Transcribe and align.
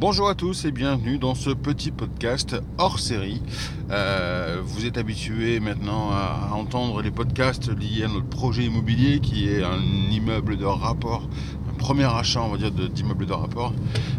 Bonjour 0.00 0.28
à 0.28 0.36
tous 0.36 0.64
et 0.64 0.70
bienvenue 0.70 1.18
dans 1.18 1.34
ce 1.34 1.50
petit 1.50 1.90
podcast 1.90 2.54
hors 2.78 3.00
série. 3.00 3.42
Euh, 3.90 4.60
vous 4.62 4.86
êtes 4.86 4.96
habitués 4.96 5.58
maintenant 5.58 6.12
à, 6.12 6.50
entendre 6.52 7.02
les 7.02 7.10
podcasts 7.10 7.68
liés 7.76 8.04
à 8.04 8.06
notre 8.06 8.28
projet 8.28 8.62
immobilier 8.62 9.18
qui 9.18 9.48
est 9.48 9.64
un 9.64 9.82
immeuble 10.12 10.56
de 10.56 10.64
rapport, 10.64 11.28
un 11.68 11.74
premier 11.76 12.04
achat 12.04 12.40
on 12.42 12.48
va 12.48 12.58
dire 12.58 12.70
d'immeuble 12.70 13.26
de, 13.26 13.32
rapport. 13.32 13.74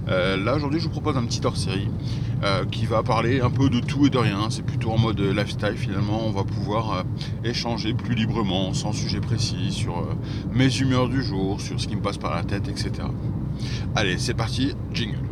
Euh, 0.09 0.35
là 0.35 0.57
aujourd'hui 0.57 0.81
je 0.81 0.83
vous 0.83 0.91
propose 0.91 1.15
un 1.15 1.23
petit 1.23 1.39
hors 1.45 1.55
série 1.55 1.87
euh, 2.43 2.65
qui 2.65 2.85
va 2.85 3.01
parler 3.01 3.39
un 3.39 3.49
peu 3.49 3.69
de 3.69 3.79
tout 3.79 4.05
et 4.05 4.09
de 4.09 4.17
rien. 4.17 4.49
C'est 4.49 4.65
plutôt 4.65 4.91
en 4.91 4.97
mode 4.97 5.21
lifestyle 5.21 5.77
finalement. 5.77 6.25
On 6.25 6.31
va 6.31 6.43
pouvoir 6.43 7.05
échanger 7.45 7.93
plus 7.93 8.15
librement, 8.15 8.73
sans 8.73 8.91
sujet 8.91 9.21
précis, 9.21 9.71
sur 9.71 10.05
mes 10.51 10.77
humeurs 10.77 11.07
du 11.07 11.23
jour, 11.23 11.61
sur 11.61 11.79
ce 11.79 11.87
qui 11.87 11.95
me 11.95 12.01
passe 12.01 12.17
par 12.17 12.35
la 12.35 12.43
tête, 12.43 12.67
etc. 12.67 12.91
Allez 13.95 14.17
c'est 14.17 14.33
parti, 14.33 14.73
jingle. 14.93 15.28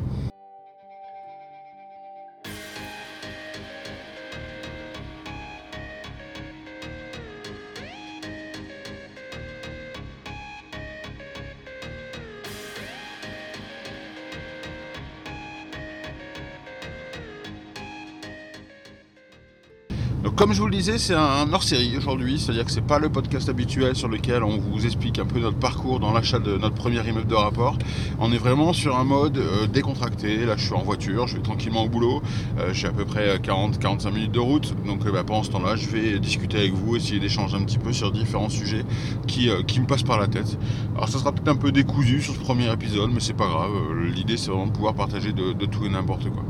Comme 20.38 20.54
je 20.54 20.62
vous 20.62 20.68
le 20.68 20.76
disais, 20.76 21.00
c'est 21.00 21.16
un 21.16 21.52
hors-série 21.52 21.98
aujourd'hui, 21.98 22.40
c'est-à-dire 22.40 22.64
que 22.64 22.72
c'est 22.72 22.86
pas 22.86 23.00
le 23.00 23.10
podcast 23.10 23.50
habituel 23.50 23.96
sur 23.96 24.08
lequel 24.08 24.44
on 24.44 24.60
vous 24.60 24.86
explique 24.86 25.18
un 25.18 25.26
peu 25.26 25.40
notre 25.40 25.58
parcours 25.58 26.00
dans 26.00 26.14
l'achat 26.14 26.38
de 26.38 26.58
notre 26.58 26.76
premier 26.76 27.00
immeuble 27.00 27.26
de 27.26 27.34
rapport. 27.34 27.76
On 28.20 28.32
est 28.32 28.38
vraiment 28.38 28.72
sur 28.72 28.96
un 28.96 29.04
mode 29.04 29.40
euh, 29.40 29.66
décontracté. 29.66 30.46
Là, 30.46 30.56
je 30.56 30.66
suis 30.66 30.76
en 30.76 30.84
voiture, 30.84 31.28
je 31.28 31.38
vais 31.38 31.42
tranquillement 31.42 31.86
au 31.86 31.90
boulot. 31.90 32.22
Euh, 32.60 32.72
j'ai 32.72 32.88
à 32.88 32.92
peu 32.92 33.04
près 33.04 33.38
40-45 33.40 34.14
minutes 34.14 34.32
de 34.32 34.40
route, 34.40 34.76
donc 34.86 35.08
euh, 35.08 35.12
bah, 35.12 35.24
pendant 35.24 35.42
ce 35.42 35.50
temps-là, 35.50 35.76
je 35.76 35.88
vais 35.88 36.20
discuter 36.20 36.58
avec 36.60 36.74
vous, 36.74 36.96
essayer 36.96 37.20
d'échanger 37.20 37.58
un 37.58 37.64
petit 37.64 37.80
peu 37.80 37.92
sur 37.92 38.12
différents 38.12 38.50
sujets 38.50 38.86
qui, 39.26 39.50
me 39.50 39.88
passent 39.88 40.04
par 40.04 40.20
la 40.20 40.28
tête. 40.28 40.60
Alors, 40.96 41.10
ça 41.10 41.18
sera 41.18 41.32
peut-être 41.32 41.50
un 41.50 41.56
peu 41.56 41.72
décousu 41.72 42.22
sur 42.22 42.36
ce 42.36 42.40
premier 42.40 42.72
épisode, 42.72 43.10
mais 43.12 43.22
c'est 43.22 43.34
pas 43.34 43.48
grave. 43.48 43.72
L'idée, 44.14 44.38
c'est 44.38 44.52
vraiment 44.52 44.68
de 44.68 44.72
pouvoir 44.72 44.94
partager 44.94 45.34
de 45.34 45.66
tout 45.66 45.84
et 45.84 45.90
n'importe 45.90 46.30
quoi. 46.30 46.44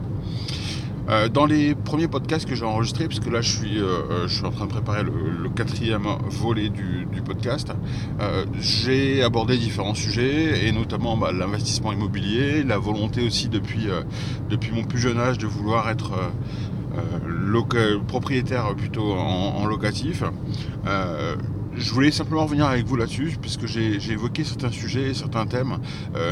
Euh, 1.09 1.29
dans 1.29 1.45
les 1.45 1.73
premiers 1.73 2.09
podcasts 2.09 2.47
que 2.47 2.55
j'ai 2.55 2.65
enregistrés, 2.65 3.07
puisque 3.07 3.31
là 3.31 3.39
je 3.41 3.49
suis, 3.49 3.79
euh, 3.79 3.85
euh, 3.85 4.27
je 4.27 4.35
suis 4.35 4.45
en 4.45 4.51
train 4.51 4.65
de 4.65 4.71
préparer 4.71 5.03
le, 5.03 5.49
quatrième 5.55 6.05
volet 6.29 6.69
du, 6.69 7.07
podcast, 7.25 7.73
j'ai 8.59 9.23
abordé 9.23 9.57
différents 9.57 9.95
sujets 9.95 10.67
et 10.67 10.71
notamment 10.71 11.17
bah, 11.17 11.31
l'investissement 11.31 11.91
immobilier, 11.91 12.63
la 12.63 12.77
volonté 12.77 13.25
aussi 13.25 13.49
depuis, 13.49 13.87
depuis 14.49 14.71
mon 14.71 14.83
plus 14.83 14.99
jeune 14.99 15.17
âge 15.17 15.39
de 15.39 15.47
vouloir 15.47 15.89
être 15.89 16.11
propriétaire 18.07 18.75
plutôt 18.75 19.13
en, 19.13 19.65
locatif. 19.65 20.23
Je 20.85 21.91
voulais 21.91 22.11
simplement 22.11 22.43
revenir 22.43 22.67
avec 22.67 22.85
vous 22.85 22.95
là-dessus, 22.95 23.35
puisque 23.41 23.65
j'ai 23.65 24.11
évoqué 24.11 24.43
certains 24.43 24.71
sujets, 24.71 25.15
certains 25.15 25.47
thèmes, 25.47 25.79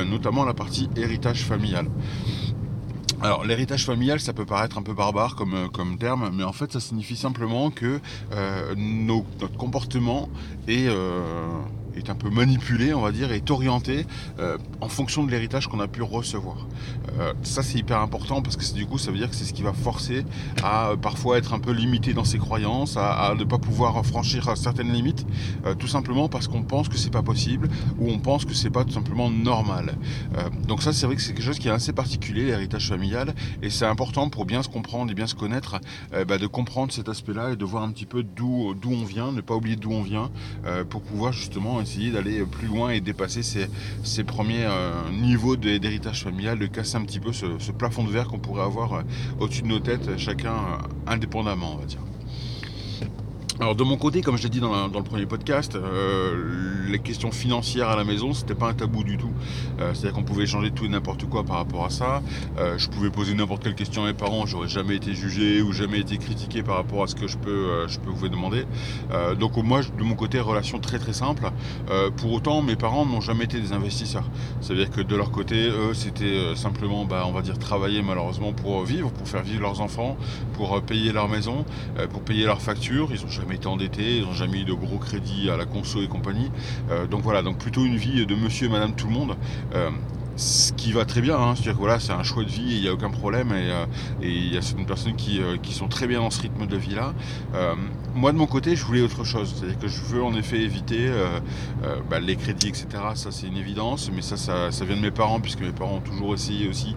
notamment 0.07 0.45
la 0.45 0.53
partie 0.53 0.87
héritage 0.95 1.43
familial. 1.43 1.87
Alors 3.25 3.43
l'héritage 3.43 3.85
familial, 3.87 4.19
ça 4.19 4.33
peut 4.33 4.45
paraître 4.45 4.77
un 4.77 4.83
peu 4.83 4.93
barbare 4.93 5.35
comme, 5.35 5.55
euh, 5.55 5.95
terme, 5.97 6.29
mais 6.31 6.43
en 6.43 6.53
fait 6.53 6.71
ça 6.71 6.79
signifie 6.79 7.15
simplement 7.15 7.71
que 7.71 7.99
euh, 8.33 8.75
notre 8.77 9.47
comportement 9.57 10.29
est, 10.67 10.85
euh, 10.87 11.47
est 11.97 12.09
un 12.09 12.15
peu 12.15 12.29
manipulé, 12.29 12.93
on 12.93 13.01
va 13.01 13.11
dire, 13.11 13.31
est 13.31 13.49
orienté 13.51 14.05
euh, 14.39 14.57
en 14.81 14.89
fonction 14.89 15.23
de 15.23 15.31
l'héritage 15.31 15.67
qu'on 15.67 15.79
a 15.79 15.87
pu 15.87 16.01
recevoir. 16.01 16.67
Euh, 17.19 17.33
ça, 17.43 17.63
c'est 17.63 17.79
hyper 17.79 17.99
important 17.99 18.41
parce 18.41 18.55
que 18.55 18.73
du 18.73 18.85
coup, 18.85 18.97
ça 18.97 19.11
veut 19.11 19.17
dire 19.17 19.29
que 19.29 19.35
c'est 19.35 19.45
ce 19.45 19.53
qui 19.53 19.63
va 19.63 19.73
forcer 19.73 20.25
à 20.63 20.89
euh, 20.89 20.95
parfois 20.97 21.37
être 21.37 21.53
un 21.53 21.59
peu 21.59 21.71
limité 21.71 22.13
dans 22.13 22.23
ses 22.23 22.37
croyances, 22.37 22.97
à, 22.97 23.33
ne 23.37 23.43
pas 23.43 23.57
pouvoir 23.57 24.05
franchir 24.05 24.55
certaines 24.55 24.91
limites, 24.91 25.25
tout 25.79 25.87
simplement 25.87 26.29
parce 26.29 26.47
qu'on 26.47 26.63
pense 26.63 26.89
que 26.89 26.97
c'est 26.97 27.09
pas 27.09 27.21
possible 27.21 27.69
ou 27.99 28.09
on 28.09 28.19
pense 28.19 28.45
que 28.45 28.53
c'est 28.53 28.69
pas 28.69 28.83
tout 28.83 28.91
simplement 28.91 29.29
normal. 29.29 29.97
donc 30.67 30.81
ça, 30.81 30.93
c'est 30.93 31.05
vrai 31.05 31.15
que 31.15 31.21
c'est 31.21 31.33
quelque 31.33 31.43
chose 31.43 31.59
qui 31.59 31.67
est 31.67 31.71
assez 31.71 31.91
particulier, 31.91 32.45
l'héritage 32.45 32.87
familial, 32.87 33.33
et 33.61 33.69
c'est 33.69 33.85
important 33.85 34.29
pour 34.29 34.45
bien 34.45 34.63
se 34.63 34.69
comprendre 34.69 35.11
et 35.11 35.15
bien 35.15 35.27
se 35.27 35.35
connaître, 35.35 35.79
bah, 36.27 36.37
de 36.37 36.47
comprendre 36.47 36.93
cet 36.93 37.09
aspect-là 37.09 37.51
et 37.51 37.55
de 37.55 37.65
voir 37.65 37.83
un 37.83 37.91
petit 37.91 38.05
peu 38.05 38.23
d'où 38.23 38.73
d'où 38.73 38.91
on 38.91 39.03
vient, 39.03 39.31
ne 39.31 39.41
pas 39.41 39.55
oublier 39.55 39.75
d'où 39.75 39.91
on 39.91 40.03
vient, 40.03 40.31
pour 40.89 41.01
pouvoir 41.01 41.33
justement 41.33 41.81
essayer 41.85 42.11
d'aller 42.11 42.43
plus 42.45 42.67
loin 42.67 42.89
et 42.89 42.99
dépasser 42.99 43.41
ces, 43.43 44.23
premiers 44.23 44.65
euh, 44.65 44.91
niveaux 45.11 45.55
d'héritage 45.55 46.23
familial, 46.23 46.57
de 46.57 46.65
casser 46.65 46.97
un 46.97 47.03
petit 47.05 47.19
peu 47.19 47.31
ce, 47.31 47.71
plafond 47.71 48.03
de 48.03 48.09
verre 48.09 48.27
qu'on 48.27 48.39
pourrait 48.39 48.63
avoir 48.63 48.93
euh, 48.93 49.01
au-dessus 49.39 49.61
de 49.61 49.67
nos 49.67 49.79
têtes, 49.79 50.17
chacun 50.17 50.53
euh, 50.53 51.11
indépendamment, 51.11 51.75
on 51.75 51.77
va 51.77 51.85
dire. 51.85 51.99
Alors 53.61 53.73
de 53.73 53.83
mon 53.85 53.95
côté, 53.95 54.21
comme 54.21 54.37
je 54.37 54.43
l'ai 54.43 54.49
dit 54.49 54.59
dans, 54.59 54.87
le 54.87 55.03
premier 55.03 55.25
podcast, 55.25 55.75
euh, 55.75 56.89
les 56.89 56.99
questions 56.99 57.31
financières 57.31 57.87
à 57.87 57.95
la 57.95 58.03
maison, 58.03 58.33
c'était 58.33 58.53
pas 58.53 58.67
un 58.67 58.73
tabou 58.73 59.05
du 59.05 59.15
tout. 59.15 59.31
Euh, 59.79 59.93
c'est-à-dire 59.93 60.13
qu'on 60.13 60.23
pouvait 60.23 60.43
échanger 60.43 60.71
tout 60.71 60.83
et 60.83 60.89
n'importe 60.89 61.23
quoi 61.29 61.45
par 61.45 61.55
rapport 61.55 61.85
à 61.85 61.89
ça. 61.89 62.21
Euh, 62.57 62.77
je 62.77 62.89
pouvais 62.89 63.09
poser 63.09 63.33
n'importe 63.33 63.63
quelle 63.63 63.75
question 63.75 64.03
à 64.03 64.07
mes 64.07 64.13
parents, 64.13 64.45
j'aurais 64.45 64.67
jamais 64.67 64.97
été 64.97 65.13
jugé 65.13 65.61
ou 65.61 65.71
jamais 65.71 65.99
été 65.99 66.17
critiqué 66.17 66.63
par 66.63 66.75
rapport 66.75 67.03
à 67.03 67.07
ce 67.07 67.15
que 67.15 67.27
je 67.27 67.37
peux, 67.37 67.87
je 67.87 67.97
peux 67.99 68.09
vous 68.09 68.27
demander. 68.27 68.65
donc 69.39 69.55
moi, 69.57 69.81
de 69.83 70.03
mon 70.03 70.15
côté, 70.15 70.39
relation 70.41 70.79
très 70.79 70.99
très 70.99 71.13
simple. 71.13 71.49
pour 72.17 72.33
autant, 72.33 72.61
mes 72.61 72.75
parents 72.75 73.05
n'ont 73.05 73.21
jamais 73.21 73.45
été 73.45 73.59
des 73.59 73.71
investisseurs. 73.71 74.25
C'est-à-dire 74.59 74.89
que 74.89 75.01
de 75.01 75.15
leur 75.15 75.31
côté, 75.31 75.69
eux, 75.69 75.93
c'était 75.93 76.55
simplement, 76.55 77.05
bah, 77.05 77.23
on 77.25 77.31
va 77.31 77.41
dire, 77.41 77.57
travailler 77.57 78.01
malheureusement 78.01 78.51
pour 78.51 78.83
vivre, 78.83 79.11
pour 79.11 79.27
faire 79.27 79.43
vivre 79.43 79.61
leurs 79.61 79.79
enfants, 79.79 80.17
pour 80.53 80.81
payer 80.81 81.13
leur 81.13 81.29
maison, 81.29 81.65
pour 82.11 82.21
payer 82.21 82.45
leurs 82.45 82.61
factures. 82.61 83.09
Ils 83.11 83.25
jamais 83.44 83.44
été 83.53 83.67
endettés, 83.67 84.17
ils 84.17 84.23
n'ont 84.23 84.33
jamais 84.33 84.59
eu 84.61 84.65
de 84.65 84.73
gros 84.73 84.99
crédits 84.99 85.49
à 85.49 85.57
la 85.57 85.65
conso 85.65 86.01
et 86.01 86.07
compagnie. 86.07 86.51
Euh, 86.89 87.07
donc 87.07 87.23
voilà, 87.23 87.41
donc 87.41 87.57
plutôt 87.57 87.85
une 87.85 87.97
vie 87.97 88.25
de 88.25 88.35
monsieur 88.35 88.67
et 88.67 88.69
madame 88.69 88.93
tout 88.93 89.07
le 89.07 89.13
monde. 89.13 89.37
Ce 90.37 90.73
qui 90.73 90.91
va 90.91 91.05
très 91.05 91.21
bien, 91.21 91.37
hein. 91.37 91.55
c'est-à-dire 91.55 91.75
que 91.75 91.79
voilà, 91.79 91.97
c'est 91.97 92.11
un 92.11 92.23
choix 92.23 92.43
de 92.43 92.49
vie, 92.49 92.75
il 92.75 92.81
n'y 92.81 92.89
a 92.89 92.93
aucun 92.93 93.09
problème, 93.09 93.53
et, 93.53 93.71
euh, 93.71 93.85
il 94.21 94.53
y 94.53 94.57
a 94.57 94.61
certaines 94.61 94.85
personnes 94.85 95.15
qui, 95.15 95.41
euh, 95.41 95.55
qui, 95.55 95.73
sont 95.73 95.87
très 95.87 96.07
bien 96.07 96.19
dans 96.19 96.29
ce 96.29 96.41
rythme 96.41 96.67
de 96.67 96.75
vie-là. 96.75 97.13
Euh, 97.53 97.73
moi, 98.15 98.33
de 98.33 98.37
mon 98.37 98.45
côté, 98.45 98.75
je 98.75 98.83
voulais 98.83 99.01
autre 99.01 99.23
chose, 99.23 99.55
c'est-à-dire 99.55 99.79
que 99.79 99.87
je 99.87 100.01
veux 100.01 100.21
en 100.21 100.35
effet 100.35 100.59
éviter 100.59 101.09
bah, 102.09 102.21
les 102.21 102.37
crédits, 102.37 102.69
etc. 102.69 102.87
Ça, 103.15 103.29
c'est 103.31 103.47
une 103.47 103.57
évidence, 103.57 104.09
mais 104.13 104.21
ça, 104.21 104.37
ça, 104.37 104.71
ça, 104.71 104.85
vient 104.85 104.95
de 104.95 105.01
mes 105.01 105.11
parents, 105.11 105.41
puisque 105.41 105.59
mes 105.59 105.73
parents 105.73 105.95
ont 105.95 105.99
toujours 105.99 106.33
essayé 106.33 106.69
aussi 106.69 106.95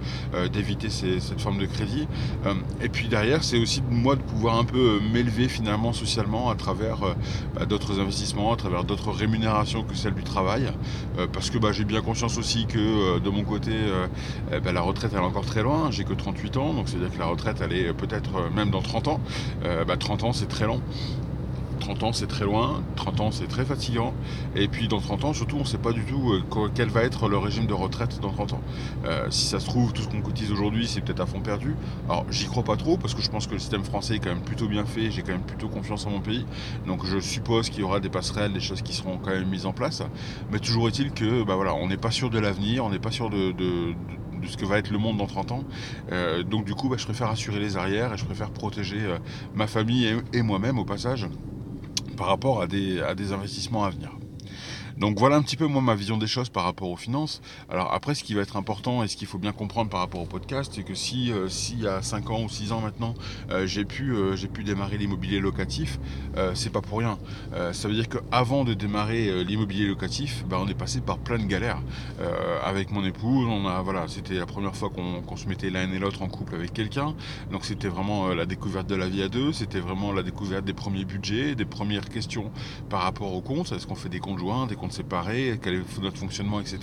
d'éviter 0.53 0.91
cette 0.91 1.41
forme 1.41 1.59
de 1.59 1.67
crédit. 1.67 2.07
et 2.81 2.89
puis 2.89 3.09
derrière, 3.09 3.43
c'est 3.43 3.59
aussi 3.59 3.83
moi 3.91 4.15
de 4.15 4.23
pouvoir 4.23 4.59
un 4.59 4.65
peu 4.65 5.01
m'élever 5.13 5.49
finalement 5.49 5.93
socialement 5.93 6.51
à 6.51 6.55
travers 6.55 6.99
bah, 7.57 7.67
d'autres 7.67 7.99
investissements, 7.99 8.53
à 8.53 8.57
travers 8.57 8.85
d'autres 8.85 9.11
rémunérations 9.11 9.83
que 9.83 9.97
celles 9.97 10.15
du 10.15 10.23
travail, 10.23 10.73
parce 11.33 11.51
que 11.51 11.59
bah, 11.59 11.73
j'ai 11.73 11.85
bien 11.85 12.01
conscience 12.01 12.39
aussi 12.39 12.67
que 12.67 13.19
de 13.29 13.35
mon 13.35 13.45
côté, 13.45 13.73
euh, 13.73 14.07
eh 14.53 14.61
ben, 14.61 14.73
la 14.73 14.81
retraite 14.81 15.13
elle 15.15 15.21
est 15.21 15.23
encore 15.23 15.45
très 15.45 15.63
loin. 15.63 15.91
J'ai 15.91 16.05
que 16.05 16.15
38 16.15 16.57
ans, 16.57 16.73
donc 16.73 16.89
c'est-à-dire 16.89 17.13
que 17.13 17.19
la 17.19 17.27
retraite 17.27 17.59
elle 17.61 17.73
est 17.73 17.93
peut-être 17.93 18.37
euh, 18.37 18.51
même 18.55 18.71
dans 18.71 18.81
30 18.81 19.09
ans. 19.09 19.21
30 19.63 19.67
euh, 19.67 19.85
bah, 19.85 19.97
ans 20.23 20.33
c'est 20.33 20.49
très 20.49 20.67
long. 20.67 20.81
30 21.79 22.03
ans 22.03 22.13
c'est 22.13 22.27
très 22.27 22.45
loin, 22.45 22.83
30 22.97 23.21
ans 23.21 23.31
c'est 23.31 23.47
très 23.47 23.65
fatigant, 23.65 24.15
et 24.55 24.69
puis 24.69 24.89
dans 24.89 25.01
30 25.01 25.25
ans 25.25 25.33
surtout 25.33 25.57
on 25.57 25.61
ne 25.61 25.65
sait 25.65 25.79
pas 25.79 25.93
du 25.93 26.05
tout 26.05 26.33
euh, 26.33 26.69
quel 26.75 26.89
va 26.89 27.03
être 27.03 27.29
le 27.29 27.39
régime 27.39 27.67
de 27.67 27.75
retraite 27.75 28.21
dans 28.21 28.31
30 28.31 28.55
ans. 28.55 28.61
Euh, 29.05 29.27
si 29.31 29.47
ça 29.47 29.61
se 29.61 29.67
trouve, 29.67 29.93
tout 29.93 30.03
ce 30.03 30.09
qu'on 30.09 30.21
cotise 30.21 30.51
aujourd'hui 30.53 30.87
c'est 30.87 31.01
peut-être 31.01 31.21
à 31.21 31.27
fond 31.27 31.41
perdu. 31.41 31.75
Alors 32.09 32.27
j'y 32.31 32.47
crois 32.47 32.63
pas 32.63 32.77
trop 32.77 32.97
parce 32.97 33.15
que 33.15 33.23
je 33.23 33.31
pense 33.31 33.47
que 33.47 33.53
le 33.53 33.59
système 33.59 33.85
français 33.85 34.17
est 34.17 34.19
quand 34.19 34.31
même 34.31 34.43
plutôt 34.43 34.69
bien 34.69 34.85
fait, 34.85 35.11
j'ai 35.11 35.23
quand 35.23 35.33
même 35.33 35.43
plutôt 35.43 35.69
confiance 35.69 36.07
en 36.07 36.11
mon 36.11 36.21
pays, 36.21 36.45
donc 36.87 37.05
je 37.05 37.19
suppose 37.21 37.71
qu'il 37.71 37.81
y 37.81 37.83
aura 37.83 38.01
des 38.01 38.09
passerelles, 38.09 38.53
des 38.53 38.61
choses 38.61 38.83
qui 38.83 38.93
seront 38.93 39.19
quand 39.19 39.31
même 39.31 39.49
mises 39.49 39.67
en 39.67 39.73
place, 39.73 40.03
mais 40.51 40.59
toujours 40.59 40.89
est-il 40.89 41.13
que 41.13 41.43
bah 41.43 41.57
voilà, 41.57 41.75
on 41.75 41.89
n'est 41.89 41.97
pas 41.97 42.11
sûr 42.11 42.31
de 42.31 42.39
l'avenir, 42.39 42.85
on 42.85 42.91
n'est 42.91 42.99
pas 42.99 43.11
sûr 43.11 43.31
de, 43.31 43.55
ce 44.47 44.57
que 44.57 44.65
va 44.65 44.79
être 44.79 44.91
le 44.91 44.99
monde 44.99 45.17
dans 45.17 45.27
30 45.27 45.53
ans. 45.53 45.65
Euh, 46.13 46.43
donc 46.43 46.65
du 46.65 46.75
coup, 46.75 46.89
bah, 46.89 46.97
je 46.99 47.05
préfère 47.05 47.29
assurer 47.29 47.59
les 47.59 47.77
arrières 47.77 48.15
et 48.15 48.17
je 48.17 48.25
préfère 48.25 48.51
protéger 48.51 48.99
ma 49.55 49.67
famille 49.67 50.17
et 50.33 50.43
moi-même 50.43 50.79
au 50.79 50.85
passage 50.85 51.29
par 52.19 52.27
rapport 52.27 52.61
à 52.61 52.67
des, 52.67 53.33
investissements 53.33 53.85
à 53.85 53.91
venir. 53.91 54.18
Donc 54.99 55.17
voilà 55.17 55.37
un 55.37 55.43
petit 55.43 55.57
peu 55.57 55.67
moi 55.67 55.81
ma 55.81 55.95
vision 55.95 56.19
des 56.19 56.27
choses 56.27 56.49
par 56.49 56.65
rapport 56.65 56.91
aux 56.91 56.97
finances. 56.97 57.41
Alors 57.71 57.93
après 57.93 58.17
ce 58.17 58.25
qui 58.25 58.35
va 58.35 58.43
être 58.43 58.57
important 58.57 59.05
et 59.05 59.09
ce 59.09 59.17
qu'il 59.17 59.29
faut 59.29 59.39
bien 59.39 59.53
comprendre 59.53 59.91
par 59.91 60.01
rapport 60.01 60.21
au 60.21 60.27
podcast, 60.27 60.73
c'est 60.75 60.83
que 60.83 60.95
si 60.95 61.31
euh, 61.31 61.49
s'il 61.49 61.83
y 61.83 61.87
a 61.87 62.03
5 62.03 62.31
ans 62.31 62.43
ou 62.43 62.49
6 62.49 62.73
ans 62.73 62.81
maintenant 62.81 63.15
euh, 63.51 63.65
j'ai 63.65 63.85
pu 63.85 64.13
euh, 64.13 64.35
pu 64.53 64.65
démarrer 64.65 64.99
l'immobilier 64.99 65.41
locatif, 65.41 66.01
c'est 66.55 66.73
pas 66.73 66.81
pour 66.81 66.99
rien. 66.99 67.19
ça 67.73 67.89
veut 67.89 67.95
dire 67.95 68.09
qu'avant 68.09 68.65
de 68.65 68.73
démarrer 68.73 69.45
l'immobilier 69.45 69.87
locatif, 69.87 70.45
bah, 70.49 70.59
on 70.59 70.67
est 70.67 70.75
passé 70.75 71.01
par 71.01 71.19
plein 71.19 71.39
de 71.39 71.45
galères. 71.45 71.83
avec 72.65 72.91
mon 72.91 73.05
épouse, 73.05 73.47
on 73.47 73.67
a 73.67 73.83
voilà, 73.83 74.09
c'était 74.09 74.35
la 74.35 74.47
première 74.47 74.75
fois 74.75 74.89
qu'on 74.89 75.37
se 75.37 75.47
mettait 75.47 75.69
l'un 75.69 75.93
et 75.93 75.99
l'autre 75.99 76.23
en 76.23 76.29
couple 76.29 76.55
avec 76.55 76.73
quelqu'un. 76.73 77.15
Donc 77.51 77.67
c'était 77.67 77.89
vraiment 77.89 78.29
la 78.29 78.47
découverte 78.47 78.87
de 78.87 78.95
la 78.95 79.09
vie 79.09 79.23
à 79.23 79.29
deux, 79.29 79.53
c'était 79.53 79.81
vraiment 79.81 80.13
la 80.13 80.23
découverte 80.23 80.65
des 80.65 80.73
premiers 80.73 81.05
budgets, 81.05 81.55
des 81.55 81.67
premières 81.67 82.09
questions 82.09 82.51
par 82.89 83.03
rapport 83.03 83.35
aux 83.35 83.43
comptes. 83.43 83.71
Est-ce 83.73 83.87
qu'on 83.87 83.95
fait 83.95 84.09
des 84.09 84.21
comptes 84.21 84.39
joints, 84.39 84.67
des 84.67 84.77
comptes 84.77 84.88
comptes 84.89 84.93
séparés, 84.93 85.59
quel 85.63 85.75
est 85.75 86.03
notre 86.03 86.17
fonctionnement, 86.17 86.61
etc. 86.61 86.79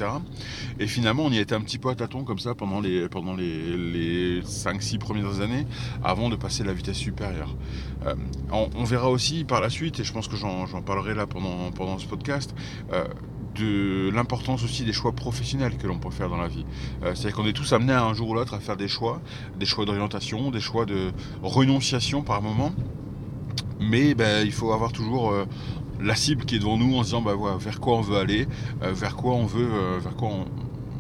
Et 0.79 0.87
finalement, 0.87 1.23
on 1.25 1.31
y 1.31 1.39
était 1.39 1.55
un 1.55 1.61
petit 1.61 1.77
peu 1.77 1.89
à 1.89 1.95
tâtons 1.95 2.23
comme 2.23 2.39
ça 2.39 2.53
pendant 2.55 2.79
les, 2.79 3.09
pendant 3.09 3.33
les, 3.33 3.77
les 3.77 4.41
5-6 4.41 4.99
premières 4.99 5.41
années, 5.41 5.65
avant 6.03 6.29
de 6.29 6.35
passer 6.35 6.63
la 6.63 6.73
vitesse 6.73 6.97
supérieure. 6.97 7.55
Euh, 8.05 8.15
on, 8.51 8.83
verra 8.83 9.09
aussi 9.09 9.43
par 9.43 9.61
la 9.61 9.69
suite, 9.69 9.99
et 9.99 10.03
je 10.03 10.13
pense 10.13 10.27
que 10.27 10.35
j'en 10.35 10.67
parlerai 10.85 11.15
là 11.15 11.25
pendant, 11.25 11.71
pendant 11.71 11.97
ce 11.97 12.05
podcast, 12.05 12.53
euh, 12.93 13.05
de 13.55 14.11
l'importance 14.13 14.63
aussi 14.63 14.83
des 14.83 14.93
choix 14.93 15.13
professionnels 15.13 15.77
que 15.77 15.87
l'on 15.87 15.97
peut 15.97 16.11
faire 16.11 16.29
dans 16.29 16.37
la 16.37 16.47
vie. 16.47 16.65
Euh, 17.03 17.15
c'est-à-dire 17.15 17.37
qu'on 17.37 17.47
est 17.47 17.53
tous 17.53 17.71
amenés 17.73 17.93
un 17.93 18.13
jour 18.13 18.29
ou 18.29 18.33
l'autre 18.35 18.53
à 18.53 18.59
faire 18.59 18.77
des 18.77 18.87
choix, 18.87 19.21
des 19.57 19.65
choix 19.65 19.85
d'orientation, 19.85 20.51
des 20.51 20.59
choix 20.59 20.85
de 20.85 21.11
renonciation 21.41 22.21
par 22.21 22.41
moment. 22.41 22.73
Mais 23.79 24.13
ben, 24.13 24.45
il 24.45 24.53
faut 24.53 24.71
avoir 24.71 24.91
toujours 24.91 25.33
la 26.01 26.15
cible 26.15 26.45
qui 26.45 26.55
est 26.55 26.59
devant 26.59 26.77
nous 26.77 26.95
en 26.97 27.03
se 27.03 27.07
disant 27.07 27.21
bah, 27.21 27.33
voilà, 27.33 27.57
vers 27.57 27.79
quoi 27.79 27.97
on 27.97 28.01
veut 28.01 28.17
aller, 28.17 28.47
vers 28.81 29.15
quoi 29.15 29.33
on 29.33 29.45
veut, 29.45 29.99
vers 29.99 30.15
quoi 30.15 30.29
on, 30.29 30.45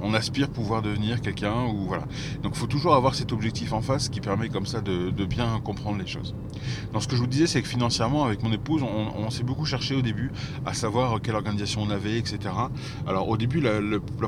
on 0.05 0.13
aspire 0.13 0.49
pouvoir 0.49 0.81
devenir 0.81 1.19
quelqu'un 1.19 1.65
ou 1.65 1.85
voilà. 1.87 2.03
Donc 2.43 2.53
il 2.55 2.59
faut 2.59 2.67
toujours 2.67 2.93
avoir 2.93 3.15
cet 3.15 3.31
objectif 3.31 3.73
en 3.73 3.81
face 3.81 4.07
qui 4.09 4.21
permet 4.21 4.49
comme 4.49 4.67
ça 4.67 4.81
de, 4.81 5.25
bien 5.25 5.59
comprendre 5.63 5.97
les 5.97 6.05
choses. 6.05 6.35
Donc 6.93 7.01
ce 7.01 7.07
que 7.07 7.15
je 7.15 7.21
vous 7.21 7.27
disais, 7.27 7.47
c'est 7.47 7.61
que 7.61 7.67
financièrement, 7.67 8.25
avec 8.25 8.43
mon 8.43 8.51
épouse, 8.51 8.83
on, 8.83 9.29
s'est 9.31 9.43
beaucoup 9.43 9.65
cherché 9.65 9.95
au 9.95 10.01
début 10.01 10.31
à 10.65 10.73
savoir 10.73 11.19
quelle 11.19 11.35
organisation 11.35 11.81
on 11.81 11.89
avait, 11.89 12.19
etc. 12.19 12.37
Alors 13.07 13.27
au 13.27 13.37
début, 13.37 13.59
la, 13.59 13.79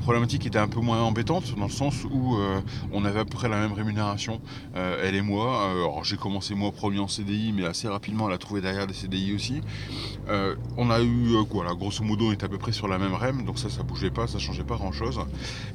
problématique 0.02 0.46
était 0.48 0.58
un 0.58 0.68
peu 0.68 0.80
moins 0.80 1.02
embêtante 1.02 1.56
dans 1.56 1.66
le 1.66 1.72
sens 1.72 2.04
où 2.10 2.36
euh, 2.36 2.60
on 2.92 3.06
avait 3.06 3.20
à 3.20 3.26
peu 3.26 3.38
près 3.38 3.48
la 3.48 3.60
même 3.60 3.74
rémunération, 3.74 4.42
euh, 4.76 5.04
elle 5.04 5.16
et 5.16 5.22
moi. 5.22 5.68
Euh, 5.68 5.84
alors 5.84 6.04
j'ai 6.04 6.18
commencé 6.18 6.56
moi 6.56 6.72
premier 6.72 7.00
en 7.00 7.08
CDI, 7.08 7.54
mais 7.54 7.66
assez 7.66 7.88
rapidement 7.88 8.28
elle 8.28 8.34
a 8.34 8.38
trouvé 8.40 8.62
derrière 8.62 8.88
des 8.88 8.94
CDI 8.94 9.36
aussi. 9.36 9.62
on 10.78 10.90
a 10.90 11.02
eu 11.02 11.36
quoi 11.50 11.64
grosso 11.76 12.04
modo, 12.04 12.30
on 12.30 12.32
était 12.32 12.46
à 12.46 12.50
peu 12.50 12.58
près 12.58 12.72
sur 12.72 12.88
la 12.88 12.98
même 12.98 13.14
REM, 13.14 13.46
donc 13.46 13.60
ça, 13.60 13.70
ça 13.70 13.84
bougeait 13.84 14.10
pas, 14.10 14.28
ça 14.28 14.40
changeait 14.40 14.64
pas 14.64 14.76
grand 14.76 14.92
chose. 14.92 15.20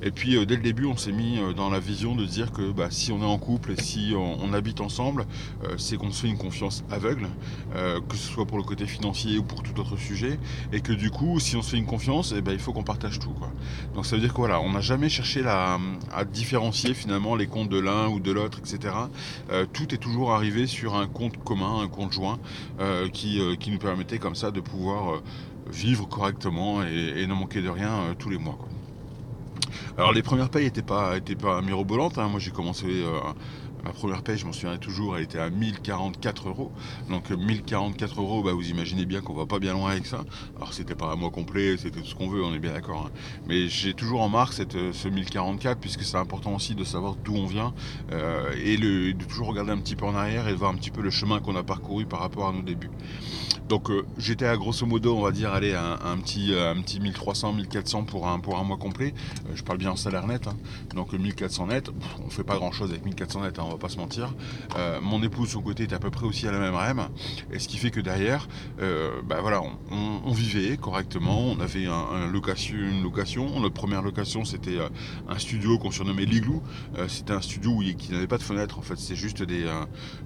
Et 0.01 0.11
puis 0.11 0.37
euh, 0.37 0.47
dès 0.47 0.57
le 0.57 0.63
début, 0.63 0.87
on 0.87 0.97
s'est 0.97 1.13
mis 1.13 1.39
euh, 1.39 1.53
dans 1.53 1.69
la 1.69 1.81
vision 1.81 2.15
de 2.15 2.25
dire 2.25 2.53
que 2.53 2.73
bah, 2.73 2.89
si 2.91 3.13
on 3.13 3.21
est 3.21 3.27
en 3.27 3.39
couple 3.39 3.73
et 3.73 3.81
si 3.81 4.15
on, 4.17 4.53
habite 4.53 4.81
ensemble, 4.81 5.27
euh, 5.65 5.75
c'est 5.79 5.97
qu'on 5.97 6.11
se 6.11 6.23
fait 6.23 6.29
une 6.29 6.37
confiance 6.37 6.85
aveugle, 6.91 7.27
que 7.75 8.17
ce 8.17 8.29
soit 8.31 8.45
pour 8.45 8.59
le 8.59 8.65
côté 8.65 8.87
financier 8.87 9.39
ou 9.39 9.43
pour 9.43 9.63
tout 9.63 9.81
autre 9.81 9.97
sujet, 9.97 10.39
et 10.73 10.81
que 10.81 10.93
du 10.93 11.11
coup, 11.11 11.41
si 11.41 11.57
on 11.57 11.63
se 11.63 11.71
fait 11.71 11.79
une 11.79 11.87
confiance, 11.87 12.35
eh 12.37 12.43
ben, 12.43 12.53
il 12.53 12.59
faut 12.59 12.73
qu'on 12.73 12.83
partage 12.83 13.19
tout. 13.19 13.35
Donc 13.95 14.05
ça 14.05 14.17
veut 14.17 14.21
dire 14.21 14.33
que 14.33 14.39
voilà, 14.39 14.61
n'a 14.63 14.81
jamais 14.81 15.09
cherché 15.09 15.43
à 15.47 15.79
différencier 16.31 16.93
finalement 16.93 17.35
les 17.35 17.47
comptes 17.47 17.71
de 17.71 17.79
l'un 17.79 18.09
ou 18.09 18.21
de 18.21 18.31
l'autre, 18.31 18.59
etc. 18.59 18.95
tout 19.73 19.95
est 19.95 19.99
toujours 19.99 20.33
arrivé 20.33 20.67
sur 20.67 20.95
un 20.95 21.07
compte 21.07 21.43
commun, 21.43 21.81
un 21.81 21.89
compte 21.89 22.13
joint, 22.13 22.39
qui, 23.13 23.41
nous 23.71 23.79
permettait 23.79 24.19
comme 24.19 24.35
ça 24.35 24.51
de 24.51 24.61
pouvoir 24.61 25.23
vivre 25.71 26.07
correctement 26.07 26.83
et, 26.83 27.27
ne 27.27 27.35
manquer 27.35 27.63
de 27.63 27.71
rien 27.71 28.15
tous 28.19 28.29
les 28.29 28.39
mois. 28.39 28.59
Alors 29.97 30.13
les 30.13 30.23
premières 30.23 30.51
payes 30.51 30.65
n'étaient 30.65 30.83
pas, 30.83 31.17
étaient 31.17 31.37
pas 31.37 31.61
mirobolantes. 31.63 32.19
Hein. 32.19 32.29
Moi 32.29 32.41
j'ai 32.41 32.51
commencé 32.51 32.87
euh, 32.87 33.19
ma 33.85 33.93
première 33.93 34.23
paye, 34.23 34.39
je 34.39 34.47
m'en 34.47 34.53
souviens 34.53 34.77
toujours, 34.79 35.17
elle 35.17 35.25
était 35.25 35.39
à 35.39 35.51
1044 35.51 36.49
euros. 36.49 36.73
Donc 37.09 37.31
1044 37.31 38.21
euros, 38.21 38.43
bah, 38.43 38.53
vous 38.53 38.69
imaginez 38.71 39.05
bien 39.05 39.21
qu'on 39.21 39.35
va 39.35 39.47
pas 39.47 39.59
bien 39.59 39.73
loin 39.73 39.91
avec 39.91 40.07
ça. 40.07 40.25
Alors 40.57 40.73
c'était 40.73 40.95
pas 40.95 41.07
un 41.07 41.17
mois 41.17 41.31
complet, 41.31 41.77
c'était 41.77 42.01
tout 42.01 42.07
ce 42.07 42.15
qu'on 42.15 42.29
veut, 42.29 42.43
on 42.45 42.55
est 42.55 42.59
bien 42.59 42.73
d'accord. 42.73 43.07
Hein. 43.07 43.11
Mais 43.47 43.69
j'ai 43.69 43.95
toujours 43.95 44.23
en 44.23 44.29
marque 44.29 44.55
euh, 44.75 44.93
ce 44.93 45.09
1044 45.09 45.79
puisque 45.79 46.03
c'est 46.03 46.17
important 46.17 46.55
aussi 46.55 46.75
de 46.75 46.85
savoir 46.85 47.17
d'où 47.17 47.35
on 47.35 47.47
vient 47.47 47.75
euh, 48.13 48.53
et 48.63 48.77
de 48.77 49.13
toujours 49.25 49.49
regarder 49.49 49.73
un 49.73 49.79
petit 49.79 49.97
peu 49.97 50.07
en 50.07 50.15
arrière 50.15 50.49
et 50.49 50.53
de 50.53 50.57
voir 50.57 50.71
un 50.71 50.77
petit 50.77 50.91
peu 50.91 51.01
le 51.01 51.11
chemin 51.11 51.41
qu'on 51.41 51.57
a 51.57 51.63
parcouru 51.63 52.07
par 52.07 52.21
rapport 52.21 52.49
à 52.49 52.53
nos 52.53 52.63
débuts. 52.63 52.91
Donc 53.69 53.91
euh, 53.91 54.05
j'étais 54.19 54.47
à 54.47 54.57
grosso 54.57 54.85
modo, 54.87 55.17
on 55.17 55.23
va 55.23 55.31
dire, 55.31 55.53
aller 55.53 55.75
un, 55.75 55.99
un, 56.05 56.19
petit, 56.19 56.53
un 56.55 56.81
petit 56.83 57.01
1300, 57.01 57.55
1400 57.55 58.05
pour 58.05 58.29
un, 58.29 58.39
pour 58.39 58.59
un 58.59 58.65
mois 58.65 58.77
complet. 58.77 59.15
Euh, 59.49 59.53
je 59.55 59.63
parle 59.63 59.79
bien 59.79 59.91
en 59.91 59.97
salaire 59.97 60.27
net. 60.27 60.47
Hein. 60.47 60.57
Donc 60.95 61.13
1400 61.13 61.69
net, 61.69 61.91
on 62.25 62.29
fait 62.29 62.45
pas 62.45 62.57
grand 62.57 62.73
chose 62.73 62.91
avec 62.91 63.05
1400 63.05 63.43
net, 63.43 63.59
hein, 63.59 63.65
va 63.73 63.79
pas 63.79 63.89
se 63.89 63.97
mentir. 63.97 64.35
Euh, 64.77 65.01
mon 65.01 65.23
épouse, 65.23 65.51
son 65.51 65.63
côté, 65.63 65.85
était 65.85 65.95
à 65.95 65.99
peu 65.99 66.11
près 66.11 66.27
aussi 66.27 66.47
à 66.47 66.53
la 66.53 66.59
même 66.59 66.75
REM. 66.75 67.09
Et 67.53 67.59
ce 67.59 67.69
qui 67.69 67.79
fait 67.79 67.91
que 67.91 68.01
derrière, 68.01 68.49
bah, 68.79 69.41
voilà, 69.41 69.63
on, 69.91 70.33
vivait 70.33 70.77
correctement. 70.77 71.41
On 71.41 71.61
avait 71.61 71.87
un, 71.87 72.31
une 72.31 73.03
location. 73.03 73.61
Notre 73.61 73.75
première 73.75 74.03
location, 74.03 74.45
c'était 74.45 74.79
un 75.29 75.39
studio 75.39 75.79
qu'on 75.79 75.91
surnommait 75.91 76.25
l'Igloo. 76.25 76.63
c'était 77.09 77.33
un 77.33 77.41
studio 77.41 77.79
qui 77.97 78.13
n'avait 78.13 78.27
pas 78.27 78.39
de 78.39 78.43
fenêtre. 78.43 78.79
En 78.79 78.83
fait, 78.83 78.99
c'est 78.99 79.17
juste 79.17 79.43
des, 79.43 79.65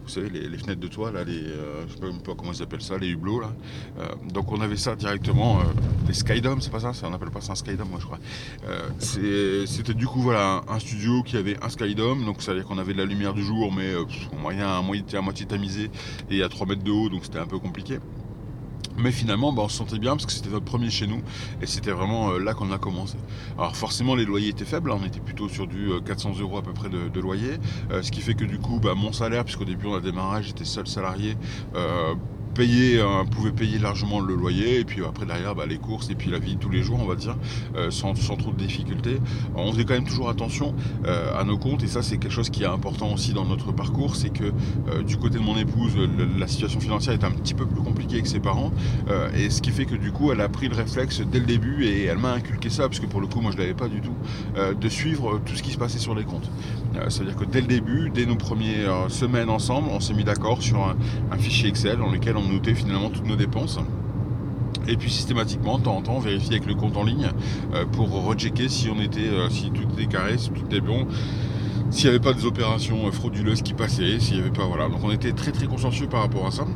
vous 0.03 0.09
savez, 0.09 0.31
les, 0.31 0.59
fenêtres 0.59 0.81
de 0.81 0.89
toit, 0.89 1.13
là, 1.13 1.25
les, 1.25 1.43
je 1.43 1.95
sais 1.95 2.01
même 2.01 2.23
pas 2.23 2.35
comment 2.35 2.53
ils 2.53 2.63
appellent 2.63 2.83
ça, 2.83 2.99
les 2.99 3.09
hublots 3.09 3.37
euh, 3.99 4.09
donc 4.33 4.53
on 4.53 4.61
avait 4.61 4.77
ça 4.77 4.97
directement, 4.97 5.59
des 6.07 6.11
euh, 6.11 6.15
Skydome, 6.15 6.61
c'est 6.61 6.71
pas 6.71 6.81
ça, 6.81 6.93
on 7.05 7.13
appelle 7.13 7.31
pas 7.31 7.41
ça 7.41 7.53
un 7.53 7.55
Skydome 7.55 7.89
moi 7.89 7.99
je 8.01 8.07
crois. 8.07 8.19
Euh, 8.69 9.65
c'était 9.67 9.95
du 9.95 10.07
coup 10.07 10.21
voilà 10.21 10.63
un 10.69 10.79
studio 10.79 11.23
qui 11.23 11.37
avait 11.37 11.57
un 11.63 11.69
Skydome, 11.69 12.25
donc 12.25 12.43
ça 12.43 12.53
veut 12.53 12.59
dire 12.59 12.67
qu'on 12.67 12.79
avait 12.79 12.93
de 12.93 12.99
la 12.99 13.05
lumière 13.05 13.35
du 13.37 13.44
jour, 13.44 13.73
mais 13.73 13.93
moyen, 14.41 14.83
moyen 14.83 15.05
à 15.12 15.21
moitié 15.21 15.47
tamisé 15.47 15.91
et 16.31 16.43
à 16.43 16.49
3 16.49 16.67
mètres 16.67 16.83
de 16.83 16.91
haut, 16.91 17.09
donc 17.09 17.25
c'était 17.25 17.38
un 17.38 17.47
peu 17.47 17.59
compliqué. 17.59 17.99
Mais 18.99 19.12
finalement, 19.12 19.53
bah, 19.53 19.62
on 19.65 19.69
se 19.69 19.77
sentait 19.77 19.99
bien 19.99 20.12
parce 20.12 20.25
que 20.25 20.33
c'était 20.33 20.49
notre 20.49 20.65
premier 20.65 20.88
chez 20.88 21.06
nous 21.06 21.21
et 21.61 21.67
c'était 21.67 21.91
vraiment 21.91 22.38
là 22.38 22.55
qu'on 22.55 22.73
a 22.73 22.79
commencé. 22.79 23.19
Alors 23.59 23.77
forcément, 23.77 24.15
les 24.15 24.25
loyers 24.25 24.49
étaient 24.49 24.65
faibles, 24.65 24.91
on 24.91 25.05
était 25.05 25.21
plutôt 25.21 25.49
sur 25.50 25.67
du 25.67 25.91
400 26.06 26.33
euros 26.41 26.56
à 26.56 26.62
peu 26.62 26.73
près 26.73 26.88
de, 26.88 27.21
loyer, 27.21 27.59
ce 27.91 28.11
qui 28.11 28.23
fait 28.23 28.35
que 28.35 28.44
du 28.44 28.59
coup, 28.59 28.81
bah, 28.81 28.94
mon 28.97 29.12
salaire, 29.12 29.44
puisqu'au 29.44 29.67
début 29.67 29.87
on 29.87 29.94
a 29.94 30.00
démarré, 30.00 30.43
j'étais 30.43 30.65
seul 30.65 30.87
salarié, 30.87 31.37
payer, 32.56 32.99
euh, 32.99 33.25
pouvait 33.25 33.53
payer 33.53 33.79
largement 33.79 34.19
le 34.19 34.35
loyer 34.35 34.81
et 34.81 34.85
puis 34.85 35.05
après 35.05 35.26
derrière 35.26 35.55
bah, 35.55 35.67
les 35.67 35.76
courses 35.76 36.08
et 36.11 36.14
puis 36.14 36.31
la 36.31 36.38
vie 36.38 36.56
tous 36.56 36.70
les 36.70 36.82
jours 36.82 36.99
on 37.00 37.06
va 37.06 37.14
dire 37.14 37.37
euh, 37.76 37.91
sans, 37.91 38.14
trop 38.14 38.50
de 38.50 38.56
difficultés. 38.56 39.19
On 39.55 39.73
faisait 39.73 39.85
quand 39.85 39.94
même 39.94 40.06
toujours 40.06 40.31
attention 40.31 40.75
euh, 41.05 41.38
à 41.38 41.44
nos 41.44 41.58
comptes 41.58 41.82
et 41.82 41.87
ça 41.87 42.03
c'est 42.03 42.17
quelque 42.17 42.32
chose 42.32 42.49
qui 42.49 42.62
est 42.62 42.67
important 42.67 43.12
aussi 43.12 43.35
dans 43.35 43.44
notre 43.44 43.73
parcours, 43.73 44.17
c'est 44.17 44.31
que 44.31 44.53
du 45.03 45.17
côté 45.17 45.38
de 45.38 45.43
mon 45.43 45.56
épouse 45.56 45.93
la 46.38 46.47
situation 46.47 46.81
financière 46.81 47.14
est 47.14 47.25
un 47.25 47.31
petit 47.31 47.55
peu 47.55 47.67
plus 47.67 47.82
compliquée 47.82 48.23
que 48.23 48.29
ses 48.29 48.41
parents 48.41 48.73
et 49.35 49.50
ce 49.50 49.61
qui 49.61 49.70
fait 49.70 49.85
que 49.85 49.94
du 49.94 50.12
coup 50.12 50.32
elle 50.32 50.41
a 50.41 50.49
pris 50.49 50.69
le 50.69 50.75
réflexe 50.75 51.20
dès 51.20 51.41
le 51.41 51.47
début 51.47 51.85
et 51.85 52.05
elle 52.05 52.19
m'a 52.19 52.32
inculqué 52.32 52.70
ça 52.70 52.85
parce 52.88 53.00
que 53.00 53.06
pour 53.06 53.20
le 53.20 53.26
coup 53.26 53.41
moi 53.41 53.50
je 53.52 53.59
l'avais 53.59 53.75
pas 53.75 53.88
du 53.88 54.00
tout 54.00 54.14
de 54.81 54.88
suivre 54.88 55.41
tout 55.44 55.55
ce 55.56 55.62
qui 55.62 55.73
se 55.73 55.79
passait 55.79 55.99
sur 55.99 56.14
les 56.14 56.25
comptes. 56.25 56.49
Ça 57.09 57.21
veut 57.21 57.27
dire 57.27 57.37
que 57.37 57.45
dès 57.45 57.61
le 57.61 57.67
début, 57.67 58.11
dès 58.11 58.27
nos 58.27 58.37
premières 58.37 59.11
semaines 59.11 59.51
ensemble, 59.51 59.89
on 59.91 60.01
s'est 60.01 60.15
mis 60.15 60.25
d'accord 60.25 60.63
sur 60.63 60.81
un, 60.81 61.39
fichier 61.39 61.69
Excel 61.69 61.99
dans 61.99 62.11
lequel 62.11 62.37
on 62.37 62.49
noter 62.49 62.75
finalement 62.75 63.11
toutes 63.11 63.27
nos 63.27 63.37
dépenses. 63.37 63.79
Et 64.89 64.97
puis 64.97 65.11
systématiquement, 65.11 65.79
de 65.79 65.85
temps 65.85 65.97
en 65.97 66.03
temps, 66.03 66.19
vérifier 66.19 66.57
avec 66.57 66.67
le 66.67 66.75
compte 66.75 66.97
en 66.97 67.05
ligne 67.05 67.29
euh, 67.75 67.85
pour 67.87 68.09
rechecker 68.25 68.69
si 68.69 68.89
on 68.89 69.01
était, 69.01 69.29
euh, 69.29 69.49
si 69.51 69.71
tout 69.71 69.83
était 69.95 70.07
carré, 70.07 70.39
si 70.39 70.51
tout 70.51 70.65
était 70.65 70.81
bon, 70.81 71.07
s'il 71.91 72.09
n'y 72.09 72.17
avait 72.17 72.25
pas 72.25 72.33
des 72.33 72.45
opérations 72.45 73.07
euh, 73.07 73.11
frauduleuses 73.11 73.63
qui 73.63 73.75
passaient, 73.75 74.21
s'il 74.21 74.37
n'y 74.37 74.43
avait 74.43 74.50
pas. 74.50 74.65
Donc 74.65 75.03
on 75.03 75.11
était 75.11 75.33
très 75.33 75.53
très 75.53 75.67
consciencieux 75.67 76.07
par 76.07 76.21
rapport 76.21 76.47
à 76.47 76.50
ça. 76.50 76.67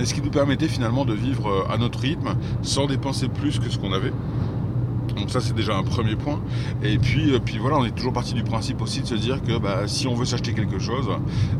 Et 0.00 0.06
ce 0.06 0.14
qui 0.14 0.22
nous 0.22 0.30
permettait 0.30 0.68
finalement 0.68 1.04
de 1.04 1.12
vivre 1.12 1.66
à 1.68 1.76
notre 1.76 1.98
rythme 1.98 2.34
sans 2.62 2.86
dépenser 2.86 3.28
plus 3.28 3.58
que 3.58 3.68
ce 3.68 3.78
qu'on 3.78 3.92
avait. 3.92 4.12
Donc 5.16 5.30
ça 5.30 5.40
c'est 5.40 5.54
déjà 5.54 5.76
un 5.76 5.82
premier 5.82 6.16
point. 6.16 6.40
Et 6.82 6.98
puis, 6.98 7.32
euh, 7.32 7.38
puis 7.38 7.58
voilà, 7.58 7.76
on 7.78 7.84
est 7.84 7.94
toujours 7.94 8.12
parti 8.12 8.34
du 8.34 8.42
principe 8.42 8.80
aussi 8.80 9.00
de 9.00 9.06
se 9.06 9.14
dire 9.14 9.42
que 9.42 9.58
bah, 9.58 9.86
si 9.86 10.06
on 10.06 10.14
veut 10.14 10.24
s'acheter 10.24 10.52
quelque 10.52 10.78
chose, 10.78 11.08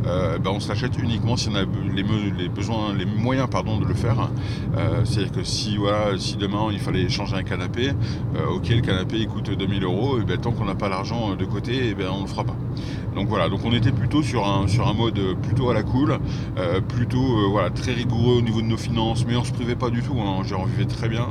euh, 0.07 0.39
bah, 0.39 0.51
on 0.53 0.61
s'achète 0.61 0.99
uniquement 0.99 1.37
si 1.37 1.49
on 1.49 1.55
a 1.55 1.63
les, 1.63 2.49
besoins, 2.49 2.95
les 2.95 3.05
moyens 3.05 3.49
pardon, 3.51 3.79
de 3.79 3.85
le 3.85 3.95
faire. 3.95 4.31
Euh, 4.77 5.05
c'est-à-dire 5.05 5.33
que 5.33 5.45
si 5.45 5.77
voilà, 5.77 6.19
si 6.19 6.37
demain 6.37 6.69
il 6.73 6.79
fallait 6.79 7.09
changer 7.09 7.37
un 7.37 7.43
canapé, 7.43 7.93
ok 8.51 8.69
le 8.69 8.81
canapé 8.81 9.17
il 9.19 9.29
coûte 9.29 9.51
2000 9.51 9.85
euros, 9.85 10.19
et 10.21 10.25
ben, 10.25 10.39
tant 10.39 10.53
qu'on 10.53 10.65
n'a 10.65 10.75
pas 10.75 10.89
l'argent 10.89 11.37
de 11.37 11.45
côté, 11.45 11.95
ben, 11.95 12.09
on 12.13 12.19
ne 12.19 12.23
le 12.23 12.29
fera 12.29 12.45
pas. 12.45 12.57
Donc 13.15 13.29
voilà, 13.29 13.51
donc 13.51 13.61
on 13.65 13.73
était 13.73 13.93
plutôt 13.93 14.23
sur 14.23 14.47
un, 14.47 14.67
sur 14.67 14.89
un 14.89 14.95
mode 14.95 15.21
plutôt 15.43 15.69
à 15.69 15.75
la 15.75 15.83
cool, 15.83 16.19
plutôt 16.89 17.51
voilà, 17.51 17.71
très 17.71 17.93
rigoureux 17.93 18.37
au 18.39 18.41
niveau 18.41 18.63
de 18.63 18.67
nos 18.67 18.79
finances, 18.79 19.27
mais 19.27 19.37
on 19.37 19.45
se 19.45 19.53
privait 19.53 19.77
pas 19.77 19.91
du 19.91 20.03
tout, 20.03 20.15
hein, 20.19 20.43
on 20.59 20.65
vivait 20.65 20.87
très 20.87 21.09
bien. 21.09 21.29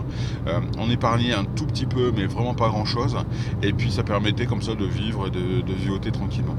on 0.77 0.89
épargnait 0.89 1.33
un 1.33 1.43
tout 1.43 1.65
petit 1.65 1.87
peu, 1.87 2.10
mais 2.15 2.25
vraiment 2.25 2.53
pas 2.53 2.69
grand 2.69 2.85
chose. 2.85 3.17
Et 3.61 3.73
puis 3.73 3.91
ça 3.91 4.03
permettait 4.03 4.45
comme 4.45 4.61
ça 4.61 4.75
de 4.75 4.85
vivre 4.85 5.27
et 5.27 5.31
de, 5.31 5.61
de 5.61 6.09
tranquillement. 6.09 6.55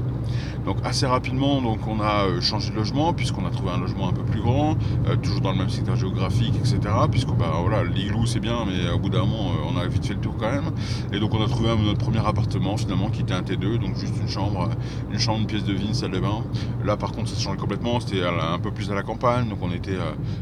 Donc 0.65 0.77
assez 0.85 1.05
rapidement, 1.05 1.61
donc 1.61 1.85
on 1.87 1.99
a 1.99 2.25
euh, 2.25 2.41
changé 2.41 2.69
de 2.71 2.75
logement 2.75 3.11
puisqu'on 3.13 3.45
a 3.45 3.49
trouvé 3.49 3.71
un 3.71 3.79
logement 3.79 4.09
un 4.09 4.13
peu 4.13 4.23
plus 4.23 4.41
grand, 4.41 4.77
euh, 5.07 5.17
toujours 5.17 5.41
dans 5.41 5.51
le 5.51 5.57
même 5.57 5.69
secteur 5.69 5.95
géographique, 5.97 6.55
etc. 6.55 6.79
Puisque 7.11 7.31
bah 7.31 7.51
voilà, 7.59 7.83
l'igloo 7.83 8.25
c'est 8.25 8.39
bien, 8.39 8.65
mais 8.65 8.89
au 8.89 8.99
bout 8.99 9.09
d'un 9.09 9.25
moment 9.25 9.51
euh, 9.51 9.71
on 9.73 9.77
a 9.77 9.85
vite 9.87 10.05
fait 10.05 10.13
le 10.13 10.21
tour 10.21 10.35
quand 10.39 10.49
même. 10.49 10.71
Et 11.11 11.19
donc 11.19 11.33
on 11.33 11.43
a 11.43 11.47
trouvé 11.47 11.69
notre 11.75 11.99
premier 11.99 12.25
appartement 12.25 12.77
finalement 12.77 13.09
qui 13.09 13.21
était 13.21 13.33
un 13.33 13.41
T2, 13.41 13.77
donc 13.77 13.97
juste 13.97 14.13
une 14.21 14.29
chambre, 14.29 14.69
une 15.11 15.19
chambre, 15.19 15.41
une 15.41 15.47
pièce 15.47 15.65
de 15.65 15.73
vie, 15.73 15.87
une 15.87 15.93
salle 15.93 16.11
de 16.11 16.19
bain. 16.19 16.43
Là 16.85 16.95
par 16.95 17.11
contre 17.11 17.29
ça 17.29 17.39
change 17.39 17.57
complètement, 17.57 17.99
c'était 17.99 18.23
un 18.23 18.59
peu 18.59 18.71
plus 18.71 18.89
à 18.89 18.95
la 18.95 19.03
campagne, 19.03 19.49
donc 19.49 19.59
on 19.61 19.71
était 19.71 19.97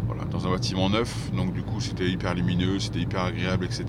voilà 0.05 0.21
dans 0.31 0.47
un 0.47 0.51
bâtiment 0.51 0.89
neuf. 0.89 1.31
Donc 1.35 1.53
du 1.53 1.61
coup, 1.61 1.79
c'était 1.79 2.09
hyper 2.09 2.33
lumineux, 2.33 2.79
c'était 2.79 2.99
hyper 2.99 3.23
agréable, 3.23 3.65
etc. 3.65 3.85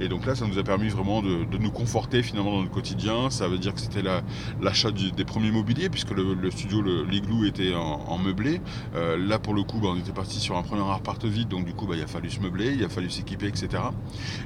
Et 0.00 0.08
donc 0.08 0.26
là, 0.26 0.34
ça 0.40 0.46
nous 0.46 0.58
a 0.58 0.62
permis 0.62 0.88
vraiment 0.88 1.20
de, 1.20 1.44
nous 1.58 1.70
conforter 1.70 2.22
finalement 2.22 2.52
dans 2.52 2.62
le 2.62 2.68
quotidien. 2.68 3.28
Ça 3.28 3.46
veut 3.46 3.58
dire 3.58 3.74
que 3.74 3.80
c'était 3.80 4.02
l'achat 4.60 4.90
des 4.90 5.24
premiers 5.24 5.50
mobiliers, 5.50 5.90
puisque 5.90 6.12
le, 6.12 6.50
studio, 6.50 6.82
l'igloo 6.82 7.44
était 7.44 7.74
en, 7.74 8.16
meublé. 8.16 8.62
Euh, 8.94 9.18
là, 9.18 9.38
pour 9.38 9.52
le 9.52 9.62
coup, 9.62 9.80
bah, 9.80 9.88
on 9.92 9.98
était 9.98 10.12
parti 10.12 10.40
sur 10.40 10.56
un 10.56 10.62
premier 10.62 10.90
appart 10.90 11.22
vide, 11.24 11.48
donc 11.48 11.66
du 11.66 11.74
coup, 11.74 11.86
bah, 11.86 11.94
il 11.96 12.02
a 12.02 12.06
fallu 12.06 12.30
se 12.30 12.40
meubler, 12.40 12.72
il 12.72 12.82
a 12.82 12.88
fallu 12.88 13.10
s'équiper, 13.10 13.48
etc. 13.48 13.82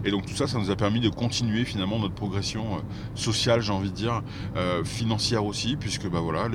Et 0.05 0.11
donc 0.11 0.27
tout 0.27 0.35
ça, 0.35 0.49
ça 0.49 0.59
nous 0.59 0.71
a 0.71 0.77
permis 0.77 1.01
de 1.01 1.09
continuer 1.09 1.65
finalement 1.65 2.01
notre 2.01 2.15
progression 2.15 2.65
euh, 2.75 2.81
sociale, 3.15 3.61
j'ai 3.61 3.73
envie 3.73 3.91
de 3.91 3.97
dire, 3.97 4.23
euh, 4.57 4.83
financière 4.83 5.45
aussi, 5.45 5.77
puisque 5.77 6.09
bah 6.09 6.21
voilà, 6.21 6.49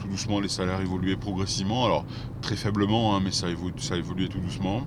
tout 0.00 0.08
doucement 0.08 0.40
les 0.40 0.48
salaires 0.48 0.80
évoluaient 0.80 1.16
progressivement, 1.16 1.84
alors 1.84 2.06
très 2.40 2.56
faiblement, 2.56 3.14
hein, 3.14 3.20
mais 3.22 3.30
ça, 3.30 3.48
ça 3.76 3.96
évoluait 3.96 4.28
tout 4.28 4.40
doucement. 4.40 4.86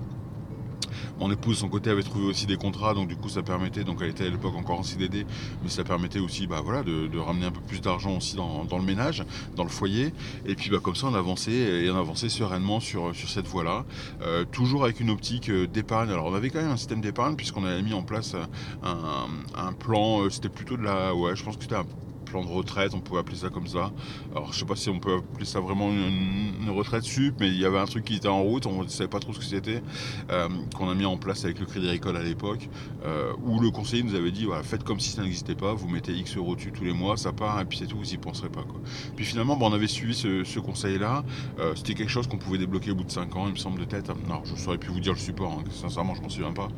Mon 1.20 1.30
épouse, 1.30 1.58
son 1.58 1.68
côté, 1.68 1.90
avait 1.90 2.02
trouvé 2.02 2.24
aussi 2.26 2.46
des 2.46 2.56
contrats, 2.56 2.94
donc 2.94 3.06
du 3.06 3.14
coup, 3.14 3.28
ça 3.28 3.42
permettait, 3.42 3.84
donc 3.84 3.98
elle 4.00 4.08
était 4.08 4.26
à 4.26 4.30
l'époque 4.30 4.54
encore 4.56 4.78
en 4.78 4.82
CDD, 4.82 5.26
mais 5.62 5.68
ça 5.68 5.84
permettait 5.84 6.18
aussi 6.18 6.46
bah, 6.46 6.62
voilà, 6.64 6.82
de, 6.82 7.18
ramener 7.18 7.44
un 7.44 7.50
peu 7.50 7.60
plus 7.60 7.82
d'argent 7.82 8.16
aussi 8.16 8.36
dans, 8.36 8.66
le 8.70 8.82
ménage, 8.82 9.22
dans 9.54 9.64
le 9.64 9.68
foyer. 9.68 10.14
Et 10.46 10.54
puis, 10.54 10.70
bah, 10.70 10.78
comme 10.82 10.96
ça, 10.96 11.08
on 11.08 11.14
avançait 11.14 11.52
et 11.52 11.90
on 11.90 11.96
avançait 11.96 12.30
sereinement 12.30 12.80
sur, 12.80 13.14
sur 13.14 13.28
cette 13.28 13.46
voie-là, 13.46 13.84
euh, 14.22 14.46
toujours 14.50 14.84
avec 14.84 15.00
une 15.00 15.10
optique 15.10 15.50
euh, 15.50 15.66
d'épargne. 15.66 16.08
Alors, 16.08 16.24
on 16.24 16.34
avait 16.34 16.48
quand 16.48 16.62
même 16.62 16.70
un 16.70 16.78
système 16.78 17.02
d'épargne, 17.02 17.36
puisqu'on 17.36 17.64
avait 17.64 17.82
mis 17.82 17.92
en 17.92 18.02
place 18.02 18.34
un, 18.82 19.28
un 19.54 19.72
plan, 19.74 20.22
euh, 20.22 20.30
c'était 20.30 20.48
plutôt 20.48 20.78
de 20.78 20.82
la. 20.82 21.14
Ouais, 21.14 21.36
je 21.36 21.44
pense 21.44 21.58
que 21.58 21.64
c'était 21.64 21.76
un 21.76 21.86
plan 22.30 22.42
de 22.42 22.48
retraite, 22.48 22.92
on 22.94 23.00
pouvait 23.00 23.20
appeler 23.20 23.36
ça 23.36 23.50
comme 23.50 23.66
ça. 23.66 23.90
Alors 24.32 24.52
je 24.52 24.60
sais 24.60 24.64
pas 24.64 24.76
si 24.76 24.88
on 24.88 25.00
peut 25.00 25.16
appeler 25.16 25.44
ça 25.44 25.58
vraiment 25.58 25.90
une, 25.90 26.70
retraite 26.70 27.02
sup, 27.02 27.34
mais 27.40 27.48
il 27.48 27.58
y 27.58 27.64
avait 27.64 27.80
un 27.80 27.84
truc 27.84 28.04
qui 28.04 28.14
était 28.14 28.28
en 28.28 28.42
route, 28.42 28.64
on 28.64 28.84
ne 28.84 28.88
savait 28.88 29.08
pas 29.08 29.18
trop 29.18 29.32
ce 29.32 29.40
que 29.40 29.44
c'était, 29.44 29.82
euh, 30.30 30.48
qu'on 30.76 30.88
a 30.88 30.94
mis 30.94 31.04
en 31.04 31.16
place 31.16 31.44
avec 31.44 31.58
le 31.58 31.66
Crédit 31.66 31.88
Agricole 31.88 32.16
à 32.16 32.22
l'époque, 32.22 32.68
euh, 33.04 33.32
où 33.42 33.58
le 33.58 33.70
conseiller 33.70 34.04
nous 34.04 34.14
avait 34.14 34.30
dit 34.30 34.44
voilà, 34.44 34.62
faites 34.62 34.84
comme 34.84 35.00
si 35.00 35.10
ça 35.10 35.22
n'existait 35.22 35.56
pas, 35.56 35.74
vous 35.74 35.88
mettez 35.88 36.12
X 36.12 36.36
euros 36.36 36.54
dessus 36.54 36.70
tous 36.70 36.84
les 36.84 36.92
mois, 36.92 37.16
ça 37.16 37.32
part, 37.32 37.60
et 37.60 37.64
puis 37.64 37.78
c'est 37.78 37.86
tout, 37.86 37.98
vous 37.98 38.04
n'y 38.04 38.18
penserez 38.18 38.50
pas. 38.50 38.62
Quoi. 38.62 38.80
Puis 39.16 39.24
finalement, 39.24 39.58
on 39.60 39.72
avait 39.72 39.88
suivi 39.88 40.14
ce, 40.14 40.58
conseil-là, 40.60 41.24
euh, 41.58 41.74
c'était 41.74 41.94
quelque 41.94 42.10
chose 42.10 42.28
qu'on 42.28 42.38
pouvait 42.38 42.58
débloquer 42.58 42.92
au 42.92 42.94
bout 42.94 43.04
de 43.04 43.10
5 43.10 43.34
ans, 43.34 43.46
il 43.46 43.52
me 43.52 43.58
semble 43.58 43.80
de 43.80 43.84
tête. 43.84 44.10
Alors 44.26 44.44
je 44.44 44.54
saurais 44.54 44.78
plus 44.78 44.90
vous 44.90 45.00
dire 45.00 45.12
le 45.12 45.18
support, 45.18 45.58
hein, 45.58 45.64
sincèrement 45.72 46.14
je 46.14 46.22
m'en 46.22 46.28
souviens 46.28 46.52
pas. 46.52 46.68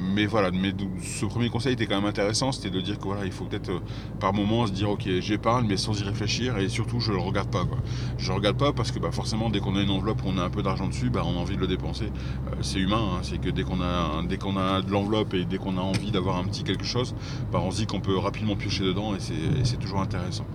mais 0.00 0.26
voilà, 0.26 0.50
mais 0.50 0.74
ce 1.02 1.26
premier 1.26 1.48
conseil 1.48 1.74
était 1.74 1.86
quand 1.86 1.96
même 1.96 2.08
intéressant, 2.08 2.50
c'était 2.50 2.70
de 2.70 2.80
dire 2.80 2.98
que 2.98 3.04
voilà, 3.04 3.24
il 3.24 3.32
faut 3.32 3.44
peut-être 3.44 3.70
par 4.18 4.32
moment 4.32 4.66
se 4.66 4.72
dire 4.72 4.90
ok, 4.90 5.06
j'épargne, 5.20 5.66
mais 5.68 5.76
sans 5.76 5.98
y 6.00 6.02
réfléchir, 6.02 6.58
et 6.58 6.68
surtout, 6.68 6.87
je 6.98 7.12
le 7.12 7.18
regarde 7.18 7.50
pas. 7.50 7.64
Quoi. 7.64 7.78
Je 8.18 8.32
regarde 8.32 8.56
pas 8.56 8.72
parce 8.72 8.90
que 8.90 8.98
bah, 8.98 9.10
forcément, 9.12 9.50
dès 9.50 9.60
qu'on 9.60 9.76
a 9.76 9.82
une 9.82 9.90
enveloppe 9.90 10.22
où 10.24 10.28
on 10.28 10.38
a 10.38 10.42
un 10.42 10.50
peu 10.50 10.62
d'argent 10.62 10.88
dessus, 10.88 11.10
bah, 11.10 11.22
on 11.24 11.36
a 11.36 11.40
envie 11.40 11.56
de 11.56 11.60
le 11.60 11.66
dépenser. 11.66 12.06
Euh, 12.06 12.56
c'est 12.62 12.78
humain, 12.78 13.02
hein. 13.14 13.18
c'est 13.22 13.38
que 13.38 13.50
dès 13.50 13.62
qu'on 13.62 13.80
a, 13.80 14.22
dès 14.28 14.38
qu'on 14.38 14.56
a 14.56 14.80
de 14.80 14.90
l'enveloppe 14.90 15.34
et 15.34 15.44
dès 15.44 15.58
qu'on 15.58 15.76
a 15.76 15.82
envie 15.82 16.10
d'avoir 16.10 16.36
un 16.36 16.44
petit 16.44 16.64
quelque 16.64 16.84
chose, 16.84 17.14
bah, 17.52 17.60
on 17.62 17.70
se 17.70 17.78
dit 17.78 17.86
qu'on 17.86 18.00
peut 18.00 18.16
rapidement 18.16 18.56
piocher 18.56 18.84
dedans, 18.84 19.14
et 19.14 19.18
c'est 19.64 19.78
toujours 19.78 20.00
intéressant. 20.00 20.46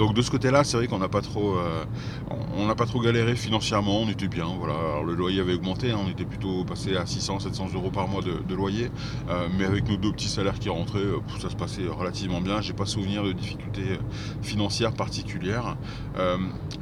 Donc 0.00 0.14
de 0.14 0.22
ce 0.22 0.30
côté-là, 0.30 0.64
c'est 0.64 0.78
vrai 0.78 0.86
qu'on 0.86 0.98
n'a 0.98 1.10
pas 1.10 1.20
trop, 1.20 1.58
euh, 1.58 3.02
galéré 3.04 3.36
financièrement, 3.36 4.00
on 4.00 4.08
était 4.08 4.28
bien. 4.28 4.46
Voilà, 4.58 5.02
le 5.06 5.14
loyer 5.14 5.40
avait 5.42 5.52
augmenté, 5.52 5.90
hein. 5.90 5.98
on 6.02 6.08
était 6.08 6.24
plutôt 6.24 6.64
passé 6.64 6.96
à 6.96 7.04
600, 7.04 7.40
700 7.40 7.68
euros 7.74 7.90
par 7.90 8.08
mois 8.08 8.22
de, 8.22 8.54
loyer, 8.54 8.90
euh, 9.28 9.46
mais 9.58 9.66
avec 9.66 9.86
nos 9.86 9.98
deux 9.98 10.10
petits 10.12 10.30
salaires 10.30 10.58
qui 10.58 10.70
rentraient, 10.70 11.00
euh, 11.00 11.18
ça 11.38 11.50
se 11.50 11.54
passait 11.54 11.86
relativement 11.86 12.40
bien. 12.40 12.62
J'ai 12.62 12.72
pas 12.72 12.86
souvenir 12.86 13.22
de 13.24 13.32
difficultés 13.32 13.98
financières 14.40 14.92
particulières. 14.92 15.76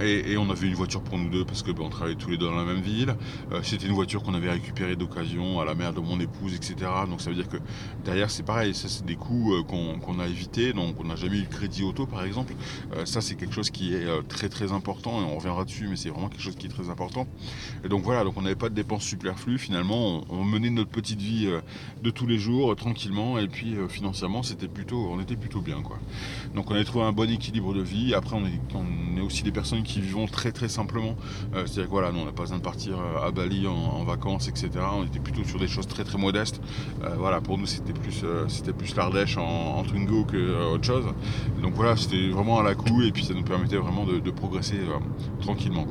Et, 0.00 0.36
on 0.36 0.48
avait 0.50 0.68
une 0.68 0.74
voiture 0.74 1.02
pour 1.02 1.18
nous 1.18 1.28
deux 1.28 1.44
parce 1.44 1.64
que 1.64 1.72
ben, 1.72 1.82
on 1.82 1.88
travaillait 1.88 2.16
tous 2.16 2.30
les 2.30 2.36
deux 2.36 2.46
dans 2.46 2.54
la 2.54 2.64
même 2.64 2.80
ville. 2.80 3.16
C'était 3.62 3.86
une 3.86 3.94
voiture 3.94 4.22
qu'on 4.22 4.34
avait 4.34 4.50
récupérée 4.50 4.94
d'occasion 4.94 5.58
à 5.58 5.64
la 5.64 5.74
mère 5.74 5.92
de 5.92 5.98
mon 5.98 6.20
épouse, 6.20 6.54
etc. 6.54 6.76
Donc 7.10 7.20
ça 7.20 7.30
veut 7.30 7.36
dire 7.36 7.48
que 7.48 7.56
derrière 8.04 8.30
c'est 8.30 8.44
pareil, 8.44 8.74
c'est 8.74 9.04
des 9.04 9.16
coûts 9.16 9.54
qu'on 9.66 10.20
a 10.20 10.26
évités. 10.28 10.72
Donc 10.72 11.00
on 11.00 11.04
n'a 11.04 11.16
jamais 11.16 11.38
eu 11.38 11.42
de 11.42 11.48
crédit 11.48 11.82
auto 11.82 12.06
par 12.06 12.22
exemple 12.22 12.52
ça 13.08 13.20
c'est 13.20 13.34
quelque 13.34 13.54
chose 13.54 13.70
qui 13.70 13.94
est 13.94 14.04
euh, 14.04 14.22
très 14.22 14.48
très 14.48 14.72
important 14.72 15.20
et 15.20 15.24
on 15.24 15.36
reviendra 15.36 15.64
dessus 15.64 15.88
mais 15.88 15.96
c'est 15.96 16.10
vraiment 16.10 16.28
quelque 16.28 16.42
chose 16.42 16.56
qui 16.56 16.66
est 16.66 16.70
très 16.70 16.90
important. 16.90 17.26
Et 17.84 17.88
donc 17.88 18.02
voilà 18.02 18.22
donc 18.22 18.36
on 18.36 18.42
n'avait 18.42 18.54
pas 18.54 18.68
de 18.68 18.74
dépenses 18.74 19.04
superflues. 19.04 19.58
Finalement 19.58 20.24
on, 20.28 20.44
menait 20.44 20.70
notre 20.70 20.90
petite 20.90 21.20
vie 21.20 21.46
euh, 21.46 21.60
de 22.02 22.10
tous 22.10 22.26
les 22.26 22.38
jours 22.38 22.72
euh, 22.72 22.74
tranquillement. 22.74 23.38
Et 23.38 23.48
puis 23.48 23.76
financièrement 23.88 24.42
c'était 24.42 24.68
plutôt 24.68 25.08
on 25.10 25.20
était 25.20 25.36
plutôt 25.36 25.60
bien 25.60 25.80
quoi. 25.82 25.98
Donc 26.54 26.70
on 26.70 26.74
a 26.74 26.84
trouvé 26.84 27.04
un 27.04 27.12
bon 27.12 27.30
équilibre 27.30 27.74
de 27.74 27.82
vie. 27.82 28.14
Après 28.14 28.36
on 28.36 28.44
est, 28.44 28.60
on 28.74 29.16
est 29.16 29.22
aussi 29.22 29.42
des 29.42 29.52
personnes 29.52 29.82
qui 29.82 30.00
vivons 30.00 30.26
très 30.26 30.52
très 30.52 30.68
simplement. 30.68 31.16
C'est 31.52 31.58
à 31.58 31.64
dire 31.64 31.84
que 31.84 31.90
voilà 31.90 32.12
nous 32.12 32.20
on 32.20 32.26
n'a 32.26 32.32
pas 32.32 32.42
besoin 32.42 32.58
de 32.58 32.62
partir 32.62 32.98
à 33.22 33.30
Bali 33.30 33.66
en, 33.66 34.04
vacances 34.04 34.48
etc 34.48 34.70
on 34.92 35.04
était 35.04 35.18
plutôt 35.18 35.44
sur 35.44 35.58
des 35.58 35.68
choses 35.68 35.86
très 35.86 36.04
très 36.04 36.18
modestes. 36.18 36.60
Voilà 37.16 37.40
pour 37.40 37.56
nous 37.58 37.66
c'était 37.66 37.92
plus 37.92 38.24
c'était 38.48 38.72
plus 38.72 38.94
l'Ardèche 38.94 39.38
en, 39.38 39.78
en 39.78 39.82
Twingo 39.84 40.24
que 40.24 40.72
autre 40.72 40.84
chose. 40.84 41.06
Donc 41.62 41.74
voilà 41.74 41.96
c'était 41.96 42.28
vraiment 42.28 42.58
à 42.58 42.62
la 42.62 42.74
cool 42.74 42.97
et 43.06 43.12
puis 43.12 43.24
ça 43.24 43.34
nous 43.34 43.42
permettait 43.42 43.76
vraiment 43.76 44.04
de, 44.04 44.30
progresser 44.30 44.76
euh, 44.76 44.98
tranquillement. 45.40 45.86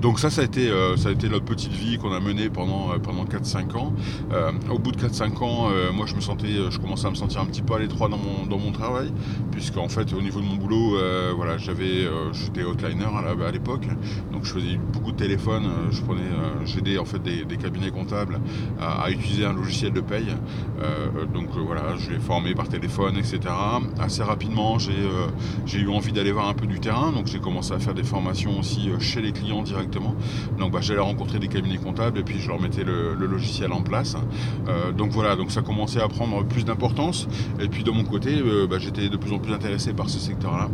Donc 0.00 0.18
ça, 0.18 0.30
ça 0.30 0.42
a 0.42 0.44
été, 0.44 0.68
euh, 0.70 0.96
ça 0.96 1.08
a 1.08 1.12
été 1.12 1.28
notre 1.28 1.44
petite 1.44 1.72
vie 1.72 1.98
qu'on 1.98 2.12
a 2.12 2.20
menée 2.20 2.50
pendant, 2.50 2.92
euh, 2.92 2.98
pendant 2.98 3.24
4-5 3.24 3.76
ans. 3.76 3.92
Euh, 4.32 4.52
au 4.70 4.78
bout 4.78 4.92
de 4.92 4.98
4-5 5.00 5.42
ans, 5.42 5.70
moi 5.92 6.06
je 6.06 6.14
me 6.14 6.20
sentais, 6.20 6.48
je 6.70 6.78
commençais 6.78 7.06
à 7.06 7.10
me 7.10 7.14
sentir 7.14 7.40
un 7.40 7.46
petit 7.46 7.62
peu 7.62 7.74
à 7.74 7.78
l'étroit 7.78 8.08
dans 8.08 8.18
mon, 8.18 8.46
dans 8.46 8.58
mon 8.58 8.72
travail, 8.72 9.12
puisque 9.50 9.76
en 9.76 9.88
fait 9.88 10.12
au 10.12 10.20
niveau 10.20 10.40
de 10.40 10.46
mon 10.46 10.56
boulot, 10.56 10.98
voilà, 11.36 11.58
j'avais, 11.58 12.06
j'étais 12.32 12.64
hotliner 12.64 13.04
à 13.04 13.50
l'époque, 13.50 13.86
donc 14.32 14.44
je 14.44 14.52
faisais 14.52 14.78
beaucoup 14.92 15.12
de 15.12 15.16
téléphones, 15.16 15.68
je 15.90 16.02
prenais, 16.02 16.22
j'aidais 16.64 16.98
en 16.98 17.04
fait 17.04 17.22
des, 17.22 17.56
cabinets 17.56 17.90
comptables 17.90 18.40
à, 18.80 19.10
utiliser 19.10 19.44
un 19.46 19.52
logiciel 19.52 19.92
de 19.92 20.00
paye. 20.00 20.34
donc 21.32 21.48
voilà, 21.56 21.96
je 21.98 22.10
l'ai 22.10 22.18
formé 22.18 22.54
par 22.54 22.68
téléphone, 22.68 23.16
etc. 23.16 23.40
Assez 23.98 24.22
rapidement, 24.22 24.78
j'ai, 24.78 24.92
j'ai 25.66 25.80
eu 25.80 25.88
envie 25.88 26.12
d'aller 26.12 26.32
voir 26.32 26.48
un 26.48 26.54
peu 26.54 26.66
du 26.66 26.80
terrain, 26.80 27.12
donc 27.12 27.26
j'ai 27.26 27.38
commencé 27.40 27.72
à 27.72 27.78
faire 27.78 27.94
des 27.94 28.04
formations 28.04 28.58
aussi 28.58 28.90
chez 29.00 29.20
les 29.20 29.32
clients 29.32 29.62
directement 29.62 29.93
donc 30.58 30.72
bah, 30.72 30.80
j'allais 30.80 31.00
rencontrer 31.00 31.38
des 31.38 31.48
cabinets 31.48 31.78
comptables 31.78 32.18
et 32.18 32.22
puis 32.22 32.38
je 32.38 32.48
leur 32.48 32.60
mettais 32.60 32.84
le, 32.84 33.14
logiciel 33.14 33.72
en 33.72 33.82
place. 33.82 34.16
Euh, 34.68 34.92
donc 34.92 35.10
voilà, 35.10 35.36
donc 35.36 35.50
ça 35.50 35.62
commençait 35.62 36.00
à 36.00 36.08
prendre 36.08 36.44
plus 36.44 36.64
d'importance. 36.64 37.26
Et 37.60 37.68
puis 37.68 37.84
de 37.84 37.90
mon 37.90 38.04
côté, 38.04 38.30
euh, 38.34 38.66
bah, 38.66 38.76
j'étais 38.78 39.08
de 39.08 39.16
plus 39.16 39.32
en 39.32 39.38
plus 39.38 39.52
intéressé 39.52 39.92
par 39.92 40.08
ce 40.08 40.18
secteur-là. 40.18 40.68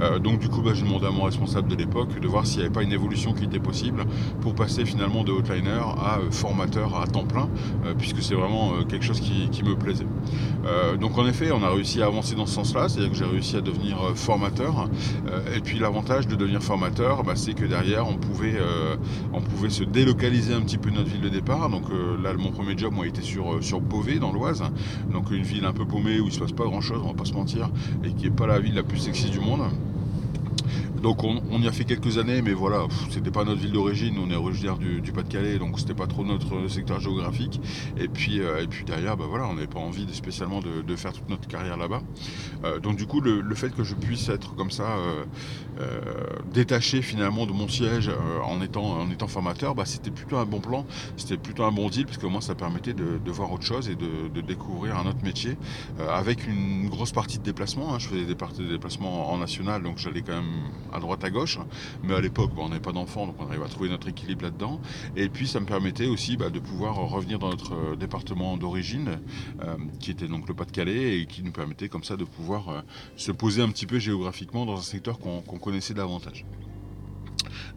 Euh, 0.00 0.18
donc 0.18 0.38
du 0.38 0.48
coup, 0.48 0.62
bah, 0.62 0.72
j'ai 0.74 0.82
demandé 0.82 1.06
à 1.06 1.10
mon 1.10 1.24
responsable 1.24 1.68
de 1.68 1.76
l'époque 1.76 2.18
de 2.20 2.28
voir 2.28 2.46
s'il 2.46 2.58
n'y 2.58 2.64
avait 2.64 2.74
pas 2.74 2.82
une 2.82 2.92
évolution 2.92 3.32
qui 3.32 3.44
était 3.44 3.58
possible 3.58 4.04
pour 4.40 4.54
passer 4.54 4.84
finalement 4.84 5.24
de 5.24 5.32
hotliner 5.32 5.70
à 5.70 6.18
formateur 6.30 7.00
à 7.00 7.06
temps 7.06 7.24
plein, 7.24 7.48
puisque 7.98 8.22
c'est 8.22 8.34
vraiment 8.34 8.72
quelque 8.88 9.04
chose 9.04 9.20
qui, 9.20 9.62
me 9.62 9.76
plaisait. 9.76 10.06
donc 11.00 11.16
en 11.18 11.26
effet, 11.26 11.52
on 11.52 11.62
a 11.62 11.70
réussi 11.70 12.02
à 12.02 12.06
avancer 12.06 12.34
dans 12.34 12.46
ce 12.46 12.54
sens-là, 12.54 12.88
c'est-à-dire 12.88 13.12
que 13.12 13.16
j'ai 13.16 13.24
réussi 13.24 13.56
à 13.56 13.60
devenir 13.60 13.96
formateur. 14.16 14.88
et 15.54 15.60
puis 15.60 15.78
l'avantage 15.78 16.26
de 16.26 16.34
devenir 16.34 16.62
formateur, 16.62 17.22
c'est 17.36 17.54
que 17.54 17.64
derrière, 17.64 18.08
on 18.08 18.14
pouvait 18.14 18.51
euh, 18.54 18.96
on 19.32 19.40
pouvait 19.40 19.70
se 19.70 19.84
délocaliser 19.84 20.54
un 20.54 20.60
petit 20.60 20.78
peu 20.78 20.90
notre 20.90 21.08
ville 21.08 21.20
de 21.20 21.28
départ. 21.28 21.68
Donc 21.68 21.84
euh, 21.90 22.20
là, 22.22 22.32
mon 22.34 22.50
premier 22.50 22.76
job, 22.76 22.92
moi, 22.92 23.06
était 23.06 23.22
sur, 23.22 23.54
euh, 23.54 23.60
sur 23.60 23.80
Beauvais, 23.80 24.18
dans 24.18 24.32
l'Oise. 24.32 24.62
Donc 25.12 25.30
une 25.30 25.42
ville 25.42 25.64
un 25.64 25.72
peu 25.72 25.84
paumée 25.84 26.20
où 26.20 26.26
il 26.26 26.32
se 26.32 26.40
passe 26.40 26.52
pas 26.52 26.64
grand-chose, 26.64 27.00
on 27.04 27.08
va 27.08 27.14
pas 27.14 27.24
se 27.24 27.34
mentir, 27.34 27.70
et 28.04 28.12
qui 28.12 28.26
est 28.26 28.30
pas 28.30 28.46
la 28.46 28.58
ville 28.58 28.74
la 28.74 28.82
plus 28.82 28.98
sexy 28.98 29.30
du 29.30 29.40
monde. 29.40 29.62
Donc 31.02 31.24
on, 31.24 31.60
y 31.60 31.66
a 31.66 31.72
fait 31.72 31.84
quelques 31.84 32.18
années, 32.18 32.42
mais 32.42 32.52
voilà, 32.52 32.86
c'était 33.10 33.32
pas 33.32 33.42
notre 33.44 33.60
ville 33.60 33.72
d'origine, 33.72 34.18
on 34.18 34.30
est 34.30 34.36
originaire 34.36 34.78
du, 34.78 35.12
Pas-de-Calais, 35.12 35.58
donc 35.58 35.80
c'était 35.80 35.94
pas 35.94 36.06
trop 36.06 36.24
notre 36.24 36.68
secteur 36.68 37.00
géographique. 37.00 37.60
Et 37.96 38.06
puis, 38.06 38.40
euh, 38.40 38.62
et 38.62 38.68
puis 38.68 38.84
derrière, 38.84 39.16
bah 39.16 39.24
voilà, 39.28 39.48
on 39.48 39.54
n'avait 39.54 39.66
pas 39.66 39.80
envie 39.80 40.06
spécialement 40.14 40.60
de, 40.60 40.96
faire 40.96 41.12
toute 41.12 41.28
notre 41.28 41.48
carrière 41.48 41.76
là-bas. 41.76 42.02
Euh, 42.64 42.78
donc 42.78 42.96
du 42.96 43.06
coup, 43.06 43.20
le, 43.20 43.54
fait 43.56 43.74
que 43.74 43.82
je 43.82 43.94
puisse 43.94 44.28
être 44.28 44.54
comme 44.54 44.70
ça, 44.70 44.96
euh, 45.80 46.04
détaché 46.52 47.02
finalement 47.02 47.46
de 47.46 47.52
mon 47.52 47.66
siège 47.66 48.10
en, 48.44 48.62
étant, 48.62 49.26
formateur, 49.26 49.74
bah, 49.74 49.84
c'était 49.84 50.10
plutôt 50.10 50.36
un 50.36 50.46
bon 50.46 50.60
plan, 50.60 50.86
c'était 51.16 51.36
plutôt 51.36 51.64
un 51.64 51.72
bon 51.72 51.88
deal, 51.88 52.06
parce 52.06 52.18
que 52.18 52.26
moi 52.26 52.40
ça 52.40 52.54
permettait 52.54 52.94
de, 52.94 53.18
voir 53.32 53.50
autre 53.52 53.64
chose 53.64 53.88
et 53.88 53.96
de, 53.96 54.40
découvrir 54.40 54.98
un 54.98 55.06
autre 55.06 55.24
métier, 55.24 55.56
avec 56.08 56.46
une 56.46 56.88
grosse 56.88 57.12
partie 57.12 57.38
de 57.38 57.42
déplacement. 57.42 57.94
Hein. 57.94 57.98
je 57.98 58.06
faisais 58.06 58.24
des 58.24 58.34
parties 58.34 58.62
de 58.62 58.78
en 59.04 59.38
national, 59.38 59.82
donc 59.82 59.98
j'allais 59.98 60.22
quand 60.22 60.34
même 60.34 60.70
à 60.92 61.00
droite 61.00 61.24
à 61.24 61.30
gauche. 61.30 61.58
Mais 62.02 62.14
à 62.14 62.20
l'époque, 62.20 62.50
on 62.56 62.68
n'avait 62.68 62.80
pas 62.80 62.92
d'enfants, 62.92 63.26
donc 63.26 63.36
on 63.38 63.46
arrive 63.46 63.62
à 63.62 63.68
trouver 63.68 63.88
notre 63.88 64.08
équilibre 64.08 64.44
là-dedans. 64.44 64.80
Et 65.16 65.28
puis 65.28 65.46
ça 65.46 65.60
me 65.60 65.66
permettait 65.66 66.06
aussi 66.06 66.36
bah, 66.36 66.50
de 66.50 66.58
pouvoir 66.58 66.96
revenir 66.96 67.38
dans 67.38 67.50
notre 67.50 67.74
euh, 67.74 67.96
département 67.96 68.56
d'origine, 68.56 69.20
euh, 69.62 69.76
qui 70.00 70.10
était 70.10 70.28
donc 70.28 70.48
le 70.48 70.54
Pas-de-Calais, 70.54 71.20
et 71.20 71.26
qui 71.26 71.42
nous 71.42 71.52
permettait 71.52 71.88
comme 71.88 72.04
ça 72.04 72.16
de 72.16 72.24
pouvoir 72.24 72.68
euh, 72.68 72.80
se 73.16 73.32
poser 73.32 73.62
un 73.62 73.68
petit 73.68 73.86
peu 73.86 73.98
géographiquement 73.98 74.66
dans 74.66 74.78
un 74.78 74.82
secteur 74.82 75.18
qu'on 75.18 75.40
connaissait 75.40 75.94
davantage. 75.94 76.44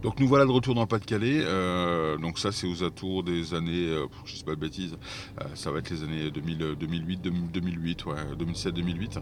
Donc 0.05 0.19
nous 0.19 0.27
voilà 0.27 0.45
de 0.45 0.51
retour 0.51 0.75
dans 0.75 0.81
le 0.81 0.87
Pas-de-Calais. 0.87 1.39
Euh, 1.41 2.19
donc 2.19 2.37
ça 2.37 2.51
c'est 2.51 2.67
aux 2.67 2.83
atours 2.83 3.23
des 3.23 3.55
années, 3.55 3.87
euh, 3.87 4.05
je 4.23 4.33
ne 4.33 4.37
sais 4.37 4.43
pas 4.43 4.53
de 4.53 4.59
bêtises, 4.59 4.95
euh, 5.41 5.45
ça 5.55 5.71
va 5.71 5.79
être 5.79 5.89
les 5.89 6.03
années 6.03 6.29
2000, 6.29 6.75
2008, 6.79 7.21
2008, 7.51 8.05
ouais, 8.05 8.13
2007-2008. 8.37 9.15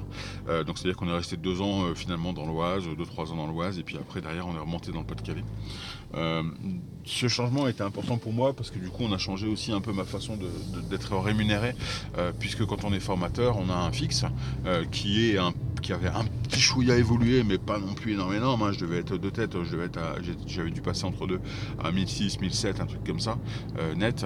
donc 0.66 0.78
c'est-à-dire 0.78 0.98
qu'on 0.98 1.08
est 1.08 1.16
resté 1.16 1.38
deux 1.38 1.62
ans 1.62 1.96
finalement 1.96 2.34
dans 2.34 2.46
l'Oise, 2.46 2.84
deux 2.98 3.06
trois 3.06 3.32
ans 3.32 3.38
dans 3.38 3.48
l'Oise, 3.48 3.80
et 3.80 3.84
puis 3.84 3.96
après 3.96 4.20
derrière 4.20 4.46
on 4.46 4.56
est 4.56 4.60
remonté 4.60 4.92
dans 4.92 5.00
le 5.00 5.06
Pas-de-Calais. 5.06 5.46
Ce 7.06 7.28
changement 7.28 7.68
été 7.68 7.84
important 7.84 8.18
pour 8.18 8.34
moi 8.34 8.54
parce 8.54 8.72
que 8.72 8.80
du 8.80 8.90
coup 8.90 9.04
on 9.04 9.12
a 9.12 9.18
changé 9.18 9.48
aussi 9.48 9.72
un 9.72 9.82
peu 9.82 9.92
ma 9.92 10.06
façon 10.06 10.38
d'être 10.90 11.18
rémunéré, 11.18 11.76
puisque 12.40 12.66
quand 12.66 12.84
on 12.84 12.94
est 12.94 13.00
formateur 13.00 13.58
on 13.58 13.70
a 13.70 13.76
un 13.76 13.92
fixe 13.92 14.26
qui 14.92 15.30
est 15.30 15.38
un 15.38 15.54
qui 15.84 15.94
avait 15.94 16.08
un 16.08 16.24
petit 16.44 16.62
chouïa 16.62 16.98
évolué, 16.98 17.44
mais 17.44 17.58
pas 17.58 17.78
non 17.78 17.94
plus 17.94 18.14
énorme, 18.14 18.64
hein. 18.64 18.72
Je 18.72 18.80
devais 18.80 19.00
être 19.00 19.18
de 19.18 19.30
tête, 19.30 19.52
je 19.64 19.72
devais 19.72 19.86
être 19.86 20.00
j'avais 20.48 20.72
dû 20.72 20.82
passer 20.82 21.04
entre 21.04 21.28
deux 21.28 21.42
à 21.84 21.92
1006, 21.92 22.40
1007, 22.40 22.80
un 22.80 22.86
truc 22.86 23.04
comme 23.06 23.20
ça, 23.20 23.38
euh, 23.78 23.94
net. 23.94 24.26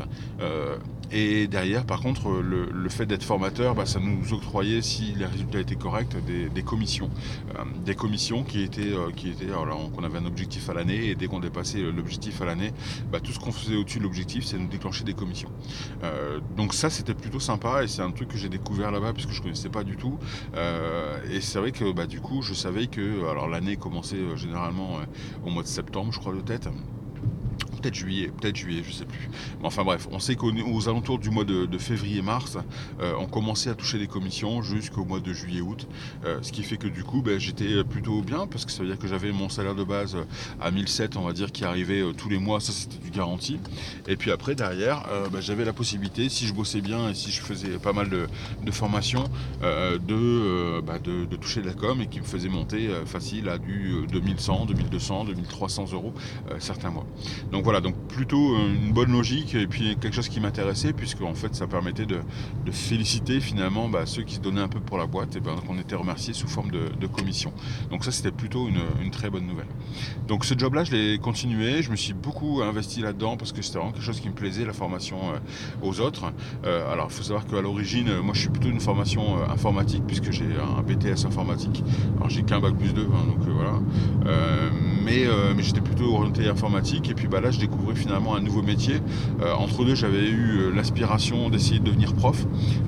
Euh, 1.12 1.44
et 1.44 1.48
derrière, 1.48 1.86
par 1.86 2.02
contre, 2.02 2.30
le, 2.42 2.90
fait 2.90 3.06
d'être 3.06 3.24
formateur, 3.24 3.76
bah, 3.76 3.86
ça 3.86 4.00
nous 4.00 4.34
octroyait, 4.34 4.82
si 4.82 5.14
les 5.14 5.26
résultats 5.26 5.60
étaient 5.60 5.76
corrects, 5.76 6.16
des, 6.26 6.64
commissions. 6.64 7.10
Euh, 7.56 7.64
des 7.86 7.96
commissions 7.96 8.44
qui 8.44 8.64
étaient, 8.64 8.94
qui 9.16 9.30
étaient 9.30 9.52
alors, 9.52 9.92
on 9.98 10.04
avait 10.04 10.18
un 10.18 10.26
objectif 10.26 10.70
à 10.70 10.74
l'année, 10.74 11.08
et 11.08 11.16
dès 11.16 11.28
qu'on 11.28 11.40
dépassait 11.40 11.82
l'objectif 11.82 12.42
à 12.42 12.46
l'année, 12.46 12.72
bah, 13.12 13.20
tout 13.20 13.32
ce 13.32 13.40
qu'on 13.40 13.52
faisait 13.52 13.76
au-dessus 13.76 14.00
de 14.00 14.04
l'objectif, 14.04 14.46
c'est 14.46 14.58
nous 14.58 14.68
déclencher 14.68 15.04
des 15.04 15.14
commissions. 15.14 15.50
donc 16.56 16.74
ça, 16.74 16.90
c'était 16.90 17.14
plutôt 17.14 17.40
sympa, 17.40 17.84
et 17.84 17.88
c'est 17.88 18.02
un 18.02 18.12
truc 18.12 18.30
que 18.30 18.38
j'ai 18.38 18.50
découvert 18.50 18.92
là-bas, 18.92 19.14
puisque 19.14 19.32
je 19.32 19.40
ne 19.40 19.44
connaissais 19.44 19.70
pas 19.70 19.84
du 19.84 19.98
tout. 19.98 20.18
et 21.32 21.42
c'est 21.42 21.60
vrai 21.60 21.72
que 21.72 21.92
bah, 21.92 22.06
du 22.06 22.22
coup, 22.22 22.42
je 22.42 22.54
savais 22.54 22.88
que 22.88 23.30
alors 23.30 23.48
l'année 23.48 23.78
commençait 23.78 24.18
généralement 24.36 25.00
au 25.46 25.50
mois 25.50 25.64
de 25.64 25.68
septembre, 25.68 26.12
je 26.14 26.20
crois, 26.20 26.34
de 26.34 26.42
tête 26.42 26.70
peut-être 27.78 27.96
juillet, 27.96 28.32
peut-être 28.40 28.56
juillet, 28.56 28.84
je 28.86 28.92
sais 28.92 29.06
plus. 29.06 29.30
Mais 29.60 29.68
enfin 29.68 29.84
bref, 29.84 30.08
on 30.12 30.20
sait 30.20 30.36
qu'aux 30.36 30.90
alentours 30.90 31.20
du 31.20 31.30
mois 31.30 31.46
de, 31.46 31.78
février-mars, 31.78 32.58
euh, 33.00 33.14
on 33.20 33.28
commençait 33.28 33.70
à 33.70 33.76
toucher 33.76 34.00
des 34.00 34.08
commissions 34.08 34.62
jusqu'au 34.62 35.06
mois 35.06 35.20
de 35.20 35.32
juillet-août. 35.32 35.88
Euh, 36.26 36.40
ce 36.42 36.52
qui 36.52 36.64
fait 36.64 36.78
que 36.78 36.88
du 36.88 37.04
coup, 37.04 37.22
ben, 37.22 37.40
j'étais 37.40 37.84
plutôt 37.84 38.22
bien 38.22 38.48
parce 38.48 38.66
que 38.66 38.72
ça 38.72 38.82
veut 38.82 38.90
dire 38.90 38.98
que 38.98 39.08
j'avais 39.08 39.32
mon 39.32 39.50
salaire 39.50 39.76
de 39.76 39.84
base 39.84 40.18
à 40.60 40.72
1007, 40.72 41.18
on 41.18 41.22
va 41.22 41.34
dire, 41.34 41.52
qui 41.52 41.66
arrivait 41.66 42.02
euh, 42.02 42.14
tous 42.14 42.30
les 42.30 42.40
mois. 42.40 42.60
Ça, 42.60 42.72
c'était 42.72 42.98
du 42.98 43.12
garanti. 43.12 43.60
Et 44.08 44.16
puis 44.16 44.32
après, 44.32 44.56
derrière, 44.56 45.04
ben, 45.32 45.40
j'avais 45.40 45.66
la 45.66 45.74
possibilité, 45.74 46.30
si 46.30 46.48
je 46.48 46.54
bossais 46.54 46.82
bien 46.82 47.10
et 47.10 47.14
si 47.14 47.32
je 47.32 47.42
faisais 47.42 47.78
pas 47.78 47.94
mal 47.94 48.10
de, 48.10 48.72
formations, 48.72 49.26
ben, 49.62 50.00
de, 50.00 51.26
de, 51.26 51.36
toucher 51.36 51.62
de 51.62 51.68
la 51.68 51.74
com 51.74 52.02
et 52.02 52.08
qui 52.08 52.20
me 52.20 52.26
faisait 52.26 52.50
monter 52.50 52.90
facile 53.06 53.50
à 53.50 53.58
du 53.58 54.06
2100, 54.12 54.66
2200, 54.66 55.26
2300 55.26 55.86
euros 55.94 56.14
certains 56.60 56.90
mois. 56.90 57.06
Donc 57.52 57.67
voilà, 57.68 57.82
donc 57.82 57.98
plutôt 58.08 58.56
euh, 58.56 58.76
une 58.82 58.94
bonne 58.94 59.12
logique 59.12 59.54
et 59.54 59.68
puis 59.68 59.98
quelque 60.00 60.14
chose 60.14 60.30
qui 60.30 60.40
m'intéressait 60.40 60.94
puisque 60.94 61.22
en 61.22 61.34
fait 61.34 61.54
ça 61.54 61.68
permettait 61.68 62.06
de, 62.06 62.22
féliciter 62.72 63.42
finalement 63.42 63.90
bah, 63.90 64.06
ceux 64.06 64.24
qui 64.24 64.36
se 64.36 64.40
donnaient 64.40 64.62
un 64.62 64.70
peu 64.70 64.80
pour 64.80 64.98
la 64.98 65.06
boîte 65.06 65.36
et 65.36 65.42
ben, 65.42 65.54
qu'on 65.68 65.78
était 65.78 65.96
remerciés 65.96 66.34
sous 66.34 66.48
forme 66.48 66.72
de, 66.72 67.08
commission. 67.08 67.52
Donc 67.92 68.06
ça 68.06 68.14
c'était 68.14 68.32
plutôt 68.32 68.70
une, 68.70 69.12
très 69.12 69.30
bonne 69.30 69.46
nouvelle. 69.46 69.68
Donc 70.30 70.46
ce 70.46 70.58
job 70.58 70.76
là 70.76 70.86
je 70.86 70.94
l'ai 70.94 71.18
continué, 71.18 71.82
je 71.82 71.92
me 71.92 71.98
suis 71.98 72.14
beaucoup 72.14 72.62
investi 72.62 73.02
là-dedans 73.02 73.36
parce 73.36 73.52
que 73.52 73.62
c'était 73.62 73.80
vraiment 73.80 73.92
quelque 73.92 74.06
chose 74.06 74.22
qui 74.22 74.30
me 74.30 74.34
plaisait, 74.34 74.64
la 74.64 74.72
formation 74.72 75.18
euh, 75.34 75.38
aux 75.82 76.00
autres. 76.00 76.32
Euh, 76.64 76.90
alors 76.94 77.08
il 77.10 77.16
faut 77.16 77.24
savoir 77.24 77.46
qu'à 77.48 77.60
l'origine 77.60 78.22
moi 78.22 78.34
je 78.34 78.40
suis 78.40 78.50
plutôt 78.50 78.70
une 78.70 78.80
formation 78.80 79.44
informatique 79.52 80.04
puisque 80.08 80.32
j'ai 80.32 80.48
un 80.78 80.84
BTS 80.84 81.26
informatique. 81.26 81.84
Alors 82.16 82.30
j'ai 82.30 82.44
qu'un 82.44 82.62
bac 82.62 82.78
plus 82.78 82.94
2, 82.94 83.02
hein, 83.02 83.26
donc 83.28 83.46
voilà. 83.46 83.82
mais, 85.04 85.26
mais 85.54 85.64
j'étais 85.64 85.82
plutôt 85.82 86.16
orienté 86.16 86.48
informatique 86.48 87.10
et 87.10 87.14
puis 87.14 87.28
bah, 87.28 87.42
là 87.42 87.52
je 87.58 87.62
découvrais 87.66 87.96
finalement 87.96 88.36
un 88.36 88.42
nouveau 88.42 88.62
métier. 88.62 88.96
Euh, 89.42 89.54
entre 89.54 89.84
deux, 89.84 89.96
j'avais 89.96 90.30
eu 90.30 90.60
euh, 90.60 90.72
l'aspiration 90.76 91.50
d'essayer 91.50 91.80
de 91.80 91.86
devenir 91.86 92.14
prof. 92.14 92.46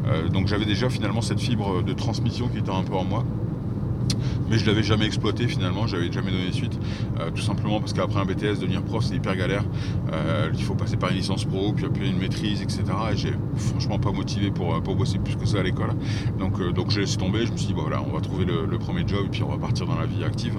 Euh, 0.07 0.29
donc 0.29 0.47
j'avais 0.47 0.65
déjà 0.65 0.89
finalement 0.89 1.21
cette 1.21 1.39
fibre 1.39 1.83
de 1.83 1.93
transmission 1.93 2.47
qui 2.47 2.59
était 2.59 2.71
un 2.71 2.83
peu 2.83 2.95
en 2.95 3.03
moi 3.03 3.25
mais 4.49 4.57
je 4.57 4.65
l'avais 4.65 4.83
jamais 4.83 5.05
exploité 5.05 5.47
finalement, 5.47 5.87
j'avais 5.87 6.11
jamais 6.11 6.31
donné 6.31 6.51
suite, 6.51 6.77
euh, 7.19 7.29
tout 7.31 7.41
simplement 7.41 7.79
parce 7.79 7.93
qu'après 7.93 8.19
un 8.19 8.25
BTS, 8.25 8.59
devenir 8.59 8.81
prof 8.83 9.03
c'est 9.03 9.15
hyper 9.15 9.35
galère, 9.35 9.63
euh, 10.11 10.49
il 10.53 10.63
faut 10.63 10.75
passer 10.75 10.97
par 10.97 11.11
une 11.11 11.17
licence 11.17 11.45
pro, 11.45 11.73
puis 11.73 11.85
après 11.85 12.07
une 12.07 12.17
maîtrise, 12.17 12.61
etc. 12.61 12.83
Et 13.13 13.17
j'ai 13.17 13.33
franchement 13.55 13.99
pas 13.99 14.11
motivé 14.11 14.51
pour, 14.51 14.75
euh, 14.75 14.79
pour 14.79 14.95
bosser 14.95 15.19
plus 15.19 15.35
que 15.35 15.45
ça 15.45 15.59
à 15.59 15.63
l'école, 15.63 15.91
donc, 16.39 16.61
donc 16.73 16.89
j'ai 16.89 17.01
laissé 17.01 17.17
tomber, 17.17 17.45
je 17.45 17.51
me 17.51 17.57
suis 17.57 17.67
dit 17.67 17.73
voilà, 17.73 18.01
on 18.01 18.13
va 18.13 18.21
trouver 18.21 18.45
le, 18.45 18.79
premier 18.79 19.05
job 19.05 19.25
et 19.25 19.29
puis 19.29 19.43
on 19.43 19.49
va 19.49 19.57
partir 19.57 19.85
dans 19.85 19.99
la 19.99 20.05
vie 20.05 20.23
active. 20.23 20.53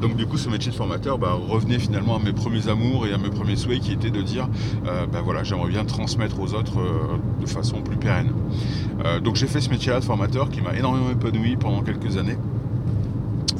Donc 0.00 0.16
du 0.16 0.26
coup 0.26 0.38
ce 0.38 0.48
métier 0.48 0.70
de 0.70 0.76
formateur 0.76 1.18
bah, 1.18 1.32
revenait 1.32 1.78
finalement 1.78 2.16
à 2.16 2.18
mes 2.18 2.32
premiers 2.32 2.68
amours 2.68 3.06
et 3.06 3.12
à 3.12 3.18
mes 3.18 3.30
premiers 3.30 3.56
souhaits 3.56 3.80
qui 3.80 3.92
étaient 3.92 4.10
de 4.10 4.22
dire 4.22 4.48
bah, 4.84 5.20
voilà 5.22 5.44
j'aimerais 5.44 5.68
bien 5.68 5.84
transmettre 5.84 6.40
aux 6.40 6.54
autres 6.54 6.78
de 7.40 7.46
façon 7.46 7.82
plus 7.82 7.96
pérenne. 7.96 8.32
donc 9.22 9.36
j'ai 9.36 9.46
fait 9.46 9.60
ce 9.60 9.70
métier-là 9.70 10.00
de 10.00 10.04
formateur 10.04 10.50
qui 10.50 10.60
m'a 10.60 10.74
énormément 10.74 11.10
épanoui 11.10 11.56
pendant 11.56 11.82
quelques 11.82 12.16
années. 12.16 12.36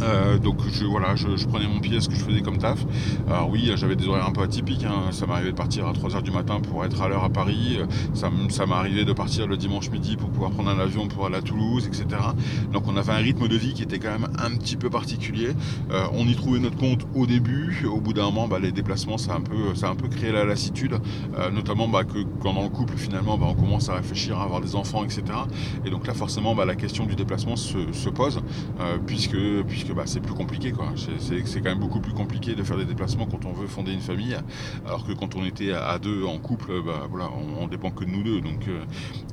Euh, 0.02 0.38
donc 0.38 0.56
je, 0.68 0.84
voilà, 0.84 1.16
je, 1.16 1.46
prenais 1.46 1.66
mon 1.66 1.80
pied 1.80 1.96
à 1.96 2.00
ce 2.00 2.08
que 2.08 2.14
je 2.14 2.24
faisais 2.24 2.40
comme 2.40 2.58
taf. 2.58 2.84
Alors 3.28 3.50
oui, 3.50 3.70
j'avais 3.76 3.96
des 3.96 4.06
horaires 4.06 4.26
un 4.26 4.32
peu 4.32 4.42
atypiques. 4.42 4.84
Hein. 4.84 5.10
Ça 5.12 5.26
m'arrivait 5.26 5.52
de 5.52 5.56
partir 5.56 5.86
à 5.86 5.92
3h 5.92 6.22
du 6.22 6.30
matin 6.30 6.60
pour 6.60 6.84
être 6.84 7.00
à 7.02 7.08
l'heure 7.08 7.24
à 7.24 7.30
Paris. 7.30 7.78
Ça, 8.14 8.30
ça 8.48 8.66
m'arrivait 8.66 9.04
de 9.04 9.12
partir 9.12 9.46
le 9.46 9.56
dimanche 9.56 9.90
midi 9.90 10.16
pour 10.16 10.30
pouvoir 10.30 10.50
prendre 10.50 10.70
un 10.70 10.78
avion 10.78 11.08
pour 11.08 11.26
aller 11.26 11.36
à 11.36 11.42
Toulouse, 11.42 11.86
etc. 11.86 12.06
Donc 12.72 12.84
on 12.86 12.96
avait 12.96 13.12
un 13.12 13.16
rythme 13.16 13.48
de 13.48 13.56
vie 13.56 13.74
qui 13.74 13.82
était 13.82 13.98
quand 13.98 14.10
même 14.10 14.28
un 14.38 14.56
petit 14.56 14.76
peu 14.76 14.90
particulier. 14.90 15.50
Euh, 15.90 16.06
on 16.12 16.26
y 16.26 16.34
trouvait 16.34 16.60
notre 16.60 16.76
compte 16.76 17.06
au 17.14 17.26
début. 17.26 17.86
Au 17.86 18.00
bout 18.00 18.12
d'un 18.12 18.24
moment, 18.24 18.48
bah, 18.48 18.58
les 18.58 18.72
déplacements, 18.72 19.18
ça 19.18 19.32
a 19.32 19.36
un 19.36 19.40
peu, 19.40 19.74
ça 19.74 19.88
un 19.88 19.96
peu 19.96 20.08
créé 20.08 20.32
la 20.32 20.44
lassitude. 20.44 20.98
Euh, 21.38 21.50
notamment 21.50 21.88
bah, 21.88 22.04
que 22.04 22.18
quand 22.42 22.54
dans 22.54 22.62
le 22.62 22.68
couple, 22.68 22.96
finalement, 22.96 23.36
bah, 23.38 23.46
on 23.48 23.54
commence 23.54 23.88
à 23.88 23.94
réfléchir 23.94 24.38
à 24.38 24.44
avoir 24.44 24.60
des 24.60 24.74
enfants, 24.74 25.04
etc. 25.04 25.22
Et 25.84 25.90
donc 25.90 26.06
là, 26.06 26.14
forcément, 26.14 26.54
bah, 26.54 26.64
la 26.64 26.76
question 26.76 27.06
du 27.06 27.14
déplacement 27.14 27.56
se, 27.56 27.92
se 27.92 28.08
pose, 28.08 28.40
puisque 29.06 29.36
bah, 29.92 30.04
c'est 30.06 30.20
plus 30.20 30.34
compliqué. 30.34 30.72
Quoi. 30.72 30.92
C'est, 30.96 31.60
quand 31.60 31.70
même 31.70 31.78
beaucoup 31.78 32.00
plus 32.00 32.12
compliqué 32.12 32.54
de 32.54 32.62
faire 32.62 32.76
des 32.76 32.84
déplacements 32.84 33.26
quand 33.26 33.44
on 33.44 33.52
veut 33.52 33.66
fonder 33.66 33.92
une 33.92 34.00
famille, 34.00 34.36
alors 34.86 35.06
que 35.06 35.12
quand 35.12 35.36
on 35.36 35.44
était 35.44 35.72
à 35.72 35.98
deux 35.98 36.24
en 36.24 36.38
couple, 36.38 36.82
bah, 36.84 37.06
voilà, 37.10 37.30
on, 37.60 37.66
dépend 37.66 37.90
que 37.90 38.04
de 38.04 38.10
nous 38.10 38.22
deux. 38.22 38.40
Donc, 38.40 38.66
euh, 38.68 38.84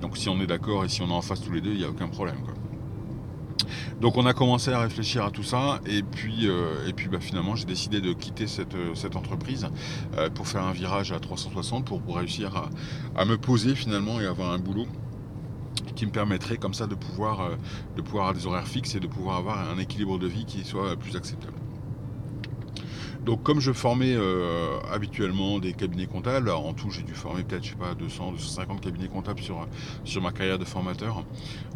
donc 0.01 0.17
si 0.17 0.29
on 0.29 0.39
est 0.41 0.47
d'accord 0.47 0.83
et 0.83 0.89
si 0.89 1.01
on 1.01 1.07
est 1.07 1.13
en 1.13 1.21
face 1.21 1.41
tous 1.41 1.51
les 1.51 1.61
deux, 1.61 1.71
il 1.71 1.77
n'y 1.77 1.85
a 1.85 1.89
aucun 1.89 2.07
problème. 2.07 2.37
Donc 4.01 4.17
on 4.17 4.25
a 4.25 4.33
commencé 4.33 4.71
à 4.71 4.79
réfléchir 4.79 5.23
à 5.23 5.31
tout 5.31 5.43
ça 5.43 5.79
et 5.85 6.03
puis, 6.03 6.47
euh, 6.47 6.87
et 6.87 6.93
puis 6.93 7.07
bah, 7.07 7.19
finalement 7.21 7.55
j'ai 7.55 7.65
décidé 7.65 8.01
de 8.01 8.11
quitter 8.13 8.45
cette, 8.45 8.75
cette 8.93 9.15
entreprise 9.15 9.67
euh, 10.17 10.29
pour 10.29 10.47
faire 10.47 10.63
un 10.63 10.73
virage 10.73 11.13
à 11.13 11.19
360 11.19 11.85
pour, 11.85 12.01
réussir 12.15 12.55
à, 12.55 12.69
à, 13.19 13.25
me 13.25 13.37
poser 13.37 13.73
finalement 13.73 14.19
et 14.19 14.25
avoir 14.25 14.51
un 14.51 14.59
boulot 14.59 14.85
qui 15.95 16.05
me 16.05 16.11
permettrait 16.11 16.57
comme 16.57 16.73
ça 16.73 16.87
de 16.87 16.95
pouvoir, 16.95 17.41
euh, 17.41 17.55
de 17.95 18.01
pouvoir 18.01 18.27
avoir 18.27 18.41
des 18.41 18.47
horaires 18.47 18.67
fixes 18.67 18.95
et 18.95 18.99
de 18.99 19.07
pouvoir 19.07 19.37
avoir 19.37 19.69
un 19.69 19.77
équilibre 19.77 20.17
de 20.19 20.27
vie 20.27 20.45
qui 20.45 20.63
soit 20.63 20.95
plus 20.95 21.15
acceptable. 21.15 21.64
Donc 23.25 23.41
comme 23.43 23.59
je 23.59 23.71
formais 23.71 24.13
euh, 24.15 24.79
habituellement 24.91 25.59
des 25.59 25.73
cabinets 25.73 26.05
comptables, 26.05 26.49
en 26.49 26.73
tout 26.73 26.91
j'ai 26.91 27.01
dû 27.01 27.13
former 27.13 27.43
peut-être 27.43 27.63
je 27.63 27.69
sais 27.69 27.75
pas 27.75 27.95
200, 27.95 28.33
250 28.33 28.81
cabinets 28.81 29.07
comptables 29.07 29.41
sur, 29.41 29.67
sur 30.03 30.21
ma 30.21 30.31
carrière 30.31 30.59
de 30.59 30.65
formateur. 30.65 31.25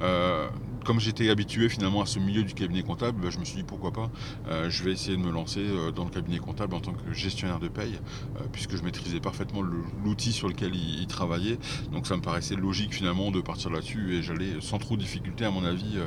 Euh, 0.01 0.47
comme 0.85 0.99
j'étais 0.99 1.29
habitué 1.29 1.69
finalement 1.69 2.01
à 2.01 2.05
ce 2.05 2.19
milieu 2.19 2.43
du 2.43 2.53
cabinet 2.53 2.83
comptable, 2.83 3.21
bah, 3.21 3.29
je 3.29 3.39
me 3.39 3.45
suis 3.45 3.57
dit 3.57 3.63
pourquoi 3.63 3.91
pas, 3.91 4.09
euh, 4.47 4.69
je 4.69 4.83
vais 4.83 4.91
essayer 4.91 5.17
de 5.17 5.21
me 5.21 5.31
lancer 5.31 5.59
euh, 5.59 5.91
dans 5.91 6.05
le 6.05 6.09
cabinet 6.09 6.39
comptable 6.39 6.75
en 6.75 6.79
tant 6.79 6.93
que 6.93 7.13
gestionnaire 7.13 7.59
de 7.59 7.67
paye, 7.67 7.99
euh, 8.37 8.43
puisque 8.51 8.75
je 8.75 8.83
maîtrisais 8.83 9.19
parfaitement 9.19 9.61
l'outil 9.61 10.31
sur 10.31 10.47
lequel 10.47 10.75
il, 10.75 11.07
travaillait. 11.07 11.57
Donc 11.91 12.05
ça 12.05 12.15
me 12.15 12.21
paraissait 12.21 12.55
logique 12.55 12.93
finalement 12.93 13.31
de 13.31 13.41
partir 13.41 13.71
là-dessus 13.71 14.15
et 14.15 14.21
j'allais 14.21 14.61
sans 14.61 14.77
trop 14.77 14.95
de 14.95 15.01
difficulté 15.01 15.43
à 15.43 15.49
mon 15.49 15.65
avis 15.65 15.97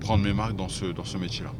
prendre 0.00 0.22
mes 0.22 0.32
marques 0.32 0.54
dans 0.54 0.68
ce, 0.68 0.86
dans 0.86 1.04
ce 1.04 1.18
métier-là. 1.18 1.52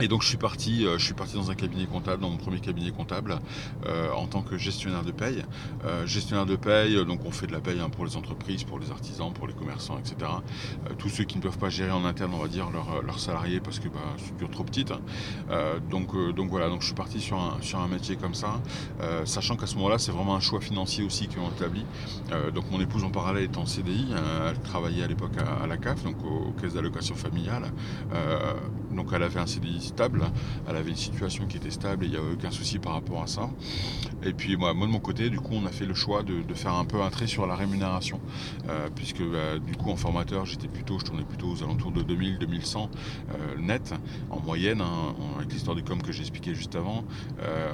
Et 0.00 0.06
donc 0.06 0.22
je 0.22 0.28
suis 0.28 0.36
parti, 0.36 0.86
euh, 0.86 0.96
je 0.96 1.04
suis 1.04 1.14
parti 1.14 1.34
dans 1.34 1.50
un 1.50 1.56
cabinet 1.56 1.86
comptable, 1.86 2.22
dans 2.22 2.30
mon 2.30 2.36
premier 2.36 2.60
cabinet 2.60 2.92
comptable, 2.92 3.40
euh, 3.86 4.12
en 4.12 4.26
tant 4.26 4.42
que 4.42 4.56
gestionnaire 4.56 5.02
de 5.02 5.10
paye. 5.10 5.44
Euh, 5.84 6.06
gestionnaire 6.06 6.46
de 6.46 6.54
paye, 6.54 7.04
donc 7.04 7.24
on 7.24 7.32
fait 7.32 7.48
de 7.48 7.52
la 7.52 7.60
paye 7.60 7.80
hein, 7.80 7.90
pour 7.90 8.04
les 8.04 8.16
entreprises, 8.16 8.62
pour 8.62 8.78
les 8.78 8.92
artisans, 8.92 9.32
pour 9.32 9.48
les 9.48 9.54
commerçants, 9.54 9.98
etc. 9.98 10.30
tous 10.98 11.08
ceux 11.08 11.24
qui 11.24 11.36
ne 11.36 11.42
peuvent 11.42 11.58
pas 11.58 11.68
gérer 11.68 11.90
en 11.90 12.04
interne, 12.04 12.32
on 12.34 12.38
va 12.38 12.48
dire, 12.48 12.68
leurs 13.04 13.18
salariés 13.18 13.60
parce 13.60 13.80
que 13.80 13.88
bah, 13.88 13.98
c'est 14.18 14.50
trop 14.50 14.64
petite. 14.64 14.92
donc, 15.90 16.10
voilà, 16.48 16.68
donc 16.68 16.82
je 16.82 16.86
suis 16.86 16.94
parti 16.94 17.20
sur 17.20 17.38
un, 17.38 17.58
sur 17.60 17.80
un 17.80 17.88
métier 17.88 18.16
comme 18.16 18.34
ça, 18.34 18.60
sachant 19.24 19.56
qu'à 19.56 19.66
ce 19.66 19.74
moment-là, 19.76 19.98
c'est 19.98 20.12
vraiment 20.12 20.36
un 20.36 20.40
choix 20.40 20.60
financier 20.60 21.04
aussi 21.04 21.28
qui 21.28 21.38
ont 21.38 21.50
établi. 21.50 21.84
donc 22.54 22.70
mon 22.70 22.80
épouse 22.80 23.04
en 23.04 23.10
parallèle 23.10 23.44
est 23.44 23.56
en 23.56 23.66
CDI, 23.66 24.06
elle 24.48 24.60
travaillait 24.60 25.04
à 25.04 25.08
l'époque 25.08 25.32
à, 25.38 25.66
la 25.66 25.76
CAF, 25.76 26.04
donc 26.04 26.16
aux, 26.24 26.52
caisses 26.52 26.74
d'allocation 26.74 27.14
familiale 27.14 27.72
donc 28.98 29.08
elle 29.12 29.22
avait 29.22 29.40
un 29.40 29.46
CDI 29.46 29.87
stable, 29.88 30.24
elle 30.68 30.76
avait 30.76 30.90
une 30.90 30.96
situation 30.96 31.46
qui 31.46 31.56
était 31.56 31.70
stable 31.70 32.04
et 32.04 32.08
il 32.08 32.12
n'y 32.12 32.16
avait 32.16 32.32
aucun 32.32 32.50
souci 32.50 32.78
par 32.78 32.92
rapport 32.92 33.22
à 33.22 33.26
ça. 33.26 33.50
Et 34.22 34.32
puis 34.32 34.56
moi, 34.56 34.72
de 34.72 34.78
mon 34.78 35.00
côté, 35.00 35.30
du 35.30 35.40
coup, 35.40 35.54
on 35.54 35.66
a 35.66 35.70
fait 35.70 35.86
le 35.86 35.94
choix 35.94 36.22
de, 36.22 36.42
faire 36.54 36.74
un 36.74 36.84
peu 36.84 37.02
un 37.02 37.10
trait 37.10 37.26
sur 37.26 37.46
la 37.46 37.54
rémunération, 37.54 38.20
euh, 38.68 38.88
puisque 38.94 39.22
bah, 39.22 39.58
du 39.64 39.76
coup 39.76 39.90
en 39.90 39.96
formateur, 39.96 40.44
j'étais 40.44 40.66
plutôt, 40.66 40.98
je 40.98 41.04
tournais 41.04 41.22
plutôt 41.22 41.48
aux 41.48 41.62
alentours 41.62 41.92
de 41.92 42.02
2000-2100 42.02 42.88
euh, 43.30 43.58
net 43.58 43.94
en 44.30 44.40
moyenne, 44.40 44.80
hein, 44.80 45.14
avec 45.36 45.52
l'histoire 45.52 45.76
du 45.76 45.84
com 45.84 46.02
que 46.02 46.12
j'ai 46.12 46.20
expliqué 46.20 46.54
juste 46.54 46.74
avant. 46.74 47.04
Euh, 47.42 47.72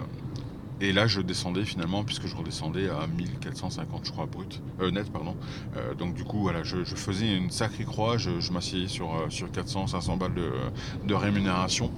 et 0.81 0.93
là, 0.93 1.07
je 1.07 1.21
descendais 1.21 1.65
finalement, 1.65 2.03
puisque 2.03 2.27
je 2.27 2.35
redescendais 2.35 2.89
à 2.89 3.07
1450, 3.07 4.05
je 4.05 4.11
crois, 4.11 4.27
brut, 4.27 4.61
euh, 4.81 4.91
net, 4.91 5.11
pardon. 5.13 5.37
Euh, 5.77 5.95
donc 5.95 6.15
du 6.15 6.25
coup, 6.25 6.41
voilà, 6.41 6.65
je, 6.65 6.83
faisais 6.85 7.37
une 7.37 7.51
sacrée 7.51 7.85
croix, 7.85 8.19
je, 8.19 8.53
m'asseyais 8.53 8.89
sur, 8.89 9.15
euh, 9.15 9.31
sur 9.31 9.51
400, 9.51 9.89
500 9.89 10.17
balles 10.17 10.35
de, 10.35 11.15
rémunération. 11.15 11.93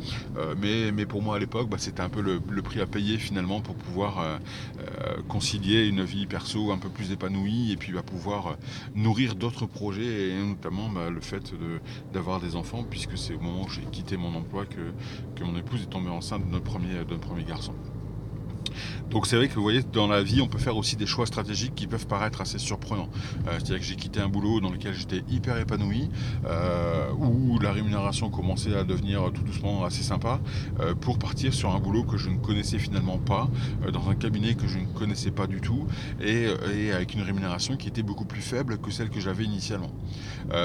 mais, 0.59 0.93
mais 0.93 1.07
pour 1.07 1.23
moi, 1.23 1.37
à 1.37 1.39
l'époque, 1.39 1.71
bah, 1.71 1.79
c'était 1.79 2.03
un 2.03 2.11
peu 2.11 2.21
le, 2.21 2.41
prix 2.63 2.81
à 2.81 2.87
payer 2.87 3.17
finalement 3.17 3.61
pour 3.61 3.77
pouvoir 3.77 4.41
concilier 5.29 5.87
une 5.87 6.03
vie 6.03 6.27
perso 6.27 6.73
un 6.73 6.79
peu 6.79 6.89
plus 6.89 7.13
épanouie 7.13 7.73
et 7.73 7.77
puis 7.77 7.93
bah, 7.93 8.03
pouvoir 8.03 8.57
nourrir 8.95 9.37
d'autres 9.37 9.67
projets, 9.67 10.31
et 10.31 10.43
notamment 10.43 10.89
bah, 10.89 11.09
le 11.09 11.21
fait 11.21 11.55
d'avoir 12.13 12.41
des 12.41 12.57
enfants, 12.57 12.85
puisque 12.89 13.17
c'est 13.17 13.35
au 13.35 13.41
moment 13.41 13.63
où 13.63 13.69
j'ai 13.69 13.83
quitté 13.83 14.17
mon 14.17 14.35
emploi 14.35 14.67
que, 14.67 14.93
que 15.35 15.45
mon 15.45 15.57
épouse 15.57 15.83
est 15.83 15.91
tombée 15.91 16.11
enceinte 16.11 16.45
de 16.45 16.51
notre 16.51 16.65
premier, 16.65 16.93
de 17.05 17.11
notre 17.11 17.27
premier 17.27 17.45
garçon. 17.45 17.73
Donc 19.11 19.27
c'est 19.27 19.37
vrai 19.37 19.49
que 19.49 19.55
vous 19.55 19.63
voyez, 19.63 19.83
dans 19.93 20.07
la 20.07 20.23
vie, 20.23 20.41
on 20.41 20.49
peut 20.49 20.59
faire 20.59 20.77
aussi 20.77 20.97
des 20.97 21.07
choix 21.07 21.27
stratégiques 21.27 21.75
qui 21.75 21.87
peuvent 21.87 22.07
paraître 22.07 22.41
assez 22.41 22.59
surprenants. 22.59 23.09
Euh, 23.47 23.53
c'est-à-dire 23.53 23.79
que 23.79 23.85
j'ai 23.85 23.97
quitté 23.97 24.21
un 24.21 24.29
boulot 24.29 24.61
dans 24.61 24.71
lequel 24.71 24.95
j'étais 24.95 25.23
hyper 25.29 25.59
épanoui, 25.59 26.11
euh, 26.47 27.11
où 27.13 27.59
la 27.59 27.73
rémunération 27.73 28.31
commençait 28.31 28.75
à 28.75 28.85
devenir 28.85 29.31
tout 29.33 29.43
doucement 29.43 29.85
assez 29.85 30.03
sympa, 30.03 30.41
euh, 30.81 30.95
pour 30.95 31.19
partir 31.19 31.55
sur 31.55 31.75
un 31.75 31.79
boulot 31.79 32.05
que 32.05 32.17
je 32.17 32.31
ne 32.31 32.39
connaissais 32.39 32.79
finalement 32.79 33.19
pas, 33.19 33.49
dans 33.93 34.09
un 34.09 34.15
cabinet 34.15 34.55
que 34.55 34.67
je 34.67 34.79
ne 34.79 34.87
connaissais 34.87 35.31
pas 35.31 35.47
du 35.47 35.61
tout, 35.61 35.87
et, 36.21 36.47
avec 36.93 37.15
une 37.15 37.23
rémunération 37.23 37.77
qui 37.77 37.89
était 37.89 38.03
beaucoup 38.03 38.25
plus 38.25 38.41
faible 38.41 38.79
que 38.79 38.91
celle 38.91 39.11
que 39.11 39.21
j'avais 39.21 39.45
initialement. 39.45 39.91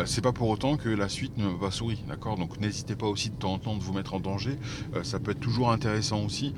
c'est 0.06 0.22
pas 0.22 0.32
pour 0.32 0.50
autant 0.50 0.78
que 0.78 0.90
la 0.90 1.10
suite 1.10 1.38
ne 1.38 1.46
m'a 1.46 1.58
pas 1.58 1.72
souri, 1.72 2.04
d'accord? 2.08 2.38
Donc 2.38 2.60
n'hésitez 2.60 2.96
pas 2.96 3.08
aussi 3.08 3.30
de 3.30 3.36
temps 3.36 3.54
en 3.54 3.60
temps 3.60 3.76
de 3.76 3.84
vous 3.84 3.94
mettre 3.94 4.14
en 4.14 4.20
danger, 4.20 4.58
ça 5.04 5.20
peut 5.20 5.32
être 5.32 5.40
toujours 5.40 5.72
intéressant 5.72 6.24
aussi, 6.24 6.54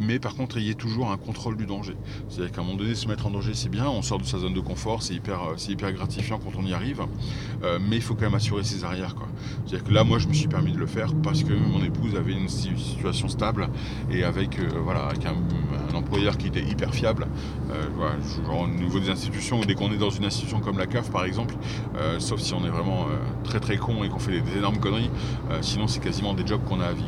mais 0.00 0.18
par 0.18 0.34
contre 0.34 0.58
ayez 0.58 0.71
toujours 0.74 1.10
un 1.10 1.16
contrôle 1.16 1.56
du 1.56 1.66
danger. 1.66 1.94
C'est-à-dire 2.28 2.52
qu'à 2.52 2.60
un 2.60 2.64
moment 2.64 2.76
donné, 2.76 2.94
se 2.94 3.08
mettre 3.08 3.26
en 3.26 3.30
danger, 3.30 3.54
c'est 3.54 3.68
bien, 3.68 3.88
on 3.88 4.02
sort 4.02 4.18
de 4.18 4.24
sa 4.24 4.38
zone 4.38 4.54
de 4.54 4.60
confort, 4.60 5.02
c'est 5.02 5.14
hyper, 5.14 5.42
euh, 5.42 5.56
hyper 5.68 5.92
gratifiant 5.92 6.38
quand 6.38 6.58
on 6.58 6.64
y 6.64 6.72
arrive, 6.72 7.02
euh, 7.62 7.78
mais 7.80 7.96
il 7.96 8.02
faut 8.02 8.14
quand 8.14 8.22
même 8.22 8.34
assurer 8.34 8.64
ses 8.64 8.84
arrières. 8.84 9.14
C'est-à-dire 9.66 9.86
que 9.86 9.92
là, 9.92 10.04
moi, 10.04 10.18
je 10.18 10.28
me 10.28 10.34
suis 10.34 10.48
permis 10.48 10.72
de 10.72 10.78
le 10.78 10.86
faire 10.86 11.12
parce 11.22 11.42
que 11.42 11.52
mon 11.52 11.82
épouse 11.84 12.14
avait 12.16 12.32
une 12.32 12.48
situation 12.48 13.28
stable 13.28 13.68
et 14.10 14.24
avec, 14.24 14.58
euh, 14.58 14.68
voilà, 14.82 15.06
avec 15.06 15.24
un, 15.26 15.34
employeur 15.94 16.38
qui 16.38 16.46
était 16.46 16.62
hyper 16.62 16.94
fiable. 16.94 17.26
genre, 18.46 18.62
au 18.62 18.66
niveau 18.66 18.98
des 18.98 19.10
institutions, 19.10 19.60
dès 19.60 19.74
qu'on 19.74 19.92
est 19.92 19.98
dans 19.98 20.08
une 20.08 20.24
institution 20.24 20.60
comme 20.60 20.78
la 20.78 20.86
CAF, 20.86 21.10
par 21.10 21.26
exemple, 21.26 21.54
sauf 22.18 22.40
si 22.40 22.54
on 22.54 22.64
est 22.64 22.70
vraiment 22.70 23.08
très 23.44 23.60
très 23.60 23.76
con 23.76 24.02
et 24.02 24.08
qu'on 24.08 24.18
fait 24.18 24.40
des, 24.40 24.56
énormes 24.56 24.78
conneries, 24.78 25.10
sinon 25.60 25.86
c'est 25.86 26.00
quasiment 26.00 26.32
des 26.32 26.46
jobs 26.46 26.64
qu'on 26.64 26.80
a 26.80 26.86
à 26.86 26.92
vie. 26.92 27.04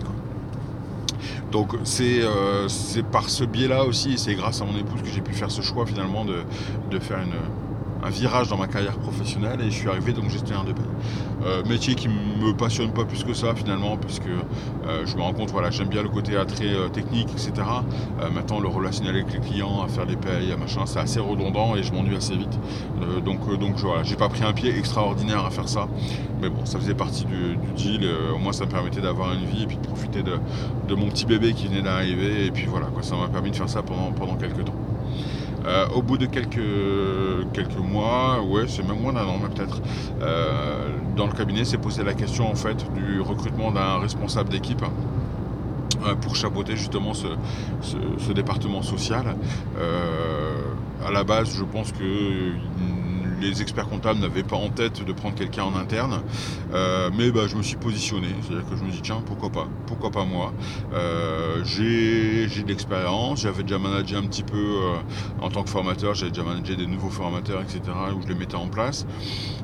Donc 1.54 1.72
euh, 1.72 2.66
c'est 2.66 3.04
par 3.12 3.30
ce 3.30 3.44
biais-là 3.44 3.84
aussi, 3.84 4.14
et 4.14 4.16
c'est 4.16 4.34
grâce 4.34 4.60
à 4.60 4.64
mon 4.64 4.76
épouse 4.76 5.00
que 5.02 5.08
j'ai 5.08 5.20
pu 5.20 5.32
faire 5.32 5.52
ce 5.52 5.62
choix 5.62 5.86
finalement 5.86 6.24
de, 6.24 6.42
de 6.90 6.98
faire 6.98 7.20
une, 7.20 7.32
un 8.04 8.10
virage 8.10 8.48
dans 8.48 8.58
ma 8.58 8.66
carrière 8.66 8.96
professionnelle 8.98 9.60
et 9.60 9.70
je 9.70 9.76
suis 9.76 9.88
arrivé 9.88 10.12
donc 10.12 10.28
gestionnaire 10.28 10.64
de 10.64 10.72
paye. 10.72 10.84
Euh, 11.44 11.62
métier 11.64 11.94
qui 11.94 12.08
me 12.08 12.52
passionne 12.54 12.90
pas 12.90 13.04
plus 13.04 13.24
que 13.24 13.32
ça 13.32 13.54
finalement 13.54 13.96
puisque 13.96 14.26
euh, 14.26 15.06
je 15.06 15.16
me 15.16 15.22
rends 15.22 15.32
compte 15.32 15.50
voilà 15.50 15.70
j'aime 15.70 15.88
bien 15.88 16.02
le 16.02 16.08
côté 16.08 16.32
très 16.46 16.66
euh, 16.66 16.88
technique 16.88 17.28
etc. 17.30 17.52
maintenant 18.32 18.60
le 18.60 18.68
relationnel 18.68 19.16
avec 19.16 19.32
les 19.32 19.40
clients, 19.40 19.82
à 19.82 19.88
faire 19.88 20.06
des 20.06 20.16
payes, 20.16 20.52
à 20.52 20.56
machin, 20.56 20.86
c'est 20.86 20.98
assez 20.98 21.20
redondant 21.20 21.76
et 21.76 21.82
je 21.82 21.92
m'ennuie 21.92 22.16
assez 22.16 22.36
vite. 22.36 22.58
donc 23.24 23.40
donc 23.58 23.76
voilà, 23.76 24.02
j'ai 24.02 24.16
pas 24.16 24.28
pris 24.28 24.44
un 24.44 24.52
pied 24.52 24.76
extraordinaire 24.76 25.44
à 25.44 25.50
faire 25.50 25.68
ça, 25.68 25.88
mais 26.40 26.48
bon 26.48 26.64
ça 26.64 26.78
faisait 26.78 26.94
partie 26.94 27.24
du, 27.24 27.56
deal. 27.76 28.08
au 28.34 28.38
moins 28.38 28.52
ça 28.52 28.64
me 28.64 28.70
permettait 28.70 29.00
d'avoir 29.00 29.32
une 29.32 29.44
vie 29.44 29.64
et 29.64 29.66
puis 29.66 29.76
de 29.76 29.86
profiter 29.86 30.22
de, 30.22 30.38
de 30.88 30.94
mon 30.94 31.08
petit 31.08 31.26
bébé 31.26 31.52
qui 31.52 31.68
venait 31.68 31.82
d'arriver 31.82 32.46
et 32.46 32.50
puis 32.50 32.66
voilà 32.66 32.86
quoi, 32.86 33.02
ça 33.02 33.16
m'a 33.16 33.28
permis 33.28 33.50
de 33.50 33.56
faire 33.56 33.68
ça 33.68 33.82
pendant 33.82 34.12
pendant 34.12 34.36
quelques 34.36 34.64
temps. 34.64 34.74
Euh, 35.66 35.86
au 35.94 36.02
bout 36.02 36.18
de 36.18 36.26
quelques, 36.26 36.60
quelques 37.54 37.78
mois, 37.78 38.42
ouais, 38.42 38.64
c'est 38.68 38.86
même 38.86 39.00
moins 39.00 39.14
d'un 39.14 39.24
an, 39.24 39.38
peut-être, 39.38 39.80
euh, 40.20 40.88
dans 41.16 41.26
le 41.26 41.32
cabinet, 41.32 41.64
s'est 41.64 41.78
posé 41.78 42.04
la 42.04 42.12
question 42.12 42.50
en 42.50 42.54
fait 42.54 42.84
du 42.94 43.20
recrutement 43.20 43.70
d'un 43.70 43.98
responsable 43.98 44.50
d'équipe 44.50 44.82
euh, 46.06 46.14
pour 46.16 46.36
chapeauter 46.36 46.76
justement 46.76 47.12
ce, 47.14 48.32
département 48.32 48.82
social. 48.82 49.36
à 51.06 51.10
la 51.10 51.24
base, 51.24 51.56
je 51.56 51.64
pense 51.64 51.92
que 51.92 52.52
les 53.40 53.62
experts 53.62 53.88
comptables 53.88 54.20
n'avaient 54.20 54.42
pas 54.42 54.56
en 54.56 54.68
tête 54.68 55.04
de 55.04 55.12
prendre 55.12 55.34
quelqu'un 55.34 55.64
en 55.64 55.76
interne. 55.76 56.22
Euh, 56.72 57.10
mais 57.16 57.30
bah, 57.30 57.46
je 57.46 57.56
me 57.56 57.62
suis 57.62 57.76
positionné. 57.76 58.28
C'est-à-dire 58.42 58.68
que 58.68 58.76
je 58.76 58.84
me 58.84 58.90
dis, 58.90 59.00
tiens, 59.02 59.22
pourquoi 59.24 59.50
pas? 59.50 59.68
Pourquoi 59.86 60.10
pas 60.10 60.24
moi? 60.24 60.52
Euh, 60.92 61.62
J'ai 61.64 62.46
de 62.46 62.68
l'expérience. 62.68 63.42
J'avais 63.42 63.62
déjà 63.62 63.78
managé 63.78 64.16
un 64.16 64.22
petit 64.22 64.42
peu 64.42 64.56
euh, 64.56 64.96
en 65.40 65.50
tant 65.50 65.62
que 65.62 65.70
formateur. 65.70 66.14
J'avais 66.14 66.30
déjà 66.30 66.44
managé 66.44 66.76
des 66.76 66.86
nouveaux 66.86 67.10
formateurs, 67.10 67.62
etc. 67.62 67.80
où 68.16 68.22
je 68.22 68.28
les 68.28 68.34
mettais 68.34 68.56
en 68.56 68.68
place. 68.68 69.06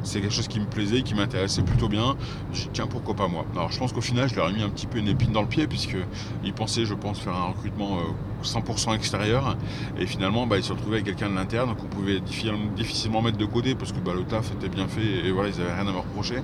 C'est 0.02 0.20
quelque 0.20 0.34
chose 0.34 0.48
qui 0.48 0.60
me 0.60 0.66
plaisait, 0.66 1.02
qui 1.02 1.14
m'intéressait 1.14 1.62
plutôt 1.62 1.88
bien. 1.88 2.16
J'ai 2.52 2.64
dit, 2.64 2.70
tiens, 2.72 2.86
pourquoi 2.86 3.14
pas 3.14 3.28
moi? 3.28 3.44
Alors 3.54 3.70
je 3.70 3.78
pense 3.78 3.92
qu'au 3.92 4.00
final, 4.00 4.28
je 4.28 4.36
leur 4.36 4.48
ai 4.50 4.52
mis 4.52 4.62
un 4.62 4.70
petit 4.70 4.86
peu 4.86 4.98
une 4.98 5.08
épine 5.08 5.32
dans 5.32 5.42
le 5.42 5.48
pied, 5.48 5.66
puisqu'ils 5.66 6.52
pensaient, 6.52 6.84
je 6.84 6.94
pense, 6.94 7.20
faire 7.20 7.34
un 7.34 7.48
recrutement 7.48 7.98
100% 8.42 8.94
extérieur. 8.94 9.56
Et 9.98 10.06
finalement, 10.06 10.46
bah, 10.46 10.56
ils 10.58 10.64
se 10.64 10.72
retrouvaient 10.72 10.96
avec 10.96 11.06
quelqu'un 11.06 11.30
de 11.30 11.34
l'interne 11.34 11.74
qu'on 11.76 11.86
pouvait 11.86 12.20
difficilement 12.20 13.22
mettre 13.22 13.38
de 13.38 13.44
côté 13.44 13.74
parce 13.74 13.92
que 13.92 13.98
bah, 13.98 14.12
le 14.14 14.24
taf 14.24 14.52
était 14.52 14.68
bien 14.68 14.88
fait 14.88 15.26
et 15.26 15.30
voilà, 15.30 15.50
ils 15.50 15.58
n'avaient 15.58 15.74
rien 15.74 15.86
à 15.86 15.92
me 15.92 15.98
reprocher. 15.98 16.36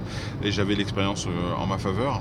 Et 0.43 0.53
j'avais 0.53 0.75
l'expérience 0.75 1.27
euh, 1.27 1.55
en 1.57 1.67
ma 1.67 1.79
faveur. 1.79 2.21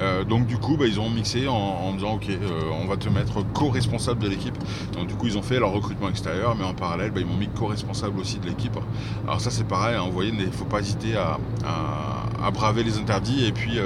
Euh, 0.00 0.24
donc 0.24 0.46
du 0.46 0.58
coup, 0.58 0.76
bah, 0.76 0.86
ils 0.86 1.00
ont 1.00 1.10
mixé 1.10 1.48
en, 1.48 1.92
disant 1.94 2.14
ok, 2.14 2.28
euh, 2.28 2.60
on 2.80 2.86
va 2.86 2.96
te 2.96 3.08
mettre 3.08 3.42
co-responsable 3.52 4.22
de 4.22 4.28
l'équipe. 4.28 4.56
Donc 4.92 5.08
du 5.08 5.14
coup, 5.14 5.26
ils 5.26 5.38
ont 5.38 5.42
fait 5.42 5.58
leur 5.58 5.72
recrutement 5.72 6.08
extérieur, 6.08 6.54
mais 6.56 6.64
en 6.64 6.74
parallèle, 6.74 7.12
ils 7.16 7.26
m'ont 7.26 7.36
mis 7.36 7.48
co-responsable 7.48 8.20
aussi 8.20 8.38
de 8.38 8.46
l'équipe. 8.46 8.76
Alors 9.24 9.40
ça, 9.40 9.50
c'est 9.50 9.66
pareil. 9.66 9.96
Hein, 9.96 10.04
vous 10.06 10.12
voyez, 10.12 10.30
il 10.30 10.46
ne 10.46 10.50
faut 10.50 10.64
pas 10.64 10.80
hésiter 10.80 11.16
à, 11.16 11.38
braver 12.50 12.82
les 12.82 12.96
interdits 12.96 13.44
et 13.44 13.52
puis 13.52 13.78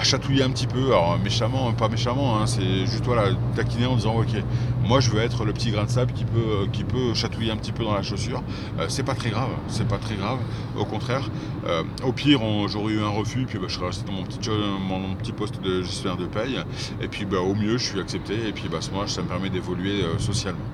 à 0.00 0.02
chatouiller 0.02 0.42
un 0.42 0.50
petit 0.50 0.66
peu, 0.66 0.86
alors 0.86 1.18
méchamment, 1.18 1.70
pas 1.74 1.90
méchamment, 1.90 2.38
hein, 2.38 2.46
c'est 2.46 2.86
juste 2.86 3.04
voilà, 3.04 3.34
taquiner 3.54 3.84
en 3.84 3.96
disant 3.96 4.16
ok, 4.16 4.42
moi 4.82 4.98
je 5.00 5.10
veux 5.10 5.20
être 5.20 5.44
le 5.44 5.52
petit 5.52 5.70
grain 5.70 5.84
de 5.84 5.90
sable 5.90 6.14
qui 6.14 6.24
peut, 6.24 6.38
euh, 6.38 6.66
qui 6.72 6.84
peut 6.84 7.12
chatouiller 7.12 7.52
un 7.52 7.56
petit 7.58 7.72
peu 7.72 7.84
dans 7.84 7.92
la 7.92 8.02
chaussure. 8.02 8.42
Euh, 8.78 8.86
c'est 8.88 9.02
pas 9.02 9.14
très 9.14 9.28
grave, 9.28 9.50
c'est 9.68 9.86
pas 9.86 9.98
très 9.98 10.14
grave, 10.14 10.38
au 10.78 10.86
contraire. 10.86 11.28
Euh, 11.66 11.82
au 12.02 12.12
pire, 12.12 12.40
j'aurais 12.68 12.94
eu 12.94 13.02
un 13.02 13.10
refus, 13.10 13.44
puis 13.46 13.58
bah, 13.58 13.66
je 13.68 13.74
serais 13.74 13.88
resté 13.88 14.06
dans 14.06 14.14
mon 14.14 14.22
petit, 14.22 14.40
mon 14.48 15.14
petit 15.16 15.32
poste 15.32 15.60
de 15.60 15.82
gestionnaire 15.82 16.16
de 16.16 16.24
paye, 16.24 16.58
et 17.02 17.08
puis 17.08 17.26
bah, 17.26 17.40
au 17.40 17.54
mieux 17.54 17.76
je 17.76 17.84
suis 17.84 18.00
accepté, 18.00 18.48
et 18.48 18.52
puis 18.52 18.70
bah, 18.70 18.78
moi 18.94 19.06
ça 19.06 19.20
me 19.20 19.28
permet 19.28 19.50
d'évoluer 19.50 20.02
socialement. 20.18 20.64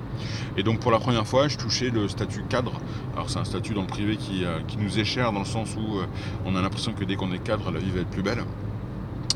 Et 0.55 0.63
donc 0.63 0.79
pour 0.79 0.91
la 0.91 0.99
première 0.99 1.27
fois, 1.27 1.49
je 1.49 1.57
touchais 1.57 1.89
le 1.89 2.07
statut 2.07 2.43
cadre. 2.47 2.79
Alors 3.13 3.29
c'est 3.29 3.39
un 3.39 3.45
statut 3.45 3.73
dans 3.73 3.81
le 3.81 3.87
privé 3.87 4.15
qui, 4.15 4.45
qui 4.69 4.77
nous 4.77 4.99
est 4.99 5.05
cher 5.05 5.33
dans 5.33 5.39
le 5.39 5.45
sens 5.45 5.75
où 5.75 5.99
on 6.45 6.55
a 6.55 6.61
l'impression 6.61 6.93
que 6.93 7.03
dès 7.03 7.17
qu'on 7.17 7.33
est 7.33 7.43
cadre, 7.43 7.71
la 7.71 7.79
vie 7.79 7.91
va 7.91 7.99
être 7.99 8.09
plus 8.09 8.23
belle. 8.23 8.43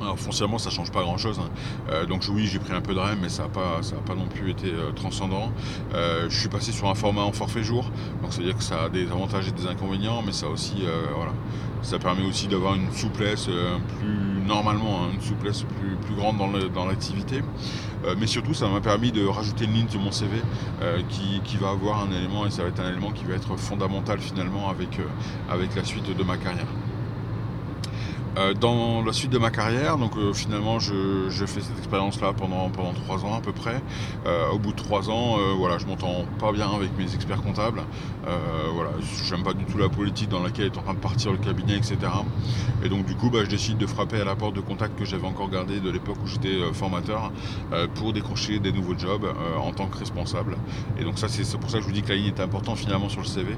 Alors 0.02 0.18
foncièrement 0.18 0.58
ça 0.58 0.72
change 0.72 0.92
pas 0.92 1.02
grand 1.02 1.18
chose. 1.18 1.40
Hein. 1.40 1.50
Euh, 1.92 2.06
donc 2.06 2.24
oui 2.32 2.48
j'ai 2.48 2.60
pris 2.60 2.74
un 2.74 2.82
peu 2.82 2.94
de 2.94 3.00
REM 3.00 3.20
mais 3.22 3.30
ça 3.30 3.44
n'a 3.44 3.50
pas, 3.50 3.82
pas 4.06 4.16
non 4.16 4.26
plus 4.26 4.50
été 4.50 4.68
euh, 4.68 4.92
transcendant. 4.94 5.52
Euh, 5.94 6.28
je 6.28 6.40
suis 6.40 6.50
passé 6.50 6.72
sur 6.72 6.90
un 6.90 6.96
format 6.96 7.22
en 7.22 7.32
forfait 7.32 7.64
jour, 7.64 7.84
donc 8.22 8.34
c'est 8.34 8.42
à 8.42 8.46
dire 8.46 8.58
que 8.58 8.64
ça 8.64 8.84
a 8.84 8.90
des 8.90 9.06
avantages 9.12 9.48
et 9.48 9.52
des 9.52 9.68
inconvénients, 9.68 10.24
mais 10.26 10.32
ça 10.32 10.48
aussi 10.48 10.84
voilà. 11.16 11.34
Ça 11.84 11.98
permet 11.98 12.24
aussi 12.24 12.48
d'avoir 12.48 12.76
une 12.76 12.92
souplesse 12.92 13.46
plus 13.46 14.46
normalement, 14.46 15.04
hein, 15.04 15.10
une 15.16 15.22
souplesse 15.22 15.64
plus, 15.64 15.96
plus 15.96 16.16
grande 16.16 16.38
dans 16.74 16.86
l'activité. 16.86 17.42
mais 18.20 18.28
surtout 18.28 18.54
ça 18.54 18.68
m'a 18.68 18.82
permis 18.82 19.12
de 19.12 19.26
rajouter 19.26 19.66
une 19.66 19.74
ligne 19.74 19.90
sur 19.90 20.00
mon 20.00 20.12
CV 20.12 20.42
qui, 21.10 21.42
qui, 21.44 21.58
va 21.58 21.70
avoir 21.70 22.02
un 22.02 22.12
élément 22.12 22.46
et 22.46 22.52
ça 22.52 22.64
va 22.64 22.70
être 22.70 22.82
un 22.82 22.90
élément 22.90 23.12
qui 23.12 23.26
va 23.26 23.34
être 23.34 23.56
fondamental 23.58 24.20
finalement 24.20 24.70
avec, 24.70 25.00
avec 25.50 25.76
la 25.76 25.84
suite 25.84 26.16
de 26.16 26.24
ma 26.24 26.38
carrière. 26.38 26.68
Euh, 28.38 28.54
dans 28.54 29.04
la 29.04 29.12
suite 29.12 29.32
de 29.32 29.38
ma 29.38 29.50
carrière, 29.50 29.98
donc 29.98 30.16
euh, 30.16 30.32
finalement 30.32 30.80
je, 30.80 31.28
fais 31.46 31.60
cette 31.60 31.78
expérience-là 31.78 32.32
pendant 32.32 32.70
pendant 32.70 32.94
trois 32.94 33.26
ans 33.26 33.36
à 33.36 33.42
peu 33.42 33.52
près. 33.52 33.82
Euh, 34.26 34.52
au 34.52 34.58
bout 34.58 34.72
de 34.72 34.78
trois 34.78 35.10
ans, 35.10 35.38
voilà, 35.58 35.78
je 35.78 35.86
m'entends 35.86 36.26
pas 36.40 36.52
bien 36.54 36.70
avec 36.70 36.98
mes 36.98 37.14
experts 37.14 37.42
comptables. 37.42 37.84
voilà, 38.74 38.92
j'aime 39.28 39.44
pas 39.44 39.54
du 39.54 39.66
tout 39.66 39.78
la 39.78 39.90
politique 39.90 40.30
dans 40.30 40.42
laquelle 40.42 40.68
est 40.68 40.78
en 40.78 40.82
train 40.82 40.94
de 40.94 41.00
partir 41.00 41.32
le 41.32 41.38
cabinet, 41.38 41.76
etc. 41.76 41.98
Et 42.84 42.90
donc 42.90 43.06
du 43.06 43.16
coup, 43.16 43.30
bah, 43.30 43.40
je 43.44 43.50
décide 43.50 43.78
de 43.78 43.86
frapper 43.86 44.22
à 44.22 44.24
la 44.24 44.36
porte 44.36 44.56
de 44.56 44.62
contact 44.62 44.98
que 44.98 45.06
j'avais 45.06 45.28
encore 45.28 45.50
gardé 45.50 45.80
de 45.80 45.90
l'époque 45.90 46.18
où 46.24 46.28
j'étais 46.28 46.60
formateur 46.74 47.32
pour 47.96 48.14
décrocher 48.14 48.60
des 48.60 48.72
nouveaux 48.72 48.98
jobs 48.98 49.26
en 49.60 49.72
tant 49.74 49.88
que 49.88 49.98
responsable. 49.98 50.58
Et 51.00 51.04
donc 51.04 51.20
ça, 51.20 51.28
c'est 51.28 51.58
pour 51.58 51.70
ça 51.70 51.78
que 51.78 51.84
je 51.84 51.88
vous 51.88 51.94
dis 51.94 52.02
que 52.02 52.10
la 52.10 52.16
ligne 52.16 52.28
est 52.28 52.40
importante 52.40 52.78
finalement 52.78 53.10
sur 53.10 53.22
le 53.22 53.28
CV. 53.28 53.56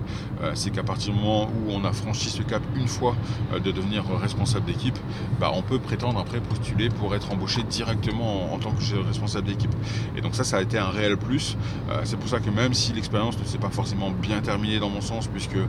c'est 0.55 0.71
qu'à 0.71 0.83
partir 0.83 1.13
du 1.13 1.19
moment 1.19 1.45
où 1.45 1.71
on 1.71 1.83
a 1.85 1.93
franchi 1.93 2.29
ce 2.29 2.41
cap 2.41 2.63
une 2.75 2.87
fois 2.87 3.15
de 3.53 3.71
devenir 3.71 4.03
responsable 4.19 4.62
d'équipe, 4.65 4.97
bah, 5.39 5.51
on 5.53 5.61
peut 5.61 5.79
prétendre 5.79 6.19
après 6.19 6.39
postuler 6.39 6.89
pour 6.89 7.15
être 7.15 7.31
embauché 7.31 7.63
directement 7.63 8.53
en, 8.53 8.57
tant 8.57 8.71
que 8.71 8.83
responsable 9.05 9.47
d'équipe. 9.47 9.73
Et 10.15 10.21
donc 10.21 10.35
ça, 10.35 10.43
ça 10.43 10.57
a 10.57 10.61
été 10.61 10.77
un 10.77 10.89
réel 10.89 11.17
plus. 11.17 11.57
Euh, 11.89 12.01
c'est 12.03 12.17
pour 12.17 12.29
ça 12.29 12.39
que 12.39 12.49
même 12.49 12.73
si 12.73 12.93
l'expérience 12.93 13.37
ne 13.39 13.45
s'est 13.45 13.57
pas 13.57 13.69
forcément 13.69 14.11
bien 14.11 14.39
terminée 14.41 14.79
dans 14.79 14.89
mon 14.89 15.01
sens, 15.01 15.27
puisque 15.27 15.55
euh, 15.55 15.67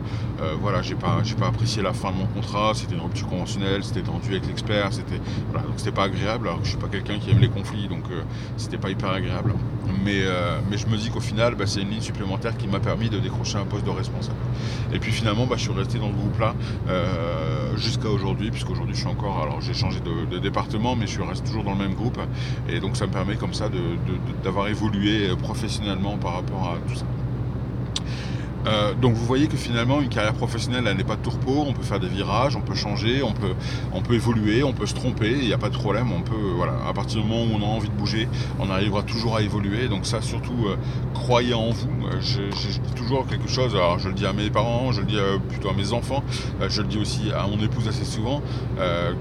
voilà, 0.61 0.83
j'ai 0.83 0.95
pas, 0.95 1.21
j'ai 1.23 1.35
pas 1.35 1.49
apprécié 1.49 1.83
la 1.83 1.93
fin 1.93 2.11
de 2.13 2.17
mon 2.17 2.27
contrat, 2.27 2.73
c'était 2.75 2.95
une 2.95 3.01
rupture 3.01 3.29
conventionnelle, 3.29 3.85
c'était 3.85 4.03
tendu 4.03 4.31
avec 4.31 4.47
l'expert, 4.47 4.93
c'était, 4.93 5.19
donc 5.53 5.75
c'était 5.77 5.93
pas 5.93 6.05
agréable. 6.05 6.49
Alors 6.49 6.61
que 6.61 6.65
je 6.65 6.71
suis 6.71 6.79
pas 6.79 6.89
quelqu'un 6.89 7.19
qui 7.19 7.31
aime 7.31 7.41
les 7.41 7.49
conflits, 7.49 7.89
donc 7.89 8.05
euh, 8.11 8.23
c'était 8.57 8.79
pas 8.79 8.91
hyper 8.91 9.11
agréable. 9.11 9.55
Mais, 10.05 10.23
mais 10.71 10.77
je 10.77 10.87
me 10.87 10.97
dis 10.97 11.09
qu'au 11.09 11.21
final, 11.21 11.55
bah, 11.55 11.67
c'est 11.67 11.81
une 11.81 11.89
ligne 11.89 12.01
supplémentaire 12.01 12.57
qui 12.59 12.69
m'a 12.69 12.81
permis 12.81 13.09
de 13.09 13.19
décrocher 13.19 13.57
un 13.57 13.65
poste 13.65 13.87
de 13.87 13.91
responsable. 13.91 14.37
Et 14.93 14.99
puis 14.99 15.13
finalement, 15.13 15.47
bah, 15.47 15.57
je 15.57 15.63
suis 15.63 15.73
resté 15.73 15.99
dans 15.99 16.09
le 16.09 16.15
groupe-là 16.15 16.55
jusqu'à 17.77 18.09
aujourd'hui, 18.09 18.51
puisqu'aujourd'hui 18.51 18.84
je 18.93 18.99
suis 18.99 19.07
encore, 19.07 19.43
alors 19.43 19.61
j'ai 19.61 19.75
changé 19.75 20.01
de, 20.01 20.39
département, 20.39 20.97
mais 20.97 21.07
je 21.07 21.21
reste 21.23 21.47
toujours 21.47 21.65
dans 21.65 21.73
le 21.73 21.79
même 21.79 21.95
groupe. 21.95 22.19
Et 22.69 22.81
donc 22.81 22.97
ça 22.97 23.07
me 23.07 23.13
permet 23.13 23.37
comme 23.37 23.55
ça 23.55 23.69
d'avoir 24.43 24.69
évolué 24.69 25.29
professionnellement 25.43 26.17
par 26.19 26.35
rapport 26.35 26.75
à 26.75 26.89
tout 26.89 26.97
ça. 26.97 27.07
Euh, 28.67 28.95
donc 28.95 29.15
vous 29.15 29.25
voyez 29.25 29.47
que 29.47 29.57
finalement 29.57 30.01
une 30.01 30.09
carrière 30.09 30.35
professionnelle 30.35 30.85
elle 30.87 30.97
n'est 30.97 31.05
pas 31.05 31.17
de 31.17 31.23
tourpeau, 31.23 31.65
on 31.67 31.73
peut 31.73 31.83
faire 31.83 32.01
des 32.01 32.09
virages, 32.09 32.57
on 32.57 32.61
peut 32.61 32.75
changer, 32.75 33.23
on 33.23 33.33
peut, 33.33 33.55
on 33.93 34.01
peut 34.01 34.15
évoluer, 34.15 34.63
on 34.63 34.73
peut 34.73 34.87
se 34.87 34.95
tromper, 34.95 35.31
il 35.31 35.47
n'y 35.47 35.53
a 35.53 35.59
pas 35.59 35.69
de 35.69 35.77
problème, 35.77 36.13
on 36.13 36.23
peut, 36.23 36.53
voilà, 36.57 36.75
à 36.89 36.93
partir 36.93 37.23
du 37.23 37.29
moment 37.29 37.43
où 37.43 37.57
on 37.61 37.63
a 37.63 37.69
envie 37.69 37.89
de 37.89 37.95
bouger, 37.95 38.29
on 38.59 38.71
arrivera 38.71 39.03
toujours 39.03 39.37
à 39.37 39.43
évoluer. 39.43 39.89
Donc 39.89 40.07
ça 40.07 40.23
surtout 40.23 40.67
euh, 40.67 40.77
croyez 41.13 41.55
en 41.55 41.71
vous. 41.71 41.89
Je, 42.21 42.43
dis 42.79 42.95
toujours 42.95 43.27
quelque 43.27 43.49
chose, 43.49 43.75
alors 43.75 43.99
je 43.99 44.09
le 44.09 44.15
dis 44.15 44.27
à 44.27 44.33
mes 44.33 44.51
parents, 44.51 44.93
je 44.93 45.01
le 45.01 45.07
dis 45.07 45.19
euh, 45.19 45.39
plutôt 45.39 45.69
à 45.69 45.75
mes 45.75 45.93
enfants, 45.93 46.23
je 46.67 46.83
le 46.83 46.89
dis 46.89 46.99
aussi 46.99 47.31
à 47.37 47.47
mon 47.47 47.63
épouse 47.63 47.89
assez 47.89 48.05
souvent, 48.05 48.43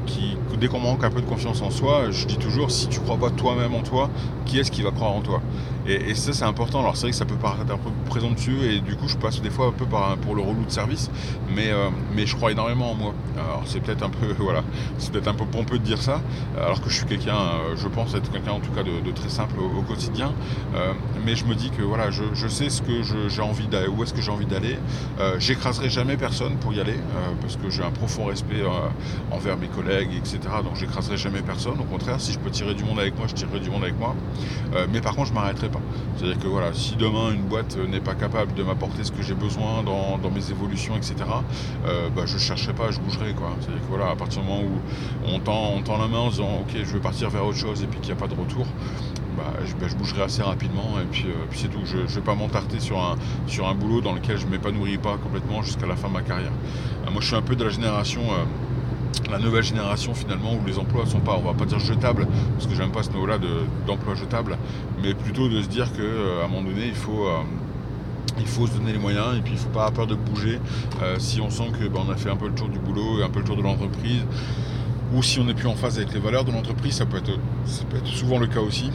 qui 0.05 0.37
dès 0.59 0.67
qu'on 0.67 0.79
manque 0.79 1.03
un 1.03 1.09
peu 1.09 1.21
de 1.21 1.25
confiance 1.25 1.61
en 1.61 1.71
soi, 1.71 2.11
je 2.11 2.25
dis 2.25 2.37
toujours 2.37 2.71
si 2.71 2.87
tu 2.87 2.99
crois 2.99 3.17
pas 3.17 3.29
toi-même 3.29 3.73
en 3.75 3.81
toi, 3.81 4.09
qui 4.45 4.59
est-ce 4.59 4.71
qui 4.71 4.81
va 4.81 4.91
croire 4.91 5.11
en 5.11 5.21
toi? 5.21 5.41
Et, 5.87 6.15
ça 6.15 6.33
c'est 6.33 6.45
important. 6.45 6.79
Alors 6.79 6.95
c'est 6.95 7.03
vrai 7.03 7.11
que 7.11 7.17
ça 7.17 7.25
peut 7.25 7.35
paraître 7.35 7.71
un 7.71 7.77
peu 7.77 7.89
présomptueux 8.05 8.71
et 8.71 8.79
du 8.79 8.95
coup 8.95 9.07
je 9.07 9.17
passe 9.17 9.41
des 9.41 9.49
fois 9.49 9.67
un 9.67 9.71
peu 9.71 9.85
par, 9.85 10.15
pour 10.17 10.35
le 10.35 10.41
relou 10.41 10.63
de 10.65 10.71
service, 10.71 11.09
mais, 11.53 11.71
euh, 11.71 11.89
mais 12.15 12.25
je 12.25 12.35
crois 12.35 12.51
énormément 12.51 12.91
en 12.91 12.95
moi. 12.95 13.13
Alors 13.37 13.63
c'est 13.65 13.81
peut-être 13.81 14.03
un 14.03 14.09
peu 14.09 14.33
voilà, 14.39 14.63
c'est 14.97 15.11
peut-être 15.11 15.27
un 15.27 15.33
peu 15.33 15.45
pompeux 15.45 15.79
de 15.79 15.83
dire 15.83 16.01
ça, 16.01 16.21
alors 16.57 16.81
que 16.81 16.89
je 16.89 16.95
suis 16.95 17.05
quelqu'un, 17.05 17.35
euh, 17.35 17.75
je 17.75 17.87
pense 17.87 18.13
être 18.13 18.31
quelqu'un 18.31 18.51
en 18.51 18.59
tout 18.59 18.71
cas 18.71 18.83
de, 18.83 19.11
très 19.11 19.29
simple 19.29 19.55
au, 19.59 19.81
quotidien, 19.81 20.33
euh, 20.75 20.93
mais 21.25 21.35
je 21.35 21.45
me 21.45 21.55
dis 21.55 21.69
que 21.69 21.81
voilà, 21.81 22.09
je, 22.11 22.23
je 22.33 22.47
sais 22.47 22.69
ce 22.69 22.81
que 22.81 23.01
j'ai 23.27 23.41
envie 23.41 23.67
d'aller, 23.67 23.87
où 23.87 24.01
est-ce 24.03 24.13
que 24.13 24.21
j'ai 24.21 24.31
envie 24.31 24.45
d'aller. 24.45 24.77
j'écraserai 25.39 25.89
jamais 25.89 26.17
personne 26.17 26.55
pour 26.57 26.73
y 26.73 26.79
aller 26.79 26.95
parce 27.41 27.57
que 27.57 27.69
j'ai 27.69 27.83
un 27.83 27.91
profond 27.91 28.25
respect 28.25 28.63
envers 29.31 29.57
mes 29.57 29.67
collègues, 29.67 30.09
etc. 30.15 30.39
Donc 30.63 30.75
j'écraserai 30.75 31.17
jamais 31.17 31.41
personne. 31.41 31.79
Au 31.79 31.83
contraire, 31.83 32.19
si 32.19 32.33
je 32.33 32.39
peux 32.39 32.49
tirer 32.49 32.73
du 32.73 32.83
monde 32.83 32.99
avec 32.99 33.17
moi, 33.17 33.27
je 33.27 33.33
tirerai 33.33 33.59
du 33.59 33.69
monde 33.69 33.83
avec 33.83 33.99
moi. 33.99 34.15
mais 34.91 35.01
par 35.01 35.15
contre, 35.15 35.29
je 35.29 35.33
m'arrêterai 35.33 35.69
c'est-à-dire 36.15 36.39
que 36.39 36.47
voilà, 36.47 36.73
si 36.73 36.95
demain 36.95 37.31
une 37.33 37.43
boîte 37.43 37.77
n'est 37.77 37.99
pas 37.99 38.15
capable 38.15 38.53
de 38.53 38.63
m'apporter 38.63 39.03
ce 39.03 39.11
que 39.11 39.21
j'ai 39.21 39.33
besoin 39.33 39.83
dans, 39.83 40.31
mes 40.31 40.51
évolutions, 40.51 40.95
etc., 40.95 41.15
euh, 41.85 42.09
bah, 42.15 42.23
je 42.25 42.35
ne 42.35 42.39
chercherai 42.39 42.73
pas, 42.73 42.91
je 42.91 42.99
bougerai. 42.99 43.33
Quoi. 43.33 43.49
C'est-à-dire 43.59 43.81
que 43.81 43.87
voilà, 43.89 44.09
à 44.09 44.15
partir 44.15 44.41
du 44.41 44.47
moment 44.47 44.61
où 44.61 45.27
on 45.27 45.39
tend, 45.39 45.97
la 45.97 46.07
main 46.07 46.19
en 46.19 46.29
disant 46.29 46.61
ok, 46.61 46.75
je 46.75 46.93
vais 46.93 46.99
partir 46.99 47.29
vers 47.29 47.45
autre 47.45 47.57
chose 47.57 47.83
et 47.83 47.87
puis 47.87 47.99
qu'il 47.99 48.13
n'y 48.13 48.19
a 48.19 48.21
pas 48.21 48.33
de 48.33 48.39
retour, 48.39 48.65
bah, 49.37 49.43
bah, 49.79 49.87
je, 49.87 49.95
bougerai 49.95 50.23
assez 50.23 50.41
rapidement 50.41 50.99
et 51.01 51.05
puis, 51.11 51.25
euh, 51.27 51.45
puis 51.49 51.59
c'est 51.59 51.67
tout. 51.67 51.85
Je 51.85 51.97
ne 51.97 52.05
vais 52.05 52.21
pas 52.21 52.35
m'entarter 52.35 52.79
sur 52.79 52.99
un, 52.99 53.15
sur 53.47 53.67
un 53.67 53.75
boulot 53.75 54.01
dans 54.01 54.13
lequel 54.13 54.37
je 54.37 54.45
ne 54.45 54.51
m'épanouirai 54.51 54.97
pas 54.97 55.17
complètement 55.17 55.61
jusqu'à 55.61 55.87
la 55.87 55.95
fin 55.95 56.07
de 56.07 56.13
ma 56.13 56.21
carrière. 56.21 56.51
Euh, 57.05 57.11
moi, 57.11 57.21
je 57.21 57.27
suis 57.27 57.35
un 57.35 57.41
peu 57.41 57.55
de 57.55 57.63
la 57.63 57.69
génération 57.69 58.21
la 59.33 59.39
nouvelle 59.39 59.63
génération 59.63 60.13
finalement 60.13 60.53
où 60.53 60.65
les 60.65 60.77
emplois 60.77 61.07
sont 61.07 61.19
pas, 61.19 61.35
on 61.35 61.41
va 61.41 61.53
pas 61.53 61.65
dire 61.65 61.79
jetables, 61.79 62.27
parce 62.53 62.67
que 62.67 62.75
j'aime 62.75 62.91
pas 62.91 63.01
ce 63.01 63.09
mot-là 63.09 63.39
d'emploi 63.87 64.13
jetable, 64.13 64.57
mais 65.01 65.15
plutôt 65.15 65.49
de 65.49 65.59
se 65.61 65.67
dire 65.67 65.91
qu'à 65.91 66.01
euh, 66.01 66.45
un 66.45 66.47
moment 66.47 66.69
donné 66.69 66.85
il 66.85 66.93
faut 66.93 67.27
euh, 67.27 67.41
il 68.37 68.45
faut 68.45 68.67
se 68.67 68.73
donner 68.73 68.93
les 68.93 68.99
moyens 68.99 69.35
et 69.35 69.41
puis 69.41 69.53
il 69.53 69.57
faut 69.57 69.69
pas 69.69 69.85
avoir 69.87 69.93
peur 69.93 70.07
de 70.07 70.15
bouger. 70.15 70.59
Euh, 71.01 71.15
si 71.17 71.41
on 71.41 71.49
sent 71.49 71.71
que 71.79 71.87
ben, 71.87 72.01
on 72.07 72.11
a 72.11 72.15
fait 72.15 72.29
un 72.29 72.35
peu 72.35 72.47
le 72.47 72.53
tour 72.53 72.69
du 72.69 72.77
boulot 72.77 73.21
et 73.21 73.23
un 73.23 73.29
peu 73.29 73.39
le 73.39 73.45
tour 73.45 73.57
de 73.57 73.63
l'entreprise 73.63 74.23
ou 75.15 75.23
si 75.23 75.39
on 75.39 75.45
n'est 75.45 75.53
plus 75.55 75.67
en 75.67 75.75
phase 75.75 75.97
avec 75.97 76.13
les 76.13 76.19
valeurs 76.19 76.45
de 76.45 76.51
l'entreprise 76.51 76.93
ça 76.93 77.07
peut 77.07 77.17
être 77.17 77.39
ça 77.65 77.85
peut 77.85 77.97
être 77.97 78.07
souvent 78.07 78.37
le 78.37 78.45
cas 78.45 78.61
aussi. 78.61 78.91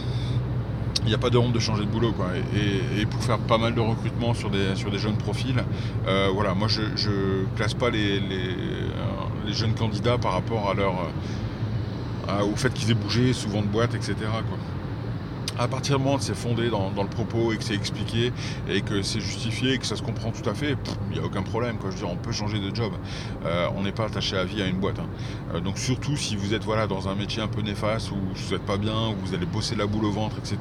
Il 1.03 1.09
n'y 1.09 1.15
a 1.15 1.19
pas 1.19 1.31
de 1.31 1.39
honte 1.39 1.53
de 1.53 1.59
changer 1.59 1.85
de 1.85 1.91
boulot 1.91 2.13
quoi. 2.13 2.27
Et, 2.55 3.07
pour 3.07 3.23
faire 3.23 3.39
pas 3.39 3.59
mal 3.59 3.75
de 3.75 3.81
recrutement 3.81 4.35
sur 4.35 4.51
des, 4.51 4.77
sur 4.77 4.91
des 4.91 4.99
jeunes 4.99 5.17
profils, 5.17 5.57
voilà, 6.35 6.55
moi 6.55 6.69
je, 6.69 6.83
ne 6.83 7.57
classe 7.57 7.73
pas 7.73 7.89
les, 7.89 8.21
les 8.21 8.57
jeunes 9.47 9.75
candidats 9.75 10.19
par 10.19 10.33
rapport 10.33 10.71
à 10.71 10.75
leur, 10.75 10.95
euh, 12.29 12.43
au 12.43 12.57
fait 12.57 12.73
qu'ils 12.73 12.91
aient 12.91 12.95
bougé 12.95 13.33
souvent 13.33 13.63
de 13.63 13.67
boîte, 13.67 13.95
etc. 13.95 14.15
à 15.59 15.67
partir 15.67 15.99
du 15.99 16.05
moment 16.05 16.17
où 16.17 16.21
c'est 16.21 16.37
fondé 16.37 16.71
dans, 16.71 16.91
le 16.91 17.09
propos 17.09 17.53
et 17.53 17.57
que 17.57 17.65
c'est 17.65 17.75
expliqué 17.75 18.33
et 18.69 18.81
que 18.81 19.03
c'est 19.03 19.21
justifié 19.21 19.73
et 19.73 19.79
que 19.79 19.87
ça 19.87 19.97
se 19.97 20.03
comprend 20.03 20.31
tout 20.31 20.49
à 20.49 20.55
fait, 20.55 20.77
il 21.11 21.19
n'y 21.19 21.23
a 21.23 21.27
aucun 21.27 21.43
problème. 21.43 21.77
Je 21.83 21.89
veux 21.89 21.95
dire, 21.95 22.09
on 22.09 22.17
peut 22.17 22.33
changer 22.33 22.61
de 22.61 22.75
job. 22.75 22.93
Euh, 23.45 23.69
on 23.77 23.83
n'est 23.83 23.93
pas 23.93 24.05
attaché 24.05 24.37
à 24.37 24.45
vie 24.45 24.63
à 24.63 24.67
une 24.67 24.79
boîte. 24.79 25.01
Hein. 25.01 25.09
Euh, 25.55 25.61
donc 25.61 25.79
surtout 25.79 26.17
si 26.17 26.37
vous 26.37 26.55
êtes 26.55 26.65
voilà, 26.65 26.87
dans 26.87 27.09
un 27.09 27.17
métier 27.17 27.43
un 27.43 27.49
peu 27.49 27.61
néfaste, 27.63 28.13
où 28.13 28.15
vous 28.15 28.53
n'êtes 28.53 28.65
pas 28.65 28.77
bien, 28.77 29.09
où 29.09 29.17
vous 29.27 29.35
allez 29.35 29.47
bosser 29.47 29.75
la 29.75 29.87
boule 29.87 30.05
au 30.05 30.13
ventre, 30.13 30.37
etc. 30.39 30.59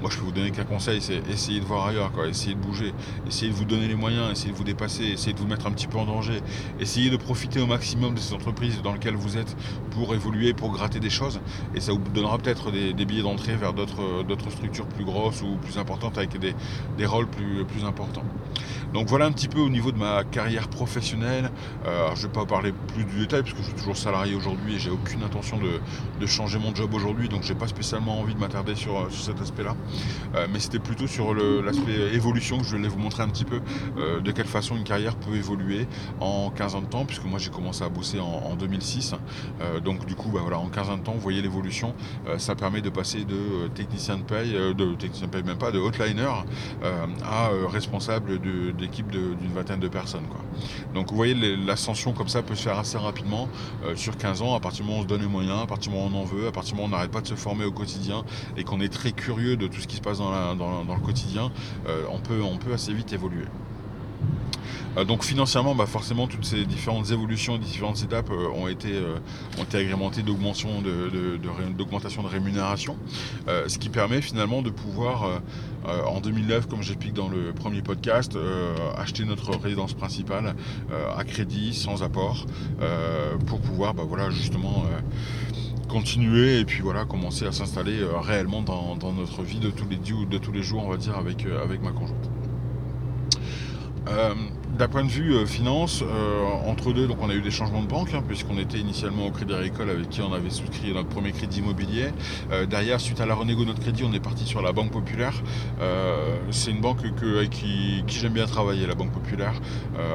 Moi 0.00 0.10
je 0.10 0.16
peux 0.16 0.24
vous 0.24 0.32
donner 0.32 0.50
qu'un 0.50 0.64
conseil, 0.64 1.02
c'est 1.02 1.22
essayer 1.30 1.60
de 1.60 1.66
voir 1.66 1.86
ailleurs, 1.86 2.10
quoi. 2.12 2.26
essayer 2.26 2.54
de 2.54 2.60
bouger, 2.60 2.94
essayer 3.26 3.50
de 3.50 3.56
vous 3.56 3.66
donner 3.66 3.88
les 3.88 3.96
moyens, 3.96 4.30
essayer 4.30 4.52
de 4.52 4.56
vous 4.56 4.64
dépasser, 4.64 5.04
essayer 5.04 5.34
de 5.34 5.38
vous 5.38 5.46
mettre 5.46 5.66
un 5.66 5.72
petit 5.72 5.86
peu 5.86 5.98
en 5.98 6.06
danger, 6.06 6.40
essayer 6.80 7.10
de 7.10 7.16
profiter 7.16 7.60
au 7.60 7.66
maximum 7.66 8.14
de 8.14 8.20
ces 8.20 8.32
entreprises 8.34 8.80
dans 8.82 8.94
lesquelles 8.94 9.16
vous 9.16 9.36
êtes 9.36 9.56
pour 9.90 10.14
évoluer, 10.14 10.54
pour 10.54 10.72
gratter 10.72 11.00
des 11.00 11.10
choses. 11.10 11.40
Et 11.74 11.80
ça 11.80 11.92
vous 11.92 11.98
donnera 12.14 12.38
peut-être 12.38 12.70
des 12.70 13.04
billets 13.04 13.22
d'entrée 13.22 13.56
vers 13.56 13.74
d'autres 13.74 14.21
d'autres 14.22 14.50
structures 14.50 14.86
plus 14.86 15.04
grosses 15.04 15.42
ou 15.42 15.56
plus 15.56 15.78
importantes 15.78 16.18
avec 16.18 16.38
des, 16.38 16.54
des 16.96 17.06
rôles 17.06 17.28
plus, 17.28 17.64
plus 17.64 17.84
importants. 17.84 18.24
Donc 18.92 19.08
voilà 19.08 19.24
un 19.24 19.32
petit 19.32 19.48
peu 19.48 19.58
au 19.58 19.70
niveau 19.70 19.90
de 19.90 19.96
ma 19.96 20.22
carrière 20.22 20.68
professionnelle. 20.68 21.50
Euh, 21.86 22.08
je 22.14 22.22
ne 22.22 22.26
vais 22.26 22.32
pas 22.32 22.44
parler 22.44 22.72
plus 22.72 23.04
du 23.04 23.20
détail 23.20 23.42
puisque 23.42 23.58
je 23.58 23.62
suis 23.64 23.74
toujours 23.74 23.96
salarié 23.96 24.34
aujourd'hui 24.34 24.74
et 24.74 24.78
j'ai 24.78 24.90
aucune 24.90 25.22
intention 25.22 25.56
de, 25.56 25.80
de, 26.20 26.26
changer 26.26 26.58
mon 26.58 26.74
job 26.74 26.92
aujourd'hui, 26.92 27.28
donc 27.28 27.42
j'ai 27.42 27.54
pas 27.54 27.68
spécialement 27.68 28.20
envie 28.20 28.34
de 28.34 28.38
m'attarder 28.38 28.74
sur, 28.74 29.10
sur, 29.10 29.24
cet 29.24 29.40
aspect-là. 29.40 29.74
Euh, 30.34 30.46
mais 30.52 30.60
c'était 30.60 30.78
plutôt 30.78 31.06
sur 31.06 31.34
l'aspect 31.34 32.14
évolution 32.14 32.58
que 32.58 32.64
je 32.64 32.76
voulais 32.76 32.88
vous 32.88 32.98
montrer 32.98 33.22
un 33.22 33.28
petit 33.28 33.44
peu 33.44 33.60
euh, 33.96 34.20
de 34.20 34.30
quelle 34.30 34.46
façon 34.46 34.76
une 34.76 34.84
carrière 34.84 35.16
peut 35.16 35.34
évoluer 35.36 35.86
en 36.20 36.50
15 36.50 36.74
ans 36.74 36.82
de 36.82 36.86
temps, 36.86 37.04
puisque 37.06 37.24
moi 37.24 37.38
j'ai 37.38 37.50
commencé 37.50 37.82
à 37.84 37.88
bosser 37.88 38.20
en, 38.20 38.54
2006. 38.56 39.14
donc 39.82 40.04
du 40.04 40.14
coup, 40.14 40.28
bah, 40.28 40.40
voilà, 40.42 40.58
en 40.58 40.68
15 40.68 40.90
ans 40.90 40.98
de 40.98 41.02
temps, 41.02 41.12
vous 41.12 41.20
voyez 41.20 41.40
l'évolution. 41.40 41.94
ça 42.36 42.54
permet 42.54 42.82
de 42.82 42.90
passer 42.90 43.24
de 43.24 43.68
technicien 43.74 44.11
de 44.18 44.22
paye, 44.22 44.52
de 44.52 44.94
technicien 44.94 45.26
de 45.26 45.32
paye 45.32 45.42
même 45.42 45.58
pas, 45.58 45.70
de 45.70 45.78
hotliner 45.78 46.28
à 47.24 47.50
responsable 47.68 48.40
de 48.40 48.72
équipe 48.82 49.10
d'une 49.10 49.52
vingtaine 49.54 49.80
de 49.80 49.88
personnes. 49.88 50.26
Quoi. 50.28 50.40
Donc 50.94 51.10
vous 51.10 51.16
voyez, 51.16 51.34
l'ascension 51.56 52.12
comme 52.12 52.28
ça 52.28 52.42
peut 52.42 52.54
se 52.54 52.62
faire 52.62 52.78
assez 52.78 52.98
rapidement 52.98 53.48
euh, 53.84 53.96
sur 53.96 54.16
15 54.16 54.42
ans, 54.42 54.54
à 54.54 54.60
partir 54.60 54.84
du 54.84 54.90
moment 54.90 54.98
où 54.98 55.00
on 55.00 55.04
se 55.04 55.08
donne 55.08 55.22
les 55.22 55.28
moyens, 55.28 55.62
à 55.62 55.66
partir 55.66 55.90
du 55.90 55.96
moment 55.98 56.08
où 56.08 56.20
on 56.20 56.22
en 56.22 56.24
veut, 56.24 56.46
à 56.48 56.52
partir 56.52 56.74
du 56.74 56.80
moment 56.80 56.88
où 56.88 56.94
on 56.94 56.96
n'arrête 56.96 57.10
pas 57.10 57.20
de 57.20 57.26
se 57.26 57.34
former 57.34 57.64
au 57.64 57.72
quotidien 57.72 58.24
et 58.56 58.64
qu'on 58.64 58.80
est 58.80 58.92
très 58.92 59.12
curieux 59.12 59.56
de 59.56 59.66
tout 59.66 59.80
ce 59.80 59.86
qui 59.86 59.96
se 59.96 60.02
passe 60.02 60.18
dans, 60.18 60.30
le 60.30 61.04
quotidien, 61.04 61.50
euh, 61.86 62.04
on, 62.10 62.18
peut, 62.18 62.42
on 62.42 62.58
peut 62.58 62.72
assez 62.72 62.92
vite 62.92 63.12
évoluer. 63.12 63.46
Euh, 64.96 65.04
donc 65.04 65.24
financièrement, 65.24 65.74
bah, 65.74 65.86
forcément, 65.86 66.26
toutes 66.26 66.44
ces 66.44 66.64
différentes 66.64 67.10
évolutions, 67.10 67.58
différentes 67.58 68.02
étapes 68.02 68.30
euh, 68.30 68.48
ont, 68.54 68.68
été, 68.68 68.92
euh, 68.92 69.16
ont 69.58 69.64
été 69.64 69.78
agrémentées 69.78 70.22
d'augmentation 70.22 70.82
de, 70.82 71.08
de, 71.10 72.28
rémunération, 72.28 72.96
ce 73.46 73.78
qui 73.78 73.88
permet 73.88 74.20
finalement 74.22 74.62
de 74.62 74.70
pouvoir, 74.70 75.42
en 75.84 76.20
2009, 76.20 76.66
comme 76.68 76.82
j'explique 76.82 77.14
dans 77.14 77.28
le 77.28 77.52
premier 77.52 77.82
podcast, 77.82 78.36
acheter 78.96 79.24
notre 79.24 79.56
résidence 79.58 79.94
principale 79.94 80.54
à 81.16 81.24
crédit, 81.24 81.74
sans 81.74 82.02
apport, 82.02 82.46
pour 83.46 83.60
pouvoir 83.60 83.94
bah, 83.94 84.04
voilà, 84.06 84.30
justement 84.30 84.84
continuer 85.88 86.60
et 86.60 86.64
puis 86.64 86.80
voilà 86.80 87.04
commencer 87.04 87.46
à 87.46 87.52
s'installer 87.52 87.98
réellement 88.22 88.62
dans, 88.62 89.12
notre 89.12 89.42
vie 89.42 89.58
de 89.58 89.70
tous 89.70 89.86
les, 89.88 89.96
de 89.96 90.38
tous 90.38 90.52
les 90.52 90.62
jours 90.62 90.84
on 90.84 90.90
va 90.90 90.96
dire 90.96 91.16
avec, 91.16 91.44
avec 91.44 91.82
ma 91.82 91.90
conjointe. 91.90 92.41
D'un 94.78 94.88
point 94.88 95.04
de 95.04 95.10
vue 95.10 95.34
euh, 95.34 95.44
finance, 95.44 96.02
euh, 96.02 96.44
entre 96.66 96.94
deux, 96.94 97.06
donc 97.06 97.18
on 97.20 97.28
a 97.28 97.34
eu 97.34 97.42
des 97.42 97.50
changements 97.50 97.82
de 97.82 97.86
banque, 97.86 98.14
hein, 98.14 98.22
puisqu'on 98.26 98.56
était 98.56 98.78
initialement 98.78 99.26
au 99.26 99.30
Crédit 99.30 99.52
Agricole 99.52 99.90
avec 99.90 100.08
qui 100.08 100.22
on 100.22 100.32
avait 100.32 100.48
souscrit 100.48 100.94
notre 100.94 101.10
premier 101.10 101.32
crédit 101.32 101.58
immobilier. 101.58 102.06
Euh, 102.50 102.64
derrière, 102.64 102.98
suite 102.98 103.20
à 103.20 103.26
la 103.26 103.34
renégo 103.34 103.64
de 103.64 103.68
notre 103.68 103.82
crédit, 103.82 104.02
on 104.02 104.14
est 104.14 104.20
parti 104.20 104.46
sur 104.46 104.62
la 104.62 104.72
Banque 104.72 104.90
Populaire. 104.90 105.34
c'est 106.50 106.70
une 106.70 106.80
banque 106.80 107.02
que, 107.14 107.44
qui, 107.44 108.02
qui 108.06 108.18
j'aime 108.18 108.32
bien 108.32 108.46
travailler, 108.46 108.86
la 108.86 108.94
Banque 108.94 109.12
Populaire. 109.12 109.60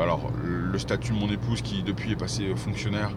alors, 0.02 0.32
le 0.44 0.80
statut 0.80 1.14
de 1.14 1.18
mon 1.18 1.30
épouse 1.30 1.62
qui 1.62 1.84
depuis 1.84 2.12
est 2.12 2.16
passée 2.16 2.54
fonctionnaire, 2.56 3.12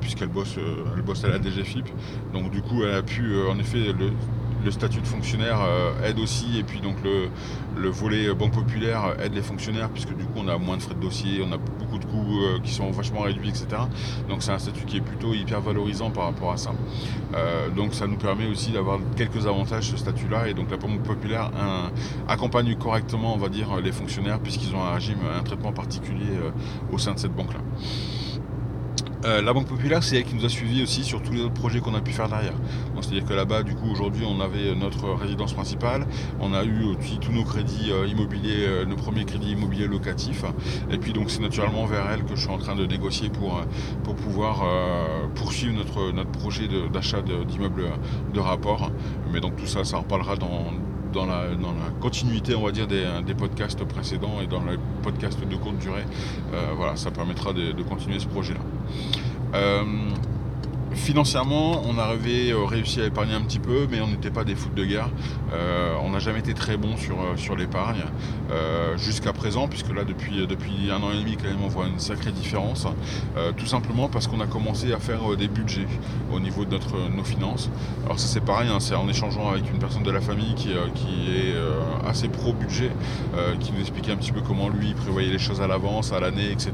puisqu'elle 0.00 0.28
bosse, 0.28 0.56
elle 0.94 1.02
bosse 1.02 1.24
à 1.24 1.28
la 1.28 1.40
DGFIP. 1.40 1.86
Donc 2.32 2.50
du 2.50 2.60
coup, 2.60 2.82
elle 2.84 2.94
a 2.94 3.02
pu, 3.02 3.34
en 3.48 3.58
effet, 3.58 3.92
le, 3.98 4.12
le 4.66 4.72
statut 4.72 5.00
de 5.00 5.06
fonctionnaire 5.06 5.60
euh, 5.62 5.92
aide 6.04 6.18
aussi, 6.18 6.58
et 6.58 6.64
puis 6.64 6.80
donc 6.80 6.96
le, 7.04 7.88
volet 7.88 8.34
Banque 8.34 8.52
Populaire 8.52 9.14
aide 9.22 9.32
les 9.32 9.40
fonctionnaires, 9.40 9.88
puisque 9.90 10.14
du 10.14 10.24
coup 10.24 10.38
on 10.38 10.48
a 10.48 10.58
moins 10.58 10.76
de 10.76 10.82
frais 10.82 10.94
de 10.94 11.00
dossier, 11.00 11.40
on 11.40 11.52
a 11.52 11.56
beaucoup 11.56 11.98
de 11.98 12.04
coûts 12.04 12.42
euh, 12.42 12.58
qui 12.64 12.72
sont 12.72 12.90
vachement 12.90 13.20
réduits, 13.20 13.48
etc. 13.48 13.66
Donc 14.28 14.42
c'est 14.42 14.50
un 14.50 14.58
statut 14.58 14.84
qui 14.84 14.96
est 14.96 15.00
plutôt 15.00 15.32
hyper 15.34 15.60
valorisant 15.60 16.10
par 16.10 16.24
rapport 16.24 16.52
à 16.52 16.56
ça. 16.56 16.72
donc 17.76 17.94
ça 17.94 18.06
nous 18.08 18.16
permet 18.16 18.46
aussi 18.46 18.72
d'avoir 18.72 18.98
quelques 19.16 19.46
avantages 19.46 19.84
ce 19.84 19.96
statut-là. 19.96 20.48
Et 20.48 20.54
donc 20.54 20.70
la 20.70 20.78
Banque 20.78 21.02
Populaire 21.02 21.50
accompagne 22.26 22.74
correctement, 22.74 23.34
on 23.34 23.38
va 23.38 23.48
dire, 23.48 23.68
les 23.82 23.92
fonctionnaires 23.92 24.40
puisqu'ils 24.40 24.74
ont 24.74 24.82
un 24.82 24.94
régime, 24.94 25.18
un 25.38 25.44
traitement 25.44 25.72
particulier 25.72 26.32
au 26.92 26.98
sein 26.98 27.14
de 27.14 27.20
cette 27.20 27.34
banque-là. 27.34 27.60
Euh, 29.24 29.40
la 29.40 29.52
Banque 29.52 29.66
Populaire, 29.66 30.02
c'est 30.02 30.16
elle 30.16 30.24
qui 30.24 30.34
nous 30.34 30.44
a 30.44 30.48
suivis 30.48 30.82
aussi 30.82 31.02
sur 31.02 31.22
tous 31.22 31.32
les 31.32 31.40
autres 31.40 31.54
projets 31.54 31.80
qu'on 31.80 31.94
a 31.94 32.00
pu 32.00 32.12
faire 32.12 32.28
derrière. 32.28 32.52
C'est-à-dire 33.00 33.24
que 33.24 33.32
là-bas, 33.32 33.62
du 33.62 33.74
coup, 33.74 33.90
aujourd'hui, 33.90 34.24
on 34.26 34.40
avait 34.40 34.74
notre 34.74 35.08
résidence 35.14 35.52
principale, 35.54 36.06
on 36.40 36.52
a 36.52 36.64
eu 36.64 36.84
aussi 36.84 37.18
tous 37.18 37.32
nos 37.32 37.44
crédits 37.44 37.90
euh, 37.90 38.06
immobiliers, 38.06 38.66
euh, 38.66 38.84
nos 38.84 38.96
premiers 38.96 39.24
crédits 39.24 39.52
immobiliers 39.52 39.86
locatifs. 39.86 40.44
Et 40.90 40.98
puis, 40.98 41.12
donc, 41.12 41.30
c'est 41.30 41.40
naturellement 41.40 41.86
vers 41.86 42.10
elle 42.10 42.24
que 42.24 42.34
je 42.34 42.42
suis 42.42 42.50
en 42.50 42.58
train 42.58 42.76
de 42.76 42.84
négocier 42.84 43.30
pour, 43.30 43.60
pour 44.04 44.14
pouvoir 44.16 44.64
poursuivre 45.34 45.74
notre, 45.74 46.12
notre 46.12 46.30
projet 46.30 46.68
d'achat 46.92 47.22
d'immeubles 47.22 47.84
de, 48.34 48.40
rapport. 48.40 48.90
Mais 49.32 49.40
donc, 49.40 49.56
tout 49.56 49.66
ça, 49.66 49.84
ça 49.84 49.98
reparlera 49.98 50.36
dans, 50.36 50.72
dans 51.12 51.26
la, 51.26 51.46
continuité, 52.00 52.54
on 52.54 52.64
va 52.64 52.72
dire, 52.72 52.86
des, 52.86 53.34
podcasts 53.34 53.84
précédents 53.84 54.40
et 54.42 54.46
dans 54.46 54.62
les 54.64 54.78
podcasts 55.02 55.46
de 55.46 55.56
courte 55.56 55.78
durée. 55.78 56.04
voilà, 56.76 56.96
ça 56.96 57.10
permettra 57.10 57.52
de, 57.52 57.72
de 57.72 57.82
continuer 57.82 58.18
ce 58.18 58.26
projet-là. 58.26 58.60
Euh, 59.54 60.15
financièrement, 60.96 61.82
on 61.86 61.98
avait 61.98 62.50
euh, 62.50 62.64
réussi 62.64 63.00
à 63.00 63.04
épargner 63.04 63.34
un 63.34 63.42
petit 63.42 63.58
peu, 63.58 63.86
mais 63.90 64.00
on 64.00 64.08
n'était 64.08 64.30
pas 64.30 64.44
des 64.44 64.54
foot 64.54 64.74
de 64.74 64.84
guerre. 64.84 65.08
Euh, 65.52 65.94
on 66.02 66.10
n'a 66.10 66.18
jamais 66.18 66.40
été 66.40 66.54
très 66.54 66.76
bon 66.76 66.96
sur, 66.96 67.16
sur 67.36 67.56
l'épargne 67.56 68.02
jusqu'à 68.96 69.32
présent, 69.32 69.68
puisque 69.68 69.94
là, 69.94 70.04
depuis, 70.04 70.46
un 70.90 71.02
an 71.02 71.10
et 71.12 71.18
demi, 71.18 71.36
quand 71.36 71.48
même, 71.48 71.62
on 71.64 71.68
voit 71.68 71.86
une 71.86 71.98
sacrée 71.98 72.32
différence. 72.32 72.86
tout 73.56 73.66
simplement 73.66 74.08
parce 74.08 74.26
qu'on 74.26 74.40
a 74.40 74.46
commencé 74.46 74.92
à 74.92 74.98
faire 74.98 75.36
des 75.36 75.48
budgets 75.48 75.86
au 76.32 76.40
niveau 76.40 76.64
de 76.64 76.78
nos 77.14 77.24
finances. 77.24 77.68
Alors 78.04 78.18
ça, 78.18 78.28
c'est 78.28 78.44
pareil, 78.44 78.68
hein, 78.70 78.80
c'est 78.80 78.94
en 78.94 79.08
échangeant 79.08 79.50
avec 79.50 79.70
une 79.70 79.78
personne 79.78 80.02
de 80.02 80.10
la 80.10 80.20
famille 80.20 80.54
qui 80.54 80.70
est 80.70 81.54
assez 82.08 82.28
pro-budget, 82.28 82.90
qui 83.60 83.72
nous 83.72 83.80
expliquait 83.80 84.12
un 84.12 84.16
petit 84.16 84.32
peu 84.32 84.40
comment 84.40 84.68
lui 84.68 84.94
prévoyait 84.94 85.30
les 85.30 85.38
choses 85.38 85.60
à 85.60 85.66
l'avance, 85.66 86.12
à 86.12 86.20
l'année, 86.20 86.50
etc. 86.52 86.72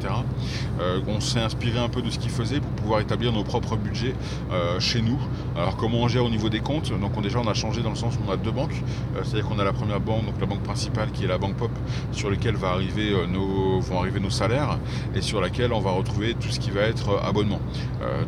on 1.08 1.20
s'est 1.20 1.40
inspiré 1.40 1.78
un 1.78 1.88
peu 1.88 2.02
de 2.02 2.10
ce 2.10 2.18
qu'il 2.18 2.30
faisait 2.30 2.60
pour 2.60 2.70
pouvoir 2.70 3.00
établir 3.00 3.32
nos 3.32 3.44
propres 3.44 3.76
budgets 3.76 4.11
euh, 4.50 4.80
chez 4.80 5.02
nous. 5.02 5.18
Alors 5.56 5.76
comment 5.76 5.98
on 5.98 6.08
gère 6.08 6.24
au 6.24 6.30
niveau 6.30 6.48
des 6.48 6.60
comptes? 6.60 6.92
Donc 6.98 7.20
déjà 7.22 7.38
on 7.38 7.48
a 7.48 7.54
changé 7.54 7.82
dans 7.82 7.90
le 7.90 7.96
sens 7.96 8.14
où 8.16 8.28
on 8.28 8.32
a 8.32 8.36
deux 8.36 8.50
banques. 8.50 8.82
Euh, 9.16 9.20
c'est-à-dire 9.22 9.48
qu'on 9.48 9.58
a 9.58 9.64
la 9.64 9.72
première 9.72 10.00
banque, 10.00 10.26
donc 10.26 10.34
la 10.40 10.46
banque 10.46 10.62
principale 10.62 11.10
qui 11.12 11.24
est 11.24 11.28
la 11.28 11.38
banque 11.38 11.56
Pop, 11.56 11.70
sur 12.12 12.30
laquelle 12.30 12.56
va 12.56 12.70
arriver, 12.70 13.12
euh, 13.12 13.26
nos, 13.26 13.80
vont 13.80 14.00
arriver 14.00 14.20
nos 14.20 14.30
salaires 14.30 14.78
et 15.14 15.20
sur 15.20 15.40
laquelle 15.40 15.72
on 15.72 15.80
va 15.80 15.90
retrouver 15.90 16.34
tout 16.34 16.48
ce 16.48 16.58
qui 16.58 16.70
va 16.70 16.82
être 16.82 17.20
abonnement. 17.22 17.60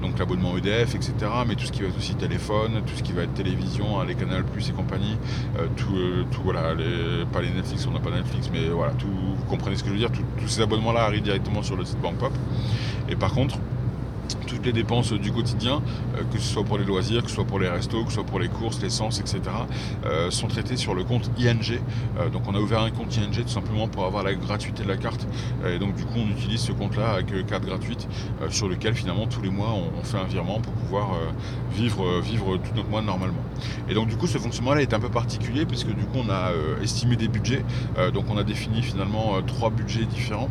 donc 0.00 0.18
l'abonnement 0.18 0.56
EDF, 0.56 0.94
etc. 0.94 1.12
Mais 1.46 1.54
tout 1.54 1.66
ce 1.66 1.72
qui 1.72 1.82
va 1.82 1.88
être 1.88 1.96
aussi 1.96 2.14
téléphone, 2.14 2.82
tout 2.86 2.94
ce 2.96 3.02
qui 3.02 3.12
va 3.12 3.22
être 3.22 3.34
télévision, 3.34 3.98
hein, 3.98 4.04
les 4.06 4.14
Canal 4.14 4.44
Plus 4.44 4.68
et 4.68 4.72
compagnie, 4.72 5.16
tout, 5.76 6.42
voilà, 6.44 6.74
pas 7.32 7.40
les 7.40 7.50
Netflix, 7.50 7.86
on 7.86 7.92
n'a 7.92 8.00
pas 8.00 8.10
Netflix, 8.10 8.50
mais 8.52 8.68
voilà, 8.68 8.92
tout, 8.92 9.06
vous 9.08 9.44
comprenez 9.48 9.76
ce 9.76 9.82
que 9.82 9.88
je 9.88 9.94
veux 9.94 9.98
dire, 9.98 10.10
tous 10.10 10.48
ces 10.48 10.60
abonnements-là 10.60 11.04
arrivent 11.04 11.22
directement 11.22 11.62
sur 11.62 11.76
le 11.76 11.84
site 11.84 12.00
Banque 12.00 12.16
Pop. 12.16 12.32
Et 13.08 13.16
par 13.16 13.32
contre, 13.32 13.58
toutes 14.46 14.66
les 14.66 14.72
dépenses 14.72 15.12
du 15.12 15.32
quotidien, 15.32 15.82
euh, 16.16 16.22
que 16.32 16.38
ce 16.38 16.52
soit 16.52 16.64
pour 16.64 16.78
les 16.78 16.84
loisirs, 16.84 17.22
que 17.22 17.28
ce 17.28 17.34
soit 17.34 17.44
pour 17.44 17.58
les 17.58 17.68
restos, 17.68 18.02
que 18.04 18.10
ce 18.10 18.14
soit 18.16 18.24
pour 18.24 18.38
les 18.38 18.48
courses, 18.48 18.80
l'essence, 18.80 19.20
etc., 19.20 19.40
euh, 20.04 20.30
sont 20.30 20.48
traitées 20.48 20.76
sur 20.76 20.94
le 20.94 21.04
compte 21.04 21.30
ING. 21.38 21.80
Euh, 22.18 22.28
donc 22.30 22.42
on 22.46 22.54
a 22.54 22.58
ouvert 22.58 22.82
un 22.82 22.90
compte 22.90 23.16
ING 23.16 23.32
tout 23.32 23.48
simplement 23.48 23.88
pour 23.88 24.04
avoir 24.04 24.22
la 24.22 24.34
gratuité 24.34 24.82
de 24.82 24.88
la 24.88 24.96
carte. 24.96 25.26
et 25.66 25.78
donc 25.78 25.94
du 25.94 26.04
coup 26.04 26.18
on 26.18 26.30
utilise 26.30 26.60
ce 26.60 26.72
compte-là 26.72 27.12
avec 27.12 27.46
carte 27.46 27.64
gratuite 27.64 28.08
sur 28.50 28.68
lequel 28.68 28.94
finalement 28.94 29.26
tous 29.26 29.42
les 29.42 29.50
mois 29.50 29.74
on, 29.74 30.02
fait 30.04 30.18
un 30.18 30.24
virement 30.24 30.60
pour 30.60 30.72
pouvoir 30.72 31.16
vivre, 31.72 32.20
vivre 32.20 32.56
tout 32.58 32.74
notre 32.74 32.88
mois 32.88 33.02
normalement. 33.02 33.42
Et 33.88 33.94
donc 33.94 34.08
du 34.08 34.16
coup 34.16 34.26
ce 34.26 34.38
fonctionnement-là 34.38 34.82
est 34.82 34.94
un 34.94 35.00
peu 35.00 35.08
particulier 35.08 35.66
puisque 35.66 35.88
du 35.88 36.04
coup 36.04 36.18
on 36.26 36.30
a 36.30 36.50
estimé 36.82 37.16
des 37.16 37.28
budgets. 37.28 37.64
donc 38.12 38.26
on 38.28 38.36
a 38.36 38.44
défini 38.44 38.82
finalement 38.82 39.40
trois 39.46 39.70
budgets 39.70 40.04
différents. 40.04 40.48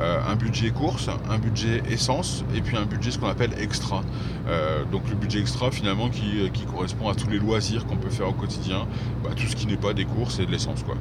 un 0.00 0.36
budget 0.36 0.70
course, 0.70 1.08
un 1.30 1.38
budget 1.38 1.82
essence 1.90 2.44
et 2.54 2.60
puis 2.60 2.76
un 2.76 2.86
budget 2.86 3.07
ce 3.10 3.18
qu'on 3.18 3.28
appelle 3.28 3.54
extra. 3.60 4.02
Euh, 4.48 4.84
donc 4.90 5.08
le 5.08 5.14
budget 5.14 5.40
extra 5.40 5.70
finalement 5.70 6.08
qui, 6.08 6.40
euh, 6.40 6.48
correspond 6.72 7.08
à 7.08 7.14
tous 7.14 7.28
les 7.28 7.38
loisirs 7.38 7.86
qu'on 7.86 7.96
peut 7.96 8.10
faire 8.10 8.28
au 8.28 8.32
quotidien, 8.32 8.86
bah, 9.22 9.30
tout 9.36 9.46
ce 9.46 9.56
qui 9.56 9.66
n'est 9.66 9.76
pas 9.76 9.92
des 9.92 10.04
courses 10.04 10.38
et 10.38 10.46
de 10.46 10.50
l'essence. 10.50 10.82
quoi. 10.82 10.94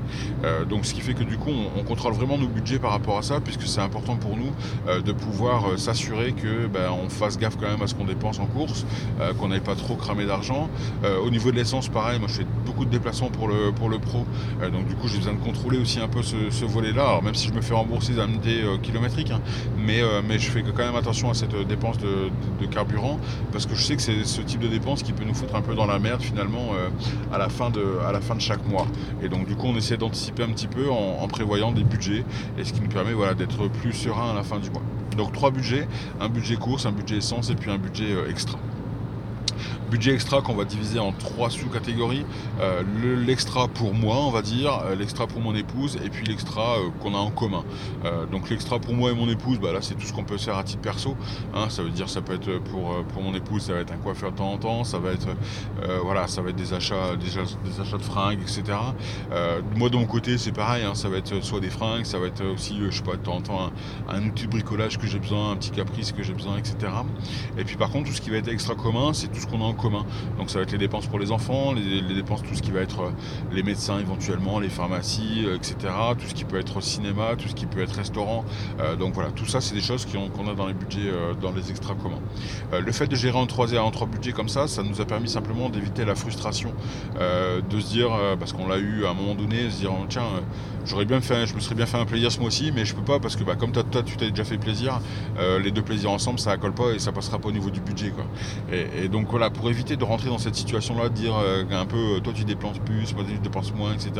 Euh, 0.43 0.65
donc 0.65 0.85
ce 0.85 0.93
qui 0.93 1.01
fait 1.01 1.13
que 1.13 1.23
du 1.23 1.37
coup 1.37 1.51
on, 1.77 1.83
contrôle 1.83 2.13
vraiment 2.13 2.37
nos 2.37 2.47
budgets 2.47 2.79
par 2.79 2.91
rapport 2.91 3.17
à 3.17 3.21
ça, 3.21 3.39
puisque 3.39 3.61
c'est 3.61 3.79
important 3.79 4.17
pour 4.17 4.35
nous 4.35 4.51
de 5.05 5.11
pouvoir 5.13 5.77
s'assurer 5.79 6.33
que 6.33 6.67
bah, 6.67 6.91
on 6.91 7.07
fasse 7.07 7.37
gaffe 7.37 7.55
quand 7.55 7.69
même 7.69 7.81
à 7.81 7.87
ce 7.87 7.95
qu'on 7.95 8.03
dépense 8.03 8.39
en 8.39 8.45
course, 8.45 8.85
qu'on 9.39 9.47
n'aille 9.47 9.61
pas 9.61 9.75
trop 9.75 9.95
cramer 9.95 10.25
d'argent. 10.25 10.69
au 11.23 11.29
niveau 11.29 11.51
de 11.51 11.55
l'essence, 11.55 11.87
pareil, 11.87 12.19
moi 12.19 12.27
je 12.27 12.39
fais 12.39 12.47
beaucoup 12.65 12.83
de 12.83 12.89
déplacements 12.89 13.29
pour 13.29 13.47
le, 13.47 13.71
pour 13.71 13.87
le 13.87 13.99
pro, 13.99 14.25
donc 14.73 14.87
du 14.87 14.95
coup 14.95 15.07
j'ai 15.07 15.17
besoin 15.17 15.33
de 15.33 15.39
contrôler 15.39 15.77
aussi 15.77 15.99
un 16.01 16.09
peu 16.09 16.21
ce, 16.23 16.65
volet-là. 16.65 17.03
Alors 17.03 17.23
même 17.23 17.35
si 17.35 17.47
je 17.47 17.53
me 17.53 17.61
fais 17.61 17.73
rembourser 17.73 18.13
des 18.13 18.19
indemnités 18.19 18.63
kilométriques, 18.83 19.31
hein, 19.31 19.39
mais, 19.77 20.01
mais 20.27 20.39
je 20.39 20.51
fais 20.51 20.61
quand 20.61 20.85
même 20.85 20.95
attention 20.95 21.29
à 21.29 21.33
cette 21.33 21.55
dépense 21.67 21.96
de 22.01 22.65
carburant 22.65 23.19
parce 23.51 23.65
que 23.65 23.75
je 23.75 23.83
sais 23.83 23.95
que 23.95 24.01
c'est 24.01 24.23
ce 24.23 24.41
type 24.41 24.61
de 24.61 24.67
dépense 24.67 25.03
qui 25.03 25.13
peut 25.13 25.23
nous 25.25 25.33
foutre 25.33 25.55
un 25.55 25.61
peu 25.61 25.75
dans 25.75 25.85
la 25.85 25.99
merde 25.99 26.21
finalement 26.21 26.69
euh, 26.73 26.89
à, 27.33 27.37
la 27.37 27.49
fin 27.49 27.69
de, 27.69 27.83
à 28.05 28.11
la 28.11 28.21
fin 28.21 28.35
de 28.35 28.41
chaque 28.41 28.65
mois. 28.67 28.87
Et 29.21 29.29
donc 29.29 29.47
du 29.47 29.55
coup 29.55 29.67
on 29.67 29.75
essaie 29.75 29.97
d'anticiper 29.97 30.43
un 30.43 30.49
petit 30.49 30.67
peu 30.67 30.89
en, 30.89 31.27
prévoyant 31.27 31.71
des 31.71 31.83
budgets 31.83 32.23
et 32.57 32.63
ce 32.63 32.71
qui 32.73 32.81
nous 32.81 32.87
permet 32.87 33.13
voilà, 33.13 33.33
d'être 33.33 33.67
plus 33.67 33.93
serein 33.93 34.31
à 34.31 34.33
la 34.33 34.43
fin 34.43 34.59
du 34.59 34.69
mois. 34.69 34.81
Donc 35.17 35.33
trois 35.33 35.51
budgets, 35.51 35.87
un 36.21 36.29
budget 36.29 36.55
course, 36.55 36.85
un 36.85 36.91
budget 36.91 37.17
essence 37.17 37.49
et 37.49 37.55
puis 37.55 37.71
un 37.71 37.77
budget 37.77 38.11
euh, 38.11 38.29
extra. 38.29 38.59
Budget 39.89 40.13
extra 40.13 40.41
qu'on 40.41 40.55
va 40.55 40.65
diviser 40.65 40.99
en 40.99 41.13
trois 41.13 41.49
sous-catégories. 41.49 42.25
Euh, 42.59 42.83
l'extra 43.25 43.69
pour 43.69 43.93
moi, 43.93 44.17
on 44.17 44.31
va 44.31 44.41
dire, 44.41 44.81
euh, 44.83 44.95
l'extra 44.95 45.27
pour 45.27 45.39
mon 45.39 45.55
épouse, 45.55 45.97
et 46.03 46.09
puis 46.09 46.25
l'extra 46.25 46.77
euh, 46.77 46.89
qu'on 47.01 47.15
a 47.15 47.17
en 47.17 47.31
commun. 47.31 47.63
donc 48.31 48.49
l'extra 48.49 48.79
pour 48.79 48.93
moi 48.93 49.11
et 49.11 49.15
mon 49.15 49.29
épouse, 49.29 49.59
bah 49.59 49.71
là 49.71 49.81
c'est 49.81 49.95
tout 49.95 50.05
ce 50.05 50.13
qu'on 50.13 50.23
peut 50.23 50.37
faire 50.37 50.57
à 50.57 50.63
titre 50.63 50.81
perso. 50.81 51.15
Hein. 51.53 51.69
ça 51.69 51.83
veut 51.83 51.89
dire 51.89 52.09
ça 52.09 52.21
peut 52.21 52.33
être 52.33 52.59
pour, 52.63 53.03
pour 53.13 53.21
mon 53.21 53.33
épouse, 53.33 53.63
ça 53.63 53.73
va 53.73 53.79
être 53.79 53.93
un 53.93 53.97
coiffeur 53.97 54.31
de 54.31 54.37
temps 54.37 54.51
en 54.51 54.57
temps, 54.57 54.83
ça 54.83 54.99
va 54.99 55.11
être 55.11 55.27
voilà, 56.03 56.27
ça 56.27 56.41
va 56.41 56.49
être 56.49 56.55
des 56.55 56.73
achats, 56.73 57.15
des, 57.15 57.79
achats 57.79 57.97
de 57.97 58.03
fringues, 58.03 58.39
etc. 58.41 58.77
moi 59.75 59.89
de 59.89 59.97
mon 59.97 60.05
côté 60.05 60.37
c'est 60.37 60.51
pareil, 60.51 60.83
hein. 60.83 60.95
ça 60.95 61.09
va 61.09 61.17
être 61.17 61.43
soit 61.43 61.59
des 61.59 61.69
fringues, 61.69 62.05
ça 62.05 62.19
va 62.19 62.27
être 62.27 62.43
aussi, 62.45 62.79
je 62.89 62.95
sais 62.95 63.03
pas, 63.03 63.13
de 63.13 63.21
temps 63.21 63.35
en 63.35 63.41
temps 63.41 63.71
un, 64.09 64.27
outil 64.27 64.45
de 64.45 64.51
bricolage 64.51 64.97
que 64.97 65.07
j'ai 65.07 65.19
besoin, 65.19 65.51
un 65.51 65.55
petit 65.55 65.71
caprice 65.71 66.11
que 66.11 66.23
j'ai 66.23 66.33
besoin, 66.33 66.57
etc. 66.57 66.75
Et 67.57 67.63
puis 67.63 67.75
par 67.75 67.89
contre 67.89 68.09
tout 68.09 68.15
ce 68.15 68.21
qui 68.21 68.29
va 68.29 68.37
être 68.37 68.49
extra 68.49 68.75
commun, 68.75 69.13
c'est 69.13 69.27
tout 69.27 69.39
ce 69.39 69.47
qu'on 69.47 69.61
a 69.61 69.65
en 69.65 69.73
commun. 69.77 70.05
Donc 70.37 70.49
ça 70.49 70.59
va 70.59 70.63
être 70.63 70.71
les 70.71 70.77
dépenses 70.77 71.07
pour 71.07 71.19
les 71.19 71.31
enfants, 71.31 71.73
les, 71.73 72.01
dépenses, 72.13 72.43
tout 72.43 72.55
ce 72.55 72.61
qui 72.61 72.71
va 72.71 72.81
être 72.81 73.01
euh, 73.01 73.11
les 73.51 73.63
médecins 73.63 73.99
éventuellement, 73.99 74.59
les 74.59 74.69
pharmacies, 74.69 75.45
euh, 75.45 75.55
etc. 75.55 75.75
Tout 76.19 76.27
ce 76.27 76.33
qui 76.33 76.43
peut 76.43 76.59
être 76.59 76.81
cinéma, 76.81 77.35
tout 77.37 77.47
ce 77.47 77.55
qui 77.55 77.65
peut 77.65 77.81
être 77.81 77.95
restaurant. 77.95 78.43
Euh, 78.79 78.95
donc 78.95 79.13
voilà, 79.13 79.31
tout 79.31 79.45
ça 79.45 79.61
c'est 79.61 79.75
des 79.75 79.81
choses 79.81 80.05
qu'on 80.05 80.47
a 80.47 80.53
dans 80.53 80.67
les 80.67 80.73
budgets, 80.73 81.11
dans 81.41 81.51
les 81.51 81.69
extra 81.69 81.95
communs. 81.95 82.21
le 82.79 82.91
fait 82.91 83.07
de 83.07 83.15
gérer 83.15 83.37
en 83.37 83.45
trois, 83.45 83.73
en 83.75 83.91
trois 83.91 84.07
budgets 84.07 84.31
comme 84.31 84.49
ça, 84.49 84.67
ça 84.67 84.83
nous 84.83 84.99
a 85.01 85.05
permis 85.05 85.29
simplement 85.29 85.69
d'éviter 85.69 86.05
la 86.05 86.15
frustration, 86.15 86.73
de 87.15 87.79
se 87.79 87.87
dire, 87.87 88.09
parce 88.39 88.53
qu'on 88.53 88.67
l'a 88.67 88.77
eu 88.77 89.05
à 89.05 89.11
un 89.11 89.13
moment 89.13 89.35
donné, 89.35 89.69
se 89.69 89.79
dire 89.79 89.91
tiens, 90.09 90.23
j'aurais 90.85 91.05
bien 91.05 91.21
fait, 91.21 91.45
je 91.45 91.53
me 91.53 91.59
serais 91.59 91.75
bien 91.75 91.85
fait 91.85 91.97
un 91.97 92.05
plaisir 92.05 92.31
ce 92.31 92.39
mois-ci, 92.39 92.71
mais 92.73 92.85
je 92.85 92.95
peux 92.95 93.03
pas 93.03 93.19
parce 93.19 93.35
que 93.35 93.43
bah, 93.43 93.55
comme 93.55 93.71
toi, 93.71 93.83
tu 94.03 94.17
t'es 94.17 94.31
déjà 94.31 94.43
fait 94.43 94.57
plaisir, 94.57 94.99
les 95.61 95.71
deux 95.71 95.81
plaisirs 95.83 96.11
ensemble 96.11 96.39
ça 96.39 96.57
colle 96.57 96.73
pas 96.73 96.91
et 96.91 96.99
ça 96.99 97.11
passera 97.11 97.39
pas 97.39 97.49
au 97.49 97.53
niveau 97.53 97.69
du 97.69 97.81
budget. 97.81 98.11
Quoi. 98.11 98.25
et 98.71 99.07
donc 99.07 99.27
voilà, 99.29 99.49
pour 99.49 99.66
éviter 99.69 99.95
de 99.95 100.03
rentrer 100.03 100.29
dans 100.29 100.37
cette 100.37 100.55
situation-là, 100.55 101.09
de 101.09 101.13
dire 101.13 101.35
euh, 101.35 101.63
un 101.71 101.85
peu 101.85 102.19
toi 102.23 102.33
tu 102.35 102.43
dépenses 102.43 102.79
plus, 102.79 103.13
moi 103.13 103.23
tu 103.27 103.37
dépenses 103.39 103.73
moins, 103.73 103.93
etc. 103.93 104.11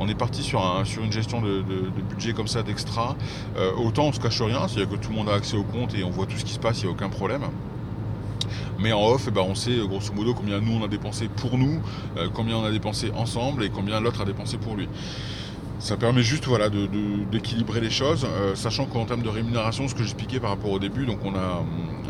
On 0.00 0.08
est 0.08 0.14
parti 0.14 0.42
sur, 0.42 0.64
un, 0.64 0.84
sur 0.84 1.02
une 1.02 1.12
gestion 1.12 1.40
de, 1.40 1.62
budget 2.08 2.32
comme 2.32 2.48
ça 2.48 2.62
d'extra. 2.62 3.16
Euh, 3.56 3.72
autant 3.76 4.04
on 4.04 4.12
se 4.12 4.20
cache 4.20 4.40
rien, 4.40 4.68
c'est-à-dire 4.68 4.90
que 4.90 5.02
tout 5.02 5.10
le 5.10 5.16
monde 5.16 5.28
a 5.28 5.34
accès 5.34 5.56
au 5.56 5.64
compte 5.64 5.94
et 5.94 6.04
on 6.04 6.10
voit 6.10 6.26
tout 6.26 6.36
ce 6.36 6.44
qui 6.44 6.52
se 6.52 6.58
passe, 6.58 6.80
il 6.80 6.84
n'y 6.84 6.90
a 6.90 6.92
aucun 6.92 7.08
problème. 7.08 7.42
Mais 8.78 8.92
en 8.92 9.04
off, 9.04 9.26
eh 9.28 9.30
ben, 9.30 9.42
on 9.42 9.54
sait 9.54 9.76
grosso 9.86 10.12
modo 10.12 10.34
combien 10.34 10.60
nous 10.60 10.72
on 10.72 10.84
a 10.84 10.88
dépensé 10.88 11.28
pour 11.28 11.56
nous, 11.56 11.80
euh, 12.16 12.28
combien 12.32 12.56
on 12.56 12.64
a 12.64 12.70
dépensé 12.70 13.10
ensemble 13.14 13.64
et 13.64 13.70
combien 13.70 14.00
l'autre 14.00 14.22
a 14.22 14.24
dépensé 14.24 14.58
pour 14.58 14.76
lui. 14.76 14.88
Ça 15.82 15.96
permet 15.96 16.22
juste 16.22 16.44
voilà, 16.44 16.70
d'équilibrer 16.70 17.80
les 17.80 17.90
choses, 17.90 18.24
euh, 18.24 18.54
sachant 18.54 18.86
qu'en 18.86 19.04
termes 19.04 19.22
de 19.22 19.28
rémunération, 19.28 19.88
ce 19.88 19.96
que 19.96 20.04
j'expliquais 20.04 20.38
par 20.38 20.50
rapport 20.50 20.70
au 20.70 20.78
début, 20.78 21.06
donc 21.06 21.18
on 21.24 21.34
a, 21.34 21.64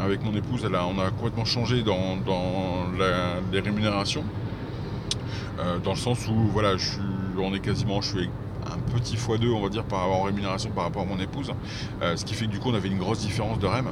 avec 0.04 0.22
mon 0.22 0.34
épouse, 0.34 0.60
elle 0.66 0.76
on 0.76 1.00
a 1.00 1.10
complètement 1.10 1.46
changé 1.46 1.82
dans, 1.82 2.18
les 3.50 3.60
rémunérations, 3.60 4.24
euh, 5.58 5.78
dans 5.78 5.92
le 5.92 5.96
sens 5.96 6.28
où 6.28 6.34
voilà, 6.52 6.76
je 6.76 6.86
suis, 6.86 7.00
on 7.38 7.54
est 7.54 7.60
quasiment, 7.60 8.02
je 8.02 8.08
suis 8.08 8.30
petit 8.92 9.16
x2, 9.16 9.52
on 9.52 9.62
va 9.62 9.68
dire, 9.68 9.84
par, 9.84 10.10
en 10.10 10.22
rémunération 10.22 10.70
par 10.70 10.84
rapport 10.84 11.02
à 11.02 11.06
mon 11.06 11.18
épouse. 11.18 11.52
ce 12.00 12.24
qui 12.24 12.34
fait 12.34 12.46
que 12.46 12.50
du 12.50 12.58
coup, 12.58 12.70
on 12.70 12.74
avait 12.74 12.88
une 12.88 12.98
grosse 12.98 13.20
différence 13.20 13.58
de 13.58 13.66
REM. 13.66 13.86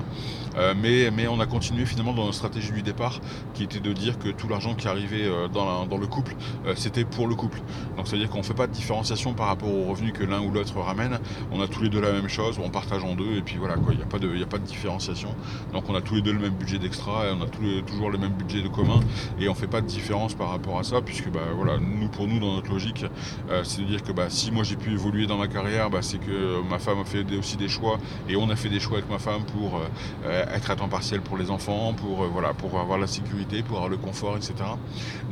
mais, 0.76 1.10
mais 1.10 1.26
on 1.28 1.40
a 1.40 1.46
continué 1.46 1.86
finalement 1.86 2.12
dans 2.12 2.24
notre 2.24 2.36
stratégie 2.36 2.72
du 2.72 2.82
départ, 2.82 3.20
qui 3.54 3.64
était 3.64 3.80
de 3.80 3.92
dire 3.92 4.18
que 4.18 4.28
tout 4.28 4.48
l'argent 4.48 4.74
qui 4.74 4.88
arrivait 4.88 5.28
dans, 5.52 5.86
dans 5.86 5.98
le 5.98 6.06
couple, 6.06 6.34
c'était 6.76 7.04
pour 7.04 7.26
le 7.26 7.34
couple. 7.34 7.60
Donc 7.96 8.06
ça 8.06 8.12
veut 8.12 8.18
dire 8.18 8.30
qu'on 8.30 8.38
ne 8.38 8.42
fait 8.42 8.54
pas 8.54 8.66
de 8.66 8.72
différenciation 8.72 9.34
par 9.34 9.46
rapport 9.46 9.72
aux 9.72 9.84
revenus 9.84 10.12
que 10.12 10.24
l'un 10.24 10.40
ou 10.40 10.50
l'autre 10.50 10.78
ramène. 10.78 11.18
On 11.52 11.60
a 11.60 11.68
tous 11.68 11.82
les 11.82 11.88
deux 11.88 12.00
la 12.00 12.12
même 12.12 12.28
chose, 12.28 12.58
on 12.62 12.70
partage 12.70 13.04
en 13.04 13.14
deux, 13.14 13.36
et 13.36 13.42
puis 13.42 13.56
voilà, 13.56 13.74
quoi. 13.74 13.92
Il 13.92 13.98
n'y 13.98 14.02
a, 14.02 14.06
pas 14.06 14.18
de, 14.18 14.42
a 14.42 14.46
pas 14.46 14.58
de 14.58 14.64
différenciation. 14.64 15.34
Donc 15.72 15.88
on 15.88 15.94
a 15.94 16.00
tous 16.00 16.14
les 16.14 16.22
deux 16.22 16.32
le 16.32 16.38
même 16.38 16.54
budget 16.54 16.78
d'extra, 16.78 17.26
et 17.26 17.30
on 17.32 17.42
a 17.42 17.46
tous 17.46 17.82
toujours 17.86 18.10
le 18.10 18.18
même 18.18 18.32
budget 18.32 18.62
de 18.62 18.68
commun, 18.68 19.00
et 19.38 19.48
on 19.48 19.52
ne 19.52 19.56
fait 19.56 19.66
pas 19.66 19.80
de 19.80 19.86
différence 19.86 20.34
par 20.34 20.50
rapport 20.50 20.78
à 20.78 20.84
ça, 20.84 21.00
puisque 21.00 21.30
bah, 21.30 21.40
voilà, 21.54 21.78
nous, 21.78 22.08
pour 22.08 22.26
nous, 22.26 22.38
dans 22.38 22.54
notre 22.54 22.70
logique, 22.70 23.04
euh, 23.50 23.64
c'est 23.64 23.82
de 23.82 23.86
dire 23.86 24.02
que 24.02 24.12
bah, 24.12 24.26
si 24.28 24.50
moi 24.50 24.64
j'ai 24.64 24.76
pu 24.76 24.89
évoluer 24.92 25.26
dans 25.26 25.36
ma 25.36 25.48
carrière, 25.48 25.90
bah, 25.90 26.00
c'est 26.02 26.18
que 26.18 26.62
ma 26.68 26.78
femme 26.78 27.00
a 27.00 27.04
fait 27.04 27.24
aussi 27.38 27.56
des 27.56 27.68
choix, 27.68 27.98
et 28.28 28.36
on 28.36 28.48
a 28.50 28.56
fait 28.56 28.68
des 28.68 28.80
choix 28.80 28.98
avec 28.98 29.10
ma 29.10 29.18
femme 29.18 29.42
pour 29.44 29.80
euh, 30.24 30.44
être 30.54 30.70
à 30.70 30.76
temps 30.76 30.88
partiel 30.88 31.20
pour 31.20 31.36
les 31.36 31.50
enfants, 31.50 31.94
pour, 31.94 32.24
euh, 32.24 32.28
voilà, 32.28 32.54
pour 32.54 32.78
avoir 32.78 32.98
la 32.98 33.06
sécurité, 33.06 33.62
pour 33.62 33.76
avoir 33.76 33.90
le 33.90 33.96
confort, 33.96 34.36
etc. 34.36 34.54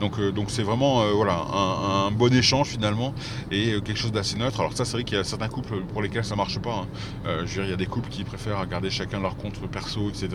Donc 0.01 0.20
donc 0.20 0.51
c'est 0.51 0.62
vraiment 0.62 1.05
voilà, 1.12 1.45
un, 1.53 2.11
bon 2.11 2.32
échange 2.32 2.68
finalement, 2.68 3.14
et 3.51 3.80
quelque 3.82 3.97
chose 3.97 4.12
d'assez 4.12 4.37
neutre. 4.37 4.61
Alors 4.61 4.72
ça 4.76 4.85
c'est 4.85 4.93
vrai 4.93 5.05
qu'il 5.05 5.16
y 5.16 5.20
a 5.20 5.24
certains 5.24 5.49
couples 5.49 5.82
pour 5.93 6.03
lesquels 6.03 6.24
ça 6.24 6.37
marche 6.37 6.59
pas. 6.59 6.85
Hein. 6.85 6.87
je 7.24 7.41
veux 7.41 7.47
dire, 7.47 7.64
il 7.64 7.70
y 7.70 7.72
a 7.72 7.76
des 7.76 7.87
couples 7.87 8.09
qui 8.09 8.24
préfèrent 8.24 8.66
garder 8.66 8.91
chacun 8.91 9.20
leur 9.20 9.37
compte 9.37 9.59
perso, 9.70 10.09
etc. 10.09 10.28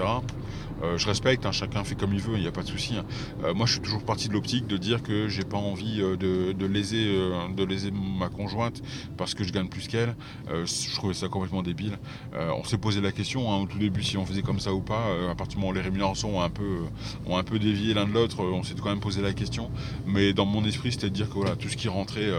je 0.98 1.06
respecte, 1.06 1.46
hein, 1.46 1.52
chacun 1.52 1.84
fait 1.84 1.96
comme 1.96 2.14
il 2.14 2.22
veut, 2.22 2.36
il 2.36 2.42
n'y 2.42 2.48
a 2.48 2.52
pas 2.52 2.64
de 2.64 2.68
souci. 2.68 2.96
Hein. 2.96 3.54
moi 3.56 3.66
je 3.66 3.74
suis 3.74 3.82
toujours 3.82 4.04
parti 4.04 4.28
de 4.28 4.34
l'optique 4.34 4.68
de 4.68 4.78
dire 4.78 5.02
que 5.02 5.28
j'ai 5.28 5.44
pas 5.44 5.58
envie 5.58 6.00
de, 6.00 6.52
de 6.52 6.66
léser, 6.66 7.92
ma 7.92 8.30
conjointe 8.30 8.82
parce 9.18 9.34
que 9.34 9.44
je 9.44 9.52
gagne 9.52 9.68
plus 9.68 9.88
qu'elle. 9.88 10.16
je 10.48 10.96
trouvais 10.96 11.14
ça 11.14 11.28
complètement 11.28 11.64
débile. 11.64 11.98
on 12.34 12.64
s'est 12.64 12.78
posé 12.78 13.02
la 13.02 13.12
question 13.12 13.50
au 13.62 13.66
tout 13.66 13.78
début 13.78 14.04
si 14.04 14.18
on 14.18 14.26
faisait 14.26 14.42
comme 14.42 14.60
ça 14.60 14.74
ou 14.74 14.82
pas. 14.82 15.06
à 15.30 15.36
partir 15.36 15.56
du 15.56 15.62
moment 15.62 15.72
où 15.72 15.76
les 15.76 15.82
rémunérations 15.82 16.38
ont 16.38 16.42
un 16.42 17.44
peu, 17.44 17.60
dévié 17.60 17.94
l'un 17.94 18.06
de 18.06 18.14
l'autre, 18.14 18.44
on 18.44 18.64
s'est 18.64 18.76
quand 18.76 18.90
même 18.90 19.00
posé 19.00 19.22
la 19.22 19.34
question. 19.34 19.70
Mais 20.06 20.34
dans 20.34 20.46
mon 20.46 20.64
esprit, 20.66 20.92
c'était 20.92 21.10
de 21.10 21.16
dire 21.16 21.30
que 21.30 21.36
voilà, 21.36 21.56
tout 21.56 21.70
ce 21.70 21.78
qui 21.78 21.88
rentrait 21.88 22.32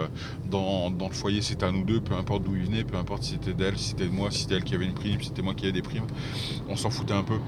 dans, 0.51 0.91
dans, 0.91 1.09
le 1.09 1.15
foyer, 1.15 1.43
c'était 1.43 1.65
à 1.65 1.73
nous 1.73 1.85
deux, 1.85 2.01
peu 2.01 2.15
importe 2.15 2.43
d'où 2.43 2.55
il 2.57 2.65
venait, 2.65 2.85
peu 2.85 2.97
importe 2.97 3.23
si 3.23 3.33
c'était 3.33 3.53
d'elle, 3.53 3.79
si 3.79 3.91
c'était 3.91 4.07
de 4.07 4.13
moi, 4.13 4.31
si 4.31 4.43
c'était 4.43 4.57
elle 4.57 4.65
qui 4.65 4.75
avait 4.75 4.85
une 4.85 4.95
prime, 4.95 5.21
si 5.21 5.29
c'était 5.29 5.43
moi 5.43 5.55
qui 5.55 5.65
avais 5.65 5.73
des 5.73 5.83
primes. 5.83 6.07
On 6.69 6.77
s'en 6.77 6.91
foutait 6.91 7.15
un 7.15 7.23
peu. 7.23 7.39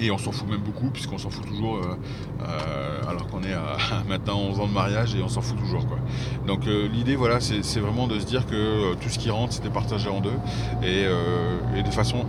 Et 0.00 0.10
on 0.10 0.18
s'en 0.18 0.32
fout 0.32 0.48
même 0.48 0.60
beaucoup, 0.60 0.90
puisqu'on 0.90 1.18
s'en 1.18 1.30
fout 1.30 1.46
toujours, 1.46 1.76
euh, 1.76 1.96
euh, 2.42 3.00
alors 3.08 3.26
qu'on 3.28 3.42
est 3.42 3.52
à, 3.52 3.76
maintenant 4.08 4.38
11 4.38 4.60
ans 4.60 4.66
de 4.66 4.72
mariage 4.72 5.14
et 5.14 5.22
on 5.22 5.28
s'en 5.28 5.40
fout 5.40 5.58
toujours. 5.58 5.86
Quoi. 5.86 5.98
Donc 6.46 6.66
euh, 6.66 6.88
l'idée, 6.88 7.16
voilà, 7.16 7.40
c'est 7.40 7.80
vraiment 7.80 8.06
de 8.06 8.18
se 8.18 8.26
dire 8.26 8.46
que 8.46 8.94
tout 8.94 9.08
ce 9.08 9.18
qui 9.18 9.30
rentre, 9.30 9.52
c'était 9.52 9.70
partagé 9.70 10.08
en 10.08 10.20
deux 10.20 10.36
et, 10.82 11.04
et 11.76 11.82
de 11.82 11.90
façon 11.90 12.26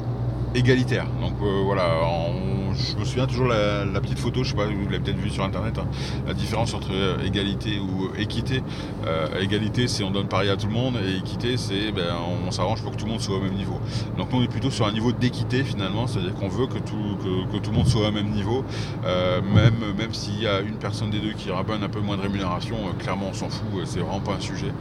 égalitaire. 0.58 1.06
Donc 1.22 1.36
voilà, 1.40 1.86
on 2.04 2.58
je 2.78 2.98
me 2.98 3.06
souviens 3.06 3.26
toujours 3.26 3.48
la, 3.48 3.86
la, 3.86 4.00
petite 4.00 4.20
photo, 4.20 4.44
je 4.44 4.50
sais 4.50 4.56
pas, 4.56 4.66
vous 4.66 4.86
l'avez 4.86 5.00
peut-être 5.00 5.18
vu 5.18 5.30
sur 5.30 5.44
internet, 5.44 5.78
hein. 5.78 5.88
la 6.28 6.34
différence 6.34 6.74
entre 6.74 6.90
euh, 6.92 7.18
égalité 7.26 7.80
ou 7.80 8.06
euh, 8.06 8.20
équité. 8.22 8.62
Euh, 9.06 9.40
égalité, 9.42 9.88
c'est 9.88 10.04
on 10.04 10.12
donne 10.12 10.28
pareil 10.28 10.50
à 10.50 10.58
tout 10.58 10.68
le 10.68 10.74
monde, 10.74 10.96
et 11.04 11.18
équité, 11.18 11.58
c'est 11.58 11.92
ben, 11.92 12.16
on, 12.46 12.52
s'arrange 12.52 12.82
pour 12.82 12.92
que 12.92 12.98
tout 12.98 13.06
le 13.06 13.12
monde 13.12 13.22
soit 13.22 13.38
au 13.38 13.42
même 13.42 13.56
niveau. 13.56 13.80
Donc 14.18 14.32
nous, 14.32 14.40
on 14.40 14.44
est 14.44 14.48
plutôt 14.48 14.70
sur 14.70 14.86
un 14.86 14.92
niveau 14.92 15.12
d'équité 15.12 15.64
finalement, 15.64 16.08
c'est-à-dire 16.08 16.34
qu'on 16.36 16.48
veut 16.48 16.68
que 16.68 16.80
tout, 16.80 17.18
que, 17.52 17.58
tout 17.58 17.72
le 17.72 17.78
monde 17.78 17.88
soit 17.88 18.08
au 18.08 18.12
même 18.12 18.30
niveau, 18.30 18.64
même, 19.04 19.96
même 19.98 20.14
s'il 20.14 20.42
y 20.42 20.48
a 20.48 20.62
une 20.62 20.78
personne 20.78 21.10
des 21.10 21.20
deux 21.20 21.34
qui 21.34 21.52
rabonne 21.52 21.84
un 21.84 21.90
peu 21.90 22.00
moins 22.00 22.18
de 22.18 22.22
rémunération, 22.22 22.78
clairement 23.00 23.28
on 23.30 23.34
s'en 23.34 23.50
fout, 23.50 23.68
c'est 23.86 24.00
vraiment 24.00 24.20
pas 24.20 24.34
un 24.34 24.40
sujet. 24.40 24.72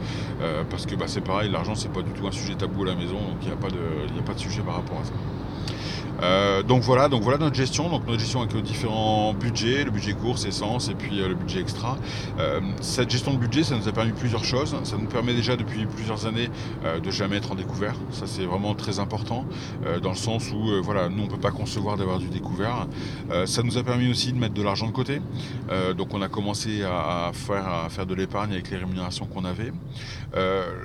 parce 0.69 0.85
que 0.85 0.95
bah, 0.95 1.05
c'est 1.07 1.21
pareil, 1.21 1.51
l'argent 1.51 1.75
c'est 1.75 1.91
pas 1.91 2.01
du 2.01 2.11
tout 2.11 2.25
un 2.25 2.31
sujet 2.31 2.55
tabou 2.55 2.83
à 2.83 2.87
la 2.87 2.95
maison, 2.95 3.15
donc 3.15 3.37
il 3.41 3.47
n'y 3.47 3.53
a, 3.53 3.55
a 3.55 4.23
pas 4.23 4.33
de 4.33 4.39
sujet 4.39 4.61
par 4.61 4.75
rapport 4.75 4.99
à 5.01 5.03
ça. 5.03 5.13
Euh, 6.21 6.63
donc 6.63 6.81
voilà, 6.81 7.09
donc 7.09 7.23
voilà 7.23 7.37
notre 7.37 7.55
gestion. 7.55 7.89
Donc 7.89 8.07
notre 8.07 8.19
gestion 8.19 8.41
avec 8.41 8.53
nos 8.53 8.61
différents 8.61 9.33
budgets, 9.33 9.83
le 9.83 9.91
budget 9.91 10.13
course, 10.13 10.45
essence 10.45 10.89
et 10.89 10.95
puis 10.95 11.21
euh, 11.21 11.29
le 11.29 11.35
budget 11.35 11.61
extra. 11.61 11.97
Euh, 12.39 12.61
cette 12.81 13.09
gestion 13.09 13.33
de 13.33 13.37
budget, 13.37 13.63
ça 13.63 13.75
nous 13.75 13.87
a 13.87 13.91
permis 13.91 14.11
plusieurs 14.11 14.43
choses. 14.43 14.75
Ça 14.83 14.97
nous 14.97 15.07
permet 15.07 15.33
déjà 15.33 15.55
depuis 15.55 15.85
plusieurs 15.85 16.25
années 16.25 16.49
de 17.03 17.11
jamais 17.11 17.37
être 17.37 17.51
en 17.51 17.55
découvert. 17.55 17.95
Ça 18.11 18.27
c'est 18.27 18.45
vraiment 18.45 18.73
très 18.75 18.99
important 18.99 19.45
dans 20.01 20.09
le 20.09 20.15
sens 20.15 20.51
où 20.51 20.81
voilà, 20.83 21.09
nous 21.09 21.23
on 21.23 21.27
peut 21.27 21.37
pas 21.37 21.51
concevoir 21.51 21.97
d'avoir 21.97 22.19
du 22.19 22.27
découvert. 22.27 22.87
ça 23.45 23.63
nous 23.63 23.77
a 23.77 23.83
permis 23.83 24.09
aussi 24.09 24.31
de 24.31 24.37
mettre 24.37 24.53
de 24.53 24.61
l'argent 24.61 24.87
de 24.87 24.91
côté. 24.91 25.21
donc 25.97 26.13
on 26.13 26.21
a 26.21 26.29
commencé 26.29 26.83
à, 26.83 27.31
faire, 27.33 27.67
à 27.67 27.89
faire 27.89 28.05
de 28.05 28.15
l'épargne 28.15 28.53
avec 28.53 28.69
les 28.69 28.77
rémunérations 28.77 29.25
qu'on 29.25 29.45
avait. 29.45 29.71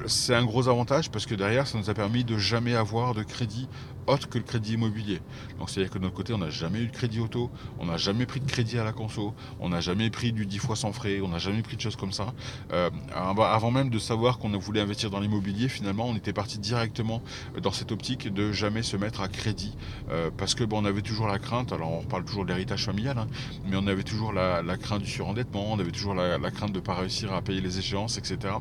c'est 0.07 0.35
un 0.35 0.45
gros 0.45 0.69
avantage 0.69 1.11
parce 1.11 1.27
que 1.27 1.35
derrière 1.35 1.67
ça 1.67 1.79
nous 1.79 1.91
a 1.91 1.95
permis 1.95 2.25
de 2.25 2.37
jamais 2.39 2.75
avoir 2.75 3.15
de 3.15 3.23
crédit 3.23 3.69
autre 4.07 4.29
que 4.29 4.39
le 4.39 4.45
crédit 4.45 4.75
immobilier. 4.75 5.21
Donc 5.59 5.71
c'est-à-dire 5.71 5.91
que 5.91 5.99
de 5.99 6.05
notre 6.05 6.15
côté, 6.15 6.33
on 6.33 6.39
n'a 6.39 6.51
jamais 6.51 6.81
eu 6.81 6.87
de 6.87 6.93
crédit 6.93 7.21
auto, 7.21 7.51
on 7.79 7.87
n'a 7.87 7.97
jamais 7.97 8.27
pris 8.27 8.41
de 8.41 8.51
crédit 8.51 8.79
à 8.79 8.85
la 8.85 8.93
conso, 8.93 9.35
on 9.61 9.69
n'a 9.69 9.81
jamais 9.81 10.11
pris 10.11 10.33
du 10.33 10.47
10 10.47 10.59
fois 10.59 10.77
sans 10.77 10.93
frais, 10.93 11.21
on 11.21 11.29
n'a 11.29 11.39
jamais 11.39 11.63
pris 11.63 11.77
de 11.77 11.81
choses 11.81 11.97
comme 11.97 12.13
ça. 12.13 12.33
Euh, 12.73 12.91
avant 13.15 13.71
même 13.71 13.91
de 13.91 13.99
savoir 13.99 14.39
qu'on 14.39 14.51
voulait 14.59 14.81
investir 14.81 15.11
dans 15.11 15.21
l'immobilier, 15.21 15.69
finalement, 15.69 16.07
on 16.09 16.17
était 16.17 16.33
parti 16.33 16.59
directement 16.59 17.23
dans 17.61 17.73
cette 17.73 17.93
optique 17.93 18.33
de 18.33 18.53
jamais 18.53 18.83
se 18.83 18.97
mettre 18.97 19.21
à 19.21 19.29
crédit, 19.29 19.77
euh, 20.11 20.31
parce 20.37 20.55
que 20.55 20.65
bon, 20.65 20.83
on 20.83 20.85
avait 20.85 21.03
toujours 21.03 21.27
la 21.27 21.39
crainte, 21.39 21.73
alors 21.73 21.93
on 21.93 22.03
parle 22.03 22.25
toujours 22.25 22.45
d'héritage 22.45 22.85
familial, 22.85 23.19
hein, 23.19 23.29
mais 23.67 23.77
on 23.77 23.87
avait 23.87 24.03
toujours 24.03 24.33
la, 24.33 24.63
crainte 24.77 25.03
du 25.03 25.11
surendettement, 25.11 25.73
on 25.73 25.79
avait 25.79 25.91
toujours 25.91 26.15
la, 26.15 26.39
la 26.39 26.51
crainte 26.51 26.73
de 26.73 26.79
ne 26.79 26.85
pas 26.85 26.95
réussir 26.95 27.33
à 27.33 27.43
payer 27.43 27.61
les 27.61 27.79
échéances, 27.79 28.19
etc. 28.19 28.55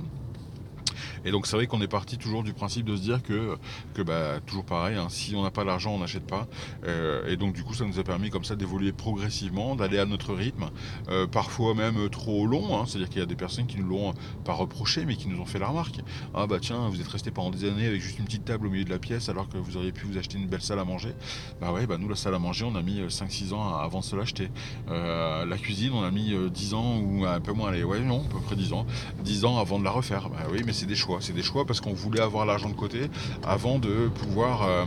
Et 1.26 1.32
donc 1.32 1.48
c'est 1.48 1.56
vrai 1.56 1.68
qu'on 1.68 1.82
est 1.82 1.88
parti 1.88 2.18
toujours 2.18 2.44
du 2.44 2.54
principe 2.54 2.86
de 2.86 2.96
se 2.96 3.02
dire 3.02 3.22
que, 3.22 3.58
que 3.94 4.02
bah, 4.02 4.40
toujours 4.46 4.66
pareil, 4.66 4.98
hein, 4.98 5.08
si 5.10 5.36
on 5.36 5.44
n'a 5.44 5.52
pas 5.52 5.64
l'argent, 5.64 5.94
on 5.94 6.00
n'achète 6.00 6.26
pas. 6.26 6.48
Euh, 6.86 7.28
et 7.28 7.38
donc 7.38 7.54
du 7.54 7.64
coup, 7.64 7.74
ça 7.74 7.86
nous 7.86 8.00
a 8.00 8.04
permis 8.04 8.30
comme 8.30 8.44
ça 8.44 8.56
d'évoluer 8.56 8.92
progressivement, 8.92 9.76
d'aller 9.76 10.00
à 10.00 10.06
notre 10.06 10.34
rythme, 10.34 10.70
euh, 11.10 11.28
parfois 11.28 11.74
même 11.74 12.10
trop 12.10 12.48
long. 12.48 12.78
Hein. 12.78 12.86
C'est-à-dire 12.88 13.10
qu'il 13.10 13.20
y 13.20 13.24
a 13.24 13.28
des 13.28 13.36
personnes 13.36 13.68
qui 13.68 13.78
nous 13.78 13.88
l'ont 13.88 14.14
pas 14.46 14.54
reproché, 14.54 15.06
mais 15.06 15.16
qui 15.16 15.28
nous 15.28 15.40
ont 15.40 15.46
fait 15.46 15.60
la 15.60 15.68
remarque. 15.68 16.02
Ah 16.34 16.48
bah 16.48 16.58
tiens, 16.60 16.90
vous 16.90 17.00
êtes 17.00 17.08
resté 17.08 17.32
pendant 17.32 17.52
des 17.52 17.70
années 17.70 17.88
avec 17.88 18.02
juste 18.02 18.20
une 18.20 18.26
petite 18.26 18.46
table 18.46 18.68
au 18.68 18.70
milieu 18.70 18.86
de 18.86 18.90
la 18.90 19.00
pièce 19.00 19.30
alors 19.30 19.48
que 19.50 19.58
vous 19.58 19.78
auriez 19.78 19.92
pu 19.92 20.06
vous 20.06 20.18
acheter 20.18 20.38
une 20.38 20.48
belle 20.48 20.62
salle 20.62 20.80
à 20.80 20.86
manger. 20.86 21.14
Bah 21.60 21.72
ouais, 21.72 21.86
bah 21.86 21.98
nous 22.00 22.10
la 22.10 22.16
salle 22.16 22.36
à 22.36 22.40
manger, 22.40 22.66
on 22.66 22.76
a 22.76 22.82
mis 22.82 23.02
5-6 23.02 23.54
ans 23.54 23.76
avant 23.76 24.00
de 24.00 24.06
se 24.06 24.16
l'acheter. 24.16 24.50
Euh, 24.90 25.46
la 25.46 25.58
cuisine, 25.58 25.92
on 25.94 26.04
a 26.04 26.12
mis 26.12 26.34
10 26.50 26.74
ans 26.74 26.98
ou 26.98 27.26
un 27.26 27.40
peu 27.40 27.54
moins, 27.54 27.70
allez, 27.70 27.84
ouais 27.84 28.00
non, 28.00 28.24
à 28.26 28.34
peu 28.34 28.40
près 28.40 28.56
10 28.56 28.74
ans. 28.74 28.86
10 29.24 29.46
ans 29.46 29.60
avant 29.60 29.80
de 29.80 29.84
la 29.84 29.92
refaire. 29.92 30.30
Bah 30.30 30.48
oui, 30.52 30.62
mais 30.66 30.74
c'est 30.74 30.86
des 30.86 30.96
choix. 30.96 31.11
C'est 31.20 31.34
des 31.34 31.44
choix 31.44 31.66
parce 31.66 31.82
qu'on 31.82 31.94
voulait 31.94 32.22
avoir 32.22 32.46
l'argent 32.46 32.70
de 32.70 32.76
côté 32.76 33.10
avant 33.44 33.80
de 33.80 34.08
pouvoir, 34.08 34.64
euh, 34.64 34.86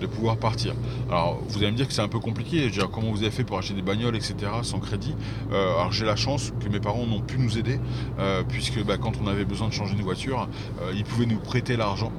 de 0.00 0.06
pouvoir 0.06 0.36
partir. 0.36 0.74
Alors 1.10 1.40
vous 1.48 1.58
allez 1.58 1.72
me 1.72 1.76
dire 1.76 1.86
que 1.86 1.92
c'est 1.92 2.02
un 2.02 2.08
peu 2.08 2.18
compliqué. 2.18 2.70
Comment 2.92 3.10
vous 3.10 3.22
avez 3.22 3.30
fait 3.30 3.44
pour 3.44 3.58
acheter 3.58 3.74
des 3.74 3.82
bagnoles, 3.82 4.16
etc. 4.16 4.34
sans 4.62 4.78
crédit 4.78 5.14
euh, 5.52 5.74
Alors 5.74 5.92
j'ai 5.92 6.06
la 6.06 6.16
chance 6.16 6.52
que 6.60 6.68
mes 6.68 6.80
parents 6.80 7.06
n'ont 7.06 7.20
pu 7.20 7.38
nous 7.38 7.58
aider 7.58 7.78
euh, 8.18 8.42
puisque 8.48 8.82
bah, 8.84 8.96
quand 8.98 9.12
on 9.22 9.26
avait 9.26 9.44
besoin 9.44 9.68
de 9.68 9.72
changer 9.72 9.94
une 9.94 10.02
voiture, 10.02 10.48
ils 10.94 11.04
pouvaient 11.04 11.26
nous 11.26 11.38
prêter 11.38 11.76
l'argent, 11.76 12.12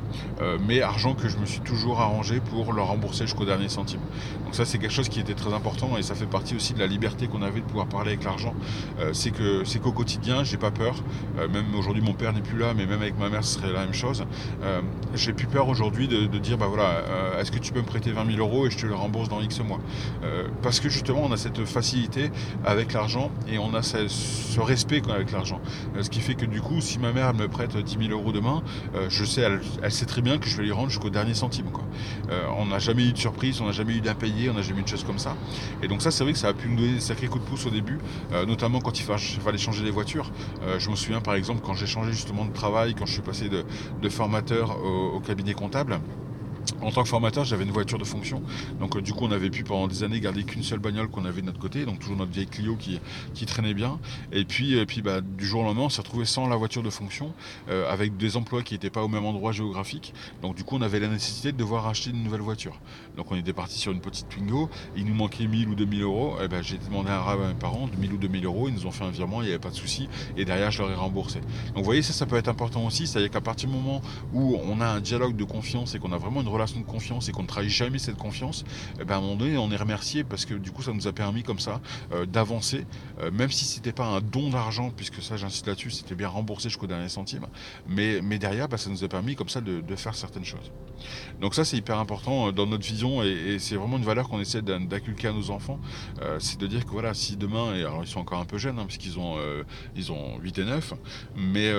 mais 0.67 0.81
argent 0.81 1.13
que 1.13 1.27
je 1.27 1.37
me 1.37 1.45
suis 1.45 1.61
toujours 1.61 1.99
arrangé 1.99 2.39
pour 2.39 2.73
leur 2.73 2.87
rembourser 2.87 3.25
jusqu'au 3.25 3.45
dernier 3.45 3.69
centime. 3.69 3.99
Donc 4.45 4.55
ça 4.55 4.65
c'est 4.65 4.77
quelque 4.77 4.93
chose 4.93 5.09
qui 5.09 5.19
était 5.19 5.33
très 5.33 5.53
important 5.53 5.97
et 5.97 6.03
ça 6.03 6.15
fait 6.15 6.25
partie 6.25 6.55
aussi 6.55 6.73
de 6.73 6.79
la 6.79 6.87
liberté 6.87 7.27
qu'on 7.27 7.41
avait 7.41 7.61
de 7.61 7.65
pouvoir 7.65 7.87
parler 7.87 8.11
avec 8.11 8.23
l'argent. 8.23 8.53
c'est 9.13 9.31
c'est 9.65 9.79
qu'au 9.79 9.91
quotidien 9.91 10.43
j'ai 10.43 10.57
pas 10.57 10.71
peur. 10.71 10.95
même 11.51 11.73
aujourd'hui 11.75 12.03
mon 12.03 12.13
père 12.13 12.33
n'est 12.33 12.41
plus 12.41 12.57
là, 12.57 12.73
mais 12.75 12.85
même 12.85 13.01
avec 13.01 13.17
ma 13.17 13.29
mère 13.29 13.40
ce 13.41 13.55
serait 13.55 13.71
la 13.71 13.81
même 13.81 13.93
chose. 13.93 14.25
Euh, 14.63 14.81
j'ai 15.15 15.33
plus 15.33 15.47
peur 15.47 15.67
aujourd'hui 15.67 16.07
de, 16.07 16.25
dire 16.37 16.57
bah 16.57 16.67
voilà, 16.67 16.89
euh, 16.89 17.41
est-ce 17.41 17.51
que 17.51 17.59
tu 17.59 17.71
peux 17.71 17.81
me 17.81 17.85
prêter 17.85 18.11
20 18.11 18.25
000 18.25 18.37
euros 18.39 18.65
et 18.65 18.71
je 18.71 18.77
te 18.77 18.85
le 18.85 18.95
rembourse 18.95 19.29
dans 19.29 19.41
X 19.41 19.59
mois? 19.59 19.79
Euh, 20.23 20.47
Parce 20.61 20.79
que 20.79 20.89
justement, 20.89 21.21
on 21.23 21.31
a 21.31 21.37
cette 21.37 21.65
facilité 21.65 22.31
avec 22.65 22.93
l'argent 22.93 23.31
et 23.47 23.57
on 23.57 23.73
a 23.73 23.81
ce, 23.81 24.59
respect 24.59 25.01
avec 25.09 25.31
l'argent. 25.31 25.59
ce 25.99 26.09
qui 26.09 26.19
fait 26.19 26.35
que 26.35 26.45
du 26.45 26.61
coup, 26.61 26.81
si 26.81 26.99
ma 26.99 27.11
mère 27.11 27.33
me 27.33 27.47
prête 27.47 27.75
10 27.75 28.07
000 28.07 28.11
euros 28.11 28.31
demain, 28.31 28.61
je 29.09 29.25
sais, 29.25 29.41
elle, 29.41 29.91
sait 29.91 30.05
très 30.05 30.21
bien 30.21 30.37
que 30.37 30.47
je 30.47 30.57
vais 30.57 30.63
lui 30.63 30.71
rendre 30.71 30.89
jusqu'au 30.89 31.09
dernier 31.09 31.33
centime. 31.33 31.65
Quoi. 31.71 31.83
on 32.57 32.67
n'a 32.67 32.79
jamais 32.79 33.05
eu 33.05 33.13
de 33.13 33.17
surprise, 33.17 33.61
on 33.61 33.65
n'a 33.65 33.71
jamais 33.71 33.93
eu 33.93 34.01
d'impayé, 34.01 34.49
on 34.49 34.53
n'a 34.53 34.61
jamais 34.61 34.81
eu 34.81 34.83
de 34.83 34.87
choses 34.87 35.03
comme 35.03 35.19
ça. 35.19 35.35
Et 35.81 35.87
donc 35.87 36.01
ça, 36.01 36.11
c'est 36.11 36.23
vrai 36.23 36.33
que 36.33 36.39
ça 36.39 36.49
a 36.49 36.53
pu 36.53 36.67
me 36.67 36.77
donner 36.77 36.93
des 36.93 36.99
sacrés 36.99 37.27
coups 37.27 37.43
de 37.43 37.49
pouce 37.49 37.65
au 37.65 37.69
début, 37.69 37.97
notamment 38.47 38.81
quand 38.81 38.99
il 38.99 39.03
fallait 39.03 39.57
changer 39.57 39.83
les 39.83 39.91
voitures. 39.91 40.31
je 40.77 40.89
me 40.89 40.95
souviens 40.95 41.21
par 41.21 41.35
exemple 41.35 41.61
quand 41.63 41.73
j'ai 41.73 41.87
changé 41.87 42.11
justement 42.11 42.45
de 42.45 42.53
travail, 42.53 42.93
quand 42.93 43.05
je 43.05 43.13
suis 43.13 43.21
de, 43.49 44.09
formateur 44.09 44.77
au, 44.83 45.19
cabinet 45.19 45.53
comptable. 45.53 45.99
En 46.81 46.91
tant 46.91 47.03
que 47.03 47.09
formateur, 47.09 47.45
j'avais 47.45 47.63
une 47.63 47.71
voiture 47.71 47.97
de 47.97 48.03
fonction. 48.03 48.41
Donc 48.79 48.95
euh, 48.95 49.01
du 49.01 49.13
coup, 49.13 49.25
on 49.25 49.31
avait 49.31 49.49
pu 49.49 49.63
pendant 49.63 49.87
des 49.87 50.03
années 50.03 50.19
garder 50.19 50.43
qu'une 50.43 50.63
seule 50.63 50.79
bagnole 50.79 51.07
qu'on 51.09 51.25
avait 51.25 51.41
de 51.41 51.45
notre 51.47 51.59
côté, 51.59 51.85
donc 51.85 51.99
toujours 51.99 52.17
notre 52.17 52.31
vieille 52.31 52.47
Clio 52.47 52.75
qui, 52.75 52.99
qui 53.33 53.45
traînait 53.45 53.73
bien. 53.73 53.99
Et 54.31 54.45
puis, 54.45 54.77
et 54.77 54.85
puis 54.85 55.01
bah, 55.01 55.21
du 55.21 55.45
jour 55.45 55.61
au 55.61 55.63
lendemain, 55.63 55.83
on 55.83 55.89
s'est 55.89 56.01
retrouvé 56.01 56.25
sans 56.25 56.47
la 56.47 56.55
voiture 56.55 56.83
de 56.83 56.89
fonction, 56.89 57.33
euh, 57.69 57.91
avec 57.91 58.17
des 58.17 58.37
emplois 58.37 58.63
qui 58.63 58.73
n'étaient 58.73 58.89
pas 58.89 59.03
au 59.03 59.07
même 59.07 59.25
endroit 59.25 59.51
géographique. 59.51 60.13
Donc 60.41 60.55
du 60.55 60.63
coup, 60.63 60.77
on 60.77 60.81
avait 60.81 60.99
la 60.99 61.07
nécessité 61.07 61.51
de 61.51 61.57
devoir 61.57 61.87
acheter 61.87 62.09
une 62.11 62.23
nouvelle 62.23 62.41
voiture. 62.41 62.79
Donc 63.15 63.31
on 63.31 63.35
était 63.35 63.53
parti 63.53 63.77
sur 63.77 63.91
une 63.91 64.01
petite 64.01 64.29
Twingo, 64.29 64.69
il 64.95 65.05
nous 65.05 65.15
manquait 65.15 65.47
1000 65.47 65.69
ou 65.69 65.75
2000 65.75 66.01
euros. 66.01 66.37
Et 66.43 66.47
ben, 66.47 66.61
j'ai 66.61 66.77
demandé 66.77 67.09
un 67.09 67.19
rabais 67.19 67.43
à 67.43 67.47
mes 67.49 67.53
parents 67.53 67.87
de 67.87 67.95
1000 67.95 68.13
ou 68.13 68.17
2000 68.17 68.45
euros, 68.45 68.67
ils 68.67 68.73
nous 68.73 68.85
ont 68.85 68.91
fait 68.91 69.03
un 69.03 69.11
virement, 69.11 69.41
il 69.41 69.45
n'y 69.45 69.51
avait 69.51 69.59
pas 69.59 69.69
de 69.69 69.75
souci. 69.75 70.09
Et 70.37 70.45
derrière, 70.45 70.71
je 70.71 70.81
leur 70.81 70.91
ai 70.91 70.95
remboursé. 70.95 71.39
Donc 71.39 71.77
vous 71.77 71.83
voyez, 71.83 72.01
ça, 72.01 72.13
ça 72.13 72.25
peut 72.25 72.37
être 72.37 72.47
important 72.47 72.85
aussi, 72.85 73.07
c'est-à-dire 73.07 73.31
qu'à 73.31 73.41
partir 73.41 73.69
du 73.69 73.75
moment 73.75 74.01
où 74.33 74.57
on 74.63 74.81
a 74.81 74.87
un 74.87 74.99
dialogue 74.99 75.35
de 75.35 75.43
confiance 75.43 75.95
et 75.95 75.99
qu'on 75.99 76.11
a 76.11 76.17
vraiment 76.17 76.41
une 76.41 76.47
relation 76.51 76.79
de 76.79 76.85
confiance 76.85 77.29
et 77.29 77.31
qu'on 77.31 77.43
ne 77.43 77.47
trahit 77.47 77.69
jamais 77.69 77.99
cette 77.99 78.17
confiance, 78.17 78.63
eh 78.99 79.05
ben, 79.05 79.15
à 79.15 79.17
un 79.17 79.21
moment 79.21 79.35
donné, 79.35 79.57
on 79.57 79.71
est 79.71 79.77
remercié 79.77 80.23
parce 80.23 80.45
que 80.45 80.53
du 80.53 80.71
coup, 80.71 80.81
ça 80.81 80.93
nous 80.93 81.07
a 81.07 81.13
permis 81.13 81.43
comme 81.43 81.59
ça 81.59 81.81
euh, 82.11 82.25
d'avancer, 82.25 82.85
euh, 83.19 83.31
même 83.31 83.51
si 83.51 83.65
c'était 83.65 83.91
pas 83.91 84.05
un 84.05 84.21
don 84.21 84.49
d'argent, 84.49 84.91
puisque 84.95 85.21
ça, 85.21 85.37
j'insiste 85.37 85.67
là-dessus, 85.67 85.91
c'était 85.91 86.15
bien 86.15 86.27
remboursé 86.27 86.69
jusqu'au 86.69 86.87
dernier 86.87 87.09
centime, 87.09 87.47
mais, 87.87 88.21
mais 88.21 88.37
derrière, 88.37 88.67
bah, 88.67 88.77
ça 88.77 88.89
nous 88.89 89.03
a 89.03 89.07
permis 89.07 89.35
comme 89.35 89.49
ça 89.49 89.61
de, 89.61 89.81
faire 89.95 90.15
certaines 90.15 90.45
choses. 90.45 90.71
Donc 91.41 91.53
ça, 91.53 91.65
c'est 91.65 91.77
hyper 91.77 91.99
important 91.99 92.47
euh, 92.47 92.51
dans 92.51 92.65
notre 92.65 92.85
vision 92.85 93.21
et, 93.23 93.57
c'est 93.59 93.75
vraiment 93.75 93.97
une 93.97 94.05
valeur 94.05 94.29
qu'on 94.29 94.39
essaie 94.39 94.61
d'inculquer 94.61 95.27
à 95.27 95.33
nos 95.33 95.51
enfants, 95.51 95.79
c'est 96.39 96.59
de 96.59 96.67
dire 96.67 96.85
que 96.85 96.91
voilà, 96.91 97.13
si 97.13 97.35
demain, 97.35 97.75
et 97.75 97.81
alors 97.81 98.03
ils 98.03 98.07
sont 98.07 98.19
encore 98.19 98.39
un 98.39 98.45
peu 98.45 98.57
jeunes, 98.57 98.79
hein, 98.79 98.85
puisqu'ils 98.87 99.19
ont, 99.19 99.37
ils 99.95 100.11
ont 100.11 100.39
8 100.39 100.59
et 100.59 100.63
9, 100.63 100.93
mais, 101.35 101.71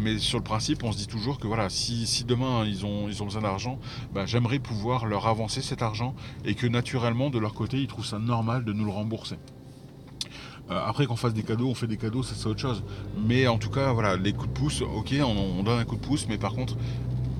mais 0.00 0.18
sur 0.18 0.38
le 0.38 0.44
principe, 0.44 0.84
on 0.84 0.92
se 0.92 0.98
dit 0.98 1.06
toujours 1.06 1.38
que 1.38 1.46
voilà, 1.46 1.68
si, 1.68 2.06
si 2.06 2.24
demain 2.24 2.64
ils 2.64 2.86
ont, 2.86 3.08
ils 3.08 3.22
ont 3.22 3.26
besoin 3.26 3.42
d'argent, 3.42 3.78
bah, 4.14 4.26
j'aimerais 4.26 4.58
pouvoir 4.58 5.06
leur 5.06 5.26
avancer 5.26 5.62
cet 5.62 5.82
argent 5.82 6.14
et 6.44 6.54
que 6.54 6.66
naturellement, 6.66 7.30
de 7.30 7.38
leur 7.38 7.54
côté, 7.54 7.78
ils 7.78 7.86
trouvent 7.86 8.06
ça 8.06 8.18
normal 8.18 8.64
de 8.64 8.72
nous 8.72 8.84
le 8.84 8.90
rembourser. 8.90 9.36
Euh, 10.70 10.80
après 10.84 11.06
qu'on 11.06 11.16
fasse 11.16 11.34
des 11.34 11.42
cadeaux, 11.42 11.68
on 11.68 11.74
fait 11.74 11.86
des 11.86 11.96
cadeaux, 11.96 12.22
ça 12.22 12.34
c'est 12.36 12.46
autre 12.46 12.60
chose. 12.60 12.82
Mais 13.26 13.46
en 13.46 13.58
tout 13.58 13.70
cas, 13.70 13.92
voilà, 13.92 14.16
les 14.16 14.32
coups 14.32 14.48
de 14.48 14.54
pouce, 14.54 14.82
ok, 14.82 15.14
on, 15.24 15.62
donne 15.62 15.78
un 15.78 15.84
coup 15.84 15.96
de 15.96 16.00
pouce, 16.00 16.26
mais 16.28 16.38
par 16.38 16.52
contre, 16.52 16.76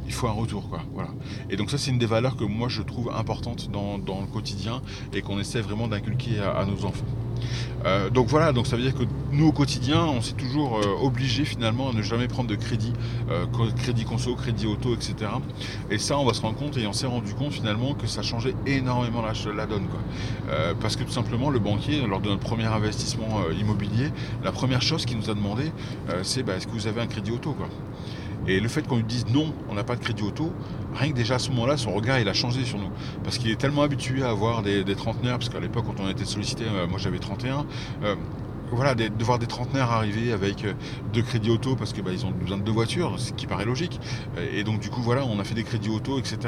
il 0.09 0.14
faut 0.14 0.26
un 0.26 0.32
retour, 0.32 0.68
quoi. 0.68 0.80
Voilà. 0.94 1.11
Et 1.50 1.56
donc 1.56 1.70
ça, 1.70 1.78
c'est 1.78 1.90
une 1.90 1.98
des 1.98 2.06
valeurs 2.06 2.36
que 2.36 2.44
moi 2.44 2.68
je 2.68 2.82
trouve 2.82 3.11
importante 3.14 3.70
dans, 3.70 3.98
le 3.98 4.26
quotidien 4.26 4.82
et 5.12 5.22
qu'on 5.22 5.38
essaie 5.38 5.61
vraiment 5.61 5.86
d'inculquer 5.86 6.40
à 6.40 6.64
nos 6.64 6.84
enfants. 6.84 7.04
Euh, 7.84 8.11
donc 8.11 8.28
voilà, 8.28 8.52
donc 8.52 8.66
ça 8.66 8.76
veut 8.76 8.82
dire 8.82 8.94
que 8.94 9.04
nous 9.30 9.48
au 9.48 9.52
quotidien, 9.52 10.04
on 10.04 10.20
s'est 10.20 10.32
toujours 10.32 10.78
euh, 10.78 10.96
obligé 11.02 11.44
finalement 11.44 11.90
à 11.90 11.92
ne 11.92 12.02
jamais 12.02 12.26
prendre 12.26 12.48
de 12.48 12.56
crédit, 12.56 12.92
euh, 13.30 13.46
crédit 13.76 14.04
conso, 14.04 14.34
crédit 14.34 14.66
auto, 14.66 14.94
etc. 14.94 15.14
Et 15.90 15.98
ça, 15.98 16.18
on 16.18 16.24
va 16.24 16.34
se 16.34 16.40
rendre 16.40 16.56
compte 16.56 16.76
et 16.76 16.86
on 16.86 16.92
s'est 16.92 17.06
rendu 17.06 17.34
compte 17.34 17.52
finalement 17.52 17.94
que 17.94 18.06
ça 18.06 18.22
changeait 18.22 18.54
énormément 18.66 19.22
la, 19.22 19.66
donne. 19.66 19.86
parce 20.80 20.96
que 20.96 21.04
tout 21.04 21.12
simplement, 21.12 21.50
le 21.50 21.59
banquier, 21.59 22.06
lors 22.06 22.20
de 22.20 22.28
notre 22.28 22.42
premier 22.42 22.64
investissement 22.64 23.42
immobilier, 23.59 24.11
la 24.42 24.52
première 24.52 24.82
chose 24.82 25.04
qu'il 25.04 25.18
nous 25.18 25.30
a 25.30 25.34
demandé, 25.34 25.70
c'est 26.22 26.42
bah, 26.42 26.56
est-ce 26.56 26.66
que 26.66 26.72
vous 26.72 26.86
avez 26.86 27.00
un 27.00 27.06
crédit 27.06 27.30
auto 27.30 27.52
quoi? 27.52 27.68
Et 28.49 28.61
le 28.61 28.68
fait 28.68 28.86
qu'on 28.86 28.96
lui 28.96 29.05
dise 29.05 29.26
non, 29.32 29.53
on 29.68 29.74
n'a 29.74 29.84
pas 29.84 29.94
de 29.94 30.01
crédit 30.01 30.22
auto, 30.22 30.53
rien 30.94 31.11
que 31.11 31.16
déjà 31.16 31.36
à 31.36 31.38
ce 31.38 31.51
moment-là, 31.51 31.76
son 31.76 31.92
regard 31.92 32.18
il 32.18 32.28
a 32.28 32.34
changé 32.34 32.64
sur 32.64 32.78
nous. 32.78 32.90
Parce 33.22 33.38
qu'il 33.38 33.51
est 33.51 33.57
tellement 33.57 33.82
habitué 33.82 34.22
à 34.22 34.30
avoir 34.30 34.62
des, 34.62 34.84
trentenaires, 34.96 35.38
parce 35.38 35.51
qu'à 35.51 35.61
l'époque 35.61 35.84
quand 35.86 36.03
on 36.03 36.09
été 36.09 36.24
sollicité, 36.24 36.64
euh, 36.64 36.86
moi 36.86 36.99
j'avais 36.99 37.18
31, 37.18 37.66
voilà, 38.73 38.95
de, 38.95 39.25
voir 39.25 39.39
des 39.39 39.47
trentenaires 39.47 39.91
arriver 39.91 40.33
avec 40.33 40.64
euh, 40.64 40.75
deux 41.12 41.23
crédits 41.23 41.51
auto 41.51 41.77
parce 41.77 41.93
que 41.93 42.01
bah, 42.01 42.11
ont 42.25 42.31
besoin 42.31 42.59
de 42.59 42.62
deux 42.62 42.73
voitures, 42.73 43.19
ce 43.19 43.33
qui 43.33 43.47
paraît 43.47 43.64
logique. 43.64 44.01
Et 44.53 44.64
donc 44.64 44.81
du 44.81 44.91
coup 44.91 45.03
voilà, 45.03 45.25
on 45.25 45.39
a 45.39 45.45
fait 45.45 45.55
des 45.55 45.64
crédits 45.64 45.91
auto, 45.91 46.19
etc. 46.19 46.39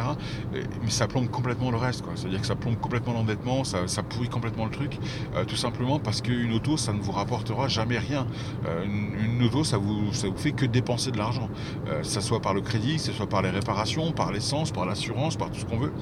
Mais 0.53 0.91
ça 0.91 1.07
plombe 1.07 1.29
complètement 1.29 1.71
le 1.71 1.77
reste. 1.77 2.05
C'est-à-dire 2.15 2.41
que 2.41 2.47
ça 2.47 2.57
plombe 2.57 2.77
complètement 2.79 3.13
l'endettement, 3.13 3.65
ça, 3.65 4.03
pourrit 4.03 4.29
complètement 4.29 4.65
le 4.65 4.71
truc, 4.71 4.99
euh, 5.35 5.45
tout 5.45 5.57
simplement 5.57 5.99
parce 5.99 6.21
qu'une 6.21 6.53
auto, 6.53 6.77
ça 6.77 6.93
ne 6.93 7.01
vous 7.01 7.13
rapportera 7.13 7.69
jamais 7.69 7.99
rien. 7.99 8.27
Euh, 8.67 8.85
une, 8.85 9.43
auto, 9.43 9.65
ça 9.65 9.79
vous, 9.79 10.13
ça 10.13 10.29
vous 10.29 10.37
fait 10.37 10.53
que 10.53 10.67
dépenser 10.67 11.11
de 11.11 11.19
l'argent. 11.19 11.49
Euh, 11.89 12.03
ça 12.03 12.21
soit 12.21 12.41
par 12.41 12.55
le 12.55 12.61
crédit, 12.61 12.99
ce 12.99 13.13
soit 13.13 13.29
par 13.29 13.43
les 13.43 13.51
réparations, 13.51 14.13
par 14.13 14.33
l'essence, 14.33 14.71
par 14.71 14.87
l'assurance, 14.87 15.37
par 15.37 15.51
tout 15.51 15.61
ce 15.61 15.65
qu'on 15.65 15.79
veut. 15.79 15.93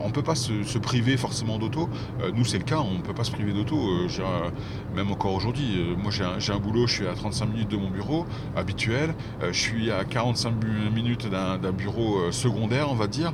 on 0.00 0.08
ne 0.08 0.12
peut 0.12 0.22
pas 0.22 0.34
se, 0.34 0.78
priver 0.78 1.16
forcément 1.16 1.58
d'auto. 1.58 1.88
nous 2.34 2.44
c'est 2.44 2.58
le 2.58 2.64
cas, 2.64 2.78
on 2.78 2.94
ne 2.94 3.02
peut 3.02 3.14
pas 3.14 3.24
se 3.24 3.30
priver 3.30 3.52
d'auto. 3.52 3.76
même 4.94 5.10
encore 5.10 5.37
aujourd'hui. 5.38 5.78
Euh, 5.78 5.96
moi, 5.96 6.10
j'ai 6.10 6.52
un, 6.52 6.58
boulot, 6.58 6.86
je 6.86 6.94
suis 6.94 7.06
à 7.06 7.14
35 7.14 7.46
minutes 7.46 7.70
de 7.70 7.76
mon 7.76 7.90
bureau 7.90 8.26
habituel. 8.56 9.14
Euh, 9.40 9.52
je 9.52 9.60
suis 9.60 9.90
à 9.90 10.04
45 10.04 10.52
minutes 10.92 11.28
d'un 11.30 11.72
bureau 11.72 12.18
euh, 12.18 12.32
secondaire, 12.32 12.90
on 12.90 12.94
va 12.94 13.06
dire. 13.06 13.32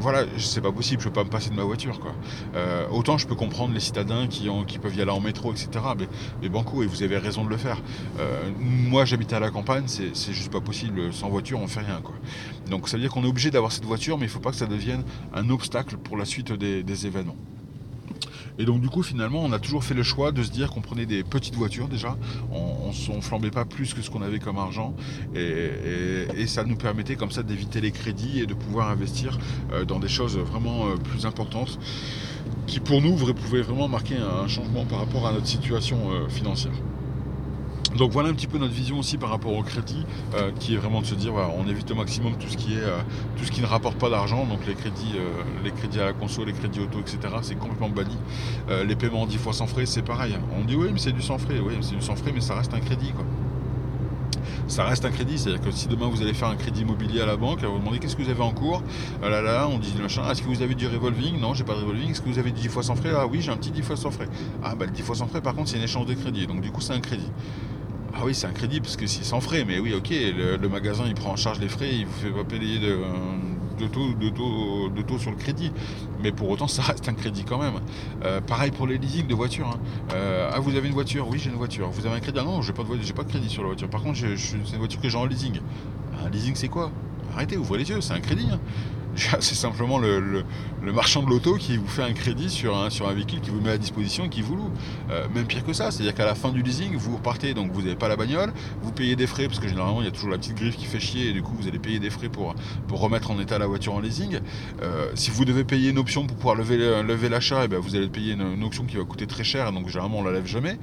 voilà, 0.00 0.24
c'est 0.38 0.60
pas 0.60 0.72
possible, 0.72 1.00
je 1.00 1.08
peux 1.08 1.14
pas 1.14 1.24
me 1.24 1.30
passer 1.30 1.50
de 1.50 1.54
ma 1.54 1.62
voiture. 1.62 2.00
Quoi. 2.00 2.12
autant 2.90 3.16
je 3.18 3.26
peux 3.26 3.34
comprendre 3.34 3.72
les 3.72 3.80
citadins 3.80 4.26
qui, 4.26 4.48
peuvent 4.78 4.96
y 4.96 5.02
aller 5.02 5.10
en 5.10 5.20
métro, 5.20 5.52
etc. 5.52 5.68
Mais, 5.98 6.08
mais 6.42 6.48
banco, 6.48 6.82
et 6.82 6.86
vous 6.86 7.02
avez 7.02 7.18
raison 7.18 7.44
de 7.44 7.50
le 7.50 7.56
faire. 7.56 7.78
moi, 8.58 9.04
j'habite 9.04 9.32
à 9.32 9.40
la 9.40 9.50
campagne, 9.50 9.84
c'est 9.86 10.32
juste 10.32 10.50
pas 10.50 10.60
possible. 10.60 11.12
Sans 11.12 11.28
voiture, 11.28 11.60
on 11.60 11.68
fait 11.68 11.80
rien. 11.80 12.00
Quoi. 12.02 12.14
Donc, 12.68 12.88
ça 12.88 12.96
veut 12.96 13.02
dire 13.02 13.12
qu'on 13.12 13.24
est 13.24 13.28
obligé 13.28 13.50
d'avoir 13.50 13.72
cette 13.72 13.84
voiture, 13.84 14.18
mais 14.18 14.26
il 14.26 14.30
faut 14.30 14.40
pas 14.40 14.50
que 14.50 14.56
ça 14.56 14.66
devienne 14.66 15.04
un 15.32 15.48
obstacle 15.50 15.96
pour 15.96 16.16
la 16.16 16.24
suite 16.24 16.52
des 16.52 17.06
événements. 17.06 17.36
Et 18.60 18.66
donc 18.66 18.82
du 18.82 18.90
coup 18.90 19.02
finalement 19.02 19.42
on 19.42 19.52
a 19.52 19.58
toujours 19.58 19.82
fait 19.84 19.94
le 19.94 20.02
choix 20.02 20.32
de 20.32 20.42
se 20.42 20.50
dire 20.50 20.70
qu'on 20.70 20.82
prenait 20.82 21.06
des 21.06 21.24
petites 21.24 21.54
voitures 21.54 21.88
déjà, 21.88 22.18
on 22.52 23.16
ne 23.16 23.20
flambait 23.22 23.50
pas 23.50 23.64
plus 23.64 23.94
que 23.94 24.02
ce 24.02 24.10
qu'on 24.10 24.20
avait 24.20 24.38
comme 24.38 24.58
argent 24.58 24.94
et, 25.34 26.46
ça 26.46 26.64
nous 26.64 26.76
permettait 26.76 27.16
comme 27.16 27.30
ça 27.30 27.42
d'éviter 27.42 27.80
les 27.80 27.92
crédits 27.92 28.40
et 28.40 28.46
de 28.46 28.54
pouvoir 28.54 28.90
investir 28.90 29.38
euh, 29.72 29.84
dans 29.84 29.98
des 29.98 30.08
choses 30.08 30.36
vraiment 30.36 30.88
euh, 30.88 30.96
plus 30.96 31.26
importantes 31.26 31.78
qui 32.66 32.80
pour 32.80 33.00
nous 33.00 33.14
pouvaient 33.14 33.62
vraiment 33.62 33.88
marquer 33.88 34.16
un 34.16 34.48
changement 34.48 34.84
par 34.84 34.98
rapport 34.98 35.26
à 35.26 35.32
notre 35.32 35.46
situation 35.46 36.10
euh, 36.10 36.28
financière. 36.28 36.72
Donc 37.96 38.12
voilà 38.12 38.28
un 38.28 38.34
petit 38.34 38.46
peu 38.46 38.58
notre 38.58 38.72
vision 38.72 38.98
aussi 38.98 39.18
par 39.18 39.30
rapport 39.30 39.52
au 39.52 39.62
crédit, 39.62 40.04
euh, 40.34 40.52
qui 40.58 40.74
est 40.74 40.76
vraiment 40.76 41.00
de 41.00 41.06
se 41.06 41.14
dire 41.14 41.32
on 41.34 41.68
évite 41.68 41.90
au 41.90 41.94
maximum 41.94 42.36
tout 42.36 42.48
ce 42.48 42.56
qui 42.56 42.74
est 42.74 42.82
euh, 42.82 43.00
tout 43.36 43.44
ce 43.44 43.50
qui 43.50 43.60
ne 43.60 43.66
rapporte 43.66 43.98
pas 43.98 44.10
d'argent, 44.10 44.46
donc 44.46 44.60
les 44.66 44.74
crédits, 44.74 45.14
euh, 45.16 45.42
les 45.64 45.72
crédits 45.72 46.00
à 46.00 46.06
la 46.06 46.12
console, 46.12 46.46
les 46.46 46.52
crédits 46.52 46.80
auto, 46.80 47.00
etc. 47.00 47.18
C'est 47.42 47.58
complètement 47.58 47.88
banni. 47.88 48.16
les 48.86 48.96
paiements 48.96 49.26
10 49.26 49.38
fois 49.38 49.52
sans 49.52 49.66
frais, 49.66 49.86
c'est 49.86 50.02
pareil. 50.02 50.36
On 50.58 50.64
dit 50.64 50.76
oui 50.76 50.88
mais 50.92 50.98
c'est 50.98 51.12
du 51.12 51.22
sans 51.22 51.38
frais, 51.38 51.58
oui 51.58 51.74
c'est 51.80 51.96
du 51.96 52.02
sans 52.02 52.16
frais, 52.16 52.32
mais 52.32 52.40
ça 52.40 52.54
reste 52.54 52.72
un 52.74 52.80
crédit. 52.80 53.12
Ça 54.68 54.84
reste 54.84 55.04
un 55.04 55.10
crédit, 55.10 55.36
c'est-à-dire 55.36 55.60
que 55.60 55.72
si 55.72 55.88
demain 55.88 56.06
vous 56.06 56.22
allez 56.22 56.32
faire 56.32 56.48
un 56.48 56.54
crédit 56.54 56.82
immobilier 56.82 57.20
à 57.20 57.26
la 57.26 57.36
banque, 57.36 57.60
vous 57.64 57.78
demandez 57.78 57.98
qu'est-ce 57.98 58.14
que 58.14 58.22
vous 58.22 58.30
avez 58.30 58.42
en 58.42 58.52
cours, 58.52 58.82
ah 59.20 59.28
là 59.28 59.42
là, 59.42 59.68
on 59.68 59.78
dit 59.78 59.92
machin, 60.00 60.22
est-ce 60.30 60.42
que 60.42 60.46
vous 60.46 60.62
avez 60.62 60.76
du 60.76 60.86
revolving? 60.86 61.40
Non, 61.40 61.54
j'ai 61.54 61.64
pas 61.64 61.74
de 61.74 61.80
revolving. 61.80 62.12
Est-ce 62.12 62.20
que 62.20 62.28
vous 62.28 62.38
avez 62.38 62.52
du 62.52 62.60
10 62.60 62.68
fois 62.68 62.84
sans 62.84 62.94
frais? 62.94 63.10
Ah 63.12 63.26
oui, 63.26 63.40
j'ai 63.40 63.50
un 63.50 63.56
petit 63.56 63.72
10 63.72 63.82
fois 63.82 63.96
sans 63.96 64.12
frais. 64.12 64.28
Ah 64.62 64.76
bah 64.76 64.86
le 64.86 64.92
10 64.92 65.02
fois 65.02 65.16
sans 65.16 65.26
frais, 65.26 65.40
par 65.40 65.54
contre, 65.54 65.70
c'est 65.70 65.78
un 65.78 65.82
échange 65.82 66.06
de 66.06 66.14
crédit, 66.14 66.46
donc 66.46 66.60
du 66.60 66.70
coup 66.70 66.80
c'est 66.80 66.92
un 66.92 67.00
crédit. 67.00 67.30
Ah 68.20 68.26
oui, 68.26 68.34
c'est 68.34 68.46
un 68.46 68.52
crédit 68.52 68.80
parce 68.80 68.98
que 68.98 69.06
c'est 69.06 69.24
sans 69.24 69.40
frais, 69.40 69.64
mais 69.66 69.78
oui, 69.78 69.94
ok, 69.94 70.10
le, 70.10 70.68
magasin 70.68 71.04
il 71.06 71.14
prend 71.14 71.30
en 71.30 71.36
charge 71.36 71.58
les 71.58 71.70
frais, 71.70 71.88
il 71.90 72.04
vous 72.04 72.12
fait 72.12 72.30
pas 72.30 72.44
payer 72.44 72.78
de, 72.78 72.98
taux 73.86 75.18
sur 75.18 75.30
le 75.30 75.38
crédit. 75.38 75.72
Mais 76.22 76.30
pour 76.30 76.50
autant, 76.50 76.68
ça 76.68 76.82
reste 76.82 77.08
un 77.08 77.14
crédit 77.14 77.44
quand 77.44 77.56
même. 77.56 77.80
Euh, 78.24 78.42
pareil 78.42 78.72
pour 78.72 78.86
les 78.86 78.98
leasing 78.98 79.26
de 79.26 79.34
voitures. 79.34 79.68
Hein. 79.68 79.80
Euh, 80.12 80.50
ah, 80.52 80.60
vous 80.60 80.76
avez 80.76 80.88
une 80.88 80.92
voiture? 80.92 81.26
Oui, 81.30 81.38
j'ai 81.38 81.48
une 81.48 81.56
voiture. 81.56 81.88
Vous 81.88 82.04
avez 82.04 82.16
un 82.16 82.20
crédit? 82.20 82.38
Ah 82.42 82.44
non, 82.44 82.60
j'ai 82.60 82.74
pas, 82.74 82.82
de, 82.82 83.12
pas 83.12 83.22
de 83.24 83.30
crédit 83.30 83.48
sur 83.48 83.62
la 83.62 83.68
voiture. 83.68 83.88
Par 83.88 84.02
contre, 84.02 84.18
c'est 84.18 84.26
une 84.26 84.78
voiture 84.78 85.00
que 85.00 85.08
j'ai 85.08 85.16
en 85.16 85.24
leasing. 85.24 85.58
Un 86.22 86.28
leasing, 86.28 86.54
c'est 86.56 86.68
quoi? 86.68 86.92
Arrêtez, 87.32 87.56
ouvrez 87.56 87.78
les 87.78 87.88
yeux, 87.88 88.02
c'est 88.02 88.12
un 88.12 88.20
crédit. 88.20 88.48
Hein. 88.52 88.60
C'est 89.40 89.54
simplement 89.54 89.98
le, 89.98 90.44
marchand 90.92 91.22
de 91.22 91.28
l'auto 91.28 91.56
qui 91.56 91.76
vous 91.76 91.86
fait 91.86 92.02
un 92.02 92.12
crédit 92.12 92.48
sur 92.48 92.76
un, 92.76 92.88
véhicule 93.12 93.40
qui 93.40 93.50
vous 93.50 93.60
met 93.60 93.70
à 93.70 93.78
disposition 93.78 94.24
et 94.24 94.28
qui 94.28 94.42
vous 94.42 94.56
loue. 94.56 94.70
Euh, 95.10 95.26
même 95.34 95.46
pire 95.46 95.64
que 95.64 95.72
ça, 95.72 95.90
c'est-à-dire 95.90 96.14
qu'à 96.14 96.24
la 96.24 96.34
fin 96.34 96.50
du 96.50 96.62
leasing, 96.62 96.96
vous 96.96 97.16
repartez, 97.16 97.54
donc 97.54 97.72
vous 97.72 97.82
n'avez 97.82 97.96
pas 97.96 98.08
la 98.08 98.16
bagnole, 98.16 98.52
vous 98.82 98.92
payez 98.92 99.16
des 99.16 99.26
frais, 99.26 99.46
parce 99.46 99.58
que 99.58 99.68
généralement 99.68 100.00
il 100.00 100.04
y 100.04 100.08
a 100.08 100.10
toujours 100.10 100.30
la 100.30 100.38
petite 100.38 100.54
griffe 100.54 100.76
qui 100.76 100.86
fait 100.86 101.00
chier, 101.00 101.28
et 101.28 101.32
du 101.32 101.42
coup 101.42 101.52
vous 101.58 101.68
allez 101.68 101.78
payer 101.78 101.98
des 101.98 102.10
frais 102.10 102.28
pour, 102.28 102.54
remettre 102.90 103.30
en 103.30 103.40
état 103.40 103.58
la 103.58 103.66
voiture 103.66 103.94
en 103.94 104.00
leasing. 104.00 104.40
Euh, 104.82 105.10
si 105.14 105.30
vous 105.30 105.44
devez 105.44 105.64
payer 105.64 105.90
une 105.90 105.98
option 105.98 106.26
pour 106.26 106.36
pouvoir 106.36 106.54
lever, 106.54 106.76
lever 107.02 107.28
l'achat, 107.28 107.62
et 107.62 107.64
eh 107.64 107.68
bien 107.68 107.78
vous 107.78 107.96
allez 107.96 108.08
payer 108.08 108.34
une, 108.34 108.62
option 108.64 108.84
qui 108.84 108.96
va 108.96 109.04
coûter 109.04 109.26
très 109.26 109.44
cher, 109.44 109.72
donc 109.72 109.88
généralement 109.88 110.18
on 110.18 110.24
la 110.24 110.32
lève 110.32 110.46
jamais. 110.46 110.78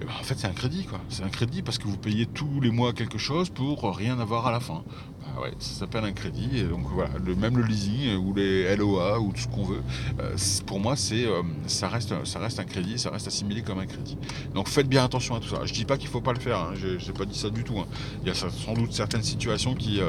Eh 0.00 0.04
ben, 0.04 0.12
en 0.20 0.24
fait, 0.24 0.34
c'est 0.36 0.48
un 0.48 0.52
crédit, 0.52 0.84
quoi. 0.84 1.00
C'est 1.08 1.22
un 1.22 1.28
crédit 1.28 1.62
parce 1.62 1.78
que 1.78 1.86
vous 1.86 1.96
payez 1.96 2.26
tous 2.26 2.60
les 2.60 2.70
mois 2.70 2.92
quelque 2.92 3.16
chose 3.16 3.48
pour 3.48 3.96
rien 3.96 4.18
avoir 4.18 4.46
à 4.46 4.50
la 4.50 4.58
fin. 4.58 4.82
Ah 5.36 5.40
ouais, 5.40 5.52
ça 5.58 5.80
s'appelle 5.80 6.04
un 6.04 6.12
crédit. 6.12 6.58
Et 6.58 6.62
donc 6.62 6.86
voilà, 6.92 7.10
même 7.36 7.58
le 7.58 7.64
leasing 7.64 8.08
euh, 8.08 8.16
ou 8.16 8.34
les 8.34 8.76
LOA 8.76 9.18
ou 9.18 9.32
tout 9.32 9.40
ce 9.40 9.48
qu'on 9.48 9.64
veut, 9.64 9.82
euh, 10.20 10.36
pour 10.64 10.78
moi, 10.78 10.94
euh, 11.12 11.42
ça, 11.66 11.88
reste, 11.88 12.14
ça 12.24 12.38
reste 12.38 12.60
un 12.60 12.64
crédit, 12.64 12.98
ça 12.98 13.10
reste 13.10 13.26
assimilé 13.26 13.62
comme 13.62 13.80
un 13.80 13.86
crédit. 13.86 14.16
Donc 14.54 14.68
faites 14.68 14.88
bien 14.88 15.04
attention 15.04 15.34
à 15.34 15.40
tout 15.40 15.48
ça. 15.48 15.60
Je 15.64 15.72
dis 15.72 15.84
pas 15.84 15.96
qu'il 15.96 16.08
faut 16.08 16.20
pas 16.20 16.32
le 16.32 16.38
faire, 16.38 16.58
hein, 16.58 16.74
je 16.76 17.04
n'ai 17.04 17.12
pas 17.12 17.24
dit 17.24 17.36
ça 17.36 17.50
du 17.50 17.64
tout. 17.64 17.78
Hein. 17.80 17.86
Il 18.22 18.28
y 18.28 18.30
a 18.30 18.34
sans 18.34 18.74
doute 18.74 18.92
certaines 18.92 19.24
situations 19.24 19.74
qui, 19.74 20.00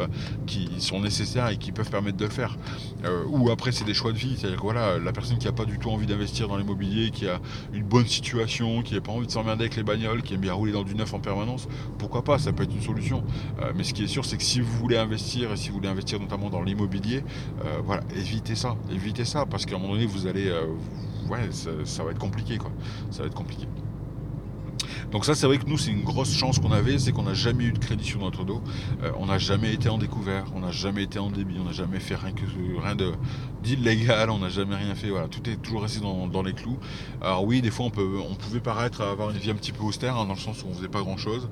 qui 0.45 0.69
sont 0.79 0.99
nécessaires 0.99 1.49
et 1.49 1.57
qui 1.57 1.71
peuvent 1.71 1.89
permettre 1.89 2.17
de 2.17 2.25
le 2.25 2.31
faire. 2.31 2.57
ou 3.27 3.49
après, 3.49 3.71
c'est 3.71 3.85
des 3.85 3.93
choix 3.93 4.11
de 4.11 4.17
vie. 4.17 4.35
C'est-à-dire 4.37 4.57
que 4.57 4.63
voilà, 4.63 4.99
la 4.99 5.11
personne 5.11 5.37
qui 5.37 5.45
n'a 5.45 5.53
pas 5.53 5.65
du 5.65 5.79
tout 5.79 5.89
envie 5.89 6.05
d'investir 6.05 6.47
dans 6.47 6.57
l'immobilier, 6.57 7.09
qui 7.09 7.27
a 7.27 7.39
une 7.73 7.83
bonne 7.83 8.07
situation, 8.07 8.83
qui 8.83 8.93
n'a 8.93 9.01
pas 9.01 9.11
envie 9.11 9.27
de 9.27 9.31
s'emmerder 9.31 9.63
avec 9.63 9.75
les 9.75 9.83
bagnoles, 9.83 10.21
qui 10.21 10.35
aime 10.35 10.41
bien 10.41 10.53
rouler 10.53 10.71
dans 10.71 10.83
du 10.83 10.95
neuf 10.95 11.13
en 11.13 11.19
permanence, 11.19 11.67
pourquoi 11.97 12.23
pas 12.23 12.37
Ça 12.37 12.51
peut 12.53 12.63
être 12.63 12.73
une 12.73 12.81
solution. 12.81 13.23
mais 13.75 13.83
ce 13.83 13.93
qui 13.93 14.03
est 14.03 14.07
sûr, 14.07 14.25
c'est 14.25 14.37
que 14.37 14.43
si 14.43 14.59
vous 14.59 14.77
voulez 14.77 14.97
investir, 14.97 15.14
investir 15.15 15.51
et 15.51 15.57
si 15.57 15.69
vous 15.69 15.75
voulez 15.75 15.87
investir 15.87 16.19
notamment 16.19 16.49
dans 16.49 16.61
l'immobilier, 16.61 17.23
voilà, 17.83 18.03
évitez 18.15 18.55
ça, 18.55 18.75
évitez 18.91 19.25
ça 19.25 19.45
parce 19.45 19.65
qu'à 19.65 19.75
un 19.75 19.79
moment 19.79 19.93
donné 19.93 20.05
vous 20.05 20.27
allez, 20.27 20.51
ouais, 21.29 21.51
ça, 21.51 21.69
ça, 21.85 22.03
va 22.03 22.11
être 22.11 22.19
compliqué 22.19 22.57
quoi, 22.57 22.71
ça 23.11 23.21
va 23.21 23.27
être 23.27 23.35
compliqué. 23.35 23.65
Donc 25.11 25.25
ça, 25.25 25.35
c'est 25.35 25.47
vrai 25.47 25.57
que 25.57 25.65
nous, 25.65 25.77
c'est 25.77 25.91
une 25.91 26.03
grosse 26.03 26.33
chance 26.35 26.59
qu'on 26.59 26.71
avait, 26.71 26.97
c'est 26.99 27.11
qu'on 27.11 27.23
n'a 27.23 27.33
jamais 27.33 27.65
eu 27.65 27.71
de 27.71 27.79
crédit 27.79 28.05
sur 28.05 28.19
notre 28.19 28.43
dos. 28.43 28.61
Euh, 29.03 29.11
on 29.17 29.27
n'a 29.27 29.37
jamais 29.37 29.73
été 29.73 29.89
en 29.89 29.97
découvert, 29.97 30.45
on 30.55 30.59
n'a 30.59 30.71
jamais 30.71 31.03
été 31.03 31.19
en 31.19 31.29
débit, 31.29 31.55
on 31.59 31.65
n'a 31.65 31.71
jamais 31.71 31.99
fait 31.99 32.15
rien, 32.15 32.31
que, 32.31 32.43
rien 32.81 32.95
de 32.95 33.11
d'illégal, 33.63 34.29
on 34.29 34.39
n'a 34.39 34.49
jamais 34.49 34.75
rien 34.75 34.93
fait. 34.93 35.09
Voilà, 35.09 35.27
tout 35.27 35.49
est 35.49 35.55
toujours 35.55 35.81
resté 35.83 35.99
dans, 35.99 36.43
les 36.43 36.53
clous. 36.53 36.77
Alors 37.21 37.45
oui, 37.45 37.61
des 37.61 37.71
fois, 37.71 37.85
on, 37.85 37.89
peut, 37.89 38.19
on 38.29 38.35
pouvait 38.35 38.59
paraître 38.59 39.01
avoir 39.01 39.31
une 39.31 39.37
vie 39.37 39.49
un 39.49 39.55
petit 39.55 39.71
peu 39.71 39.83
austère, 39.83 40.17
hein, 40.17 40.25
dans 40.25 40.33
le 40.33 40.39
sens 40.39 40.63
où 40.63 40.67
on 40.69 40.73
faisait 40.73 40.87
pas 40.87 41.01
grand-chose. 41.01 41.49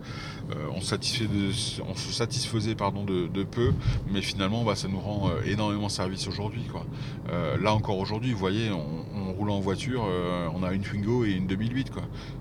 Euh, 0.52 0.68
on, 0.72 0.78
on 0.78 1.96
se 1.96 2.12
satisfaisait 2.12 2.76
pardon, 2.76 3.04
de, 3.04 3.44
peu, 3.44 3.74
mais 4.12 4.22
finalement, 4.22 4.64
bah, 4.64 4.76
ça 4.76 4.88
nous 4.88 5.00
rend 5.00 5.30
euh, 5.30 5.42
énormément 5.46 5.90
service 5.90 6.28
aujourd'hui. 6.28 6.64
là 7.60 7.74
encore 7.74 7.98
aujourd'hui, 7.98 8.32
vous 8.32 8.40
voyez, 8.40 8.70
on, 8.72 9.34
roule 9.34 9.50
en 9.50 9.60
voiture, 9.60 10.06
on 10.54 10.62
a 10.62 10.74
une 10.74 10.82
Twingo 10.82 11.26
et 11.26 11.32
une 11.32 11.48
2008. 11.48 11.92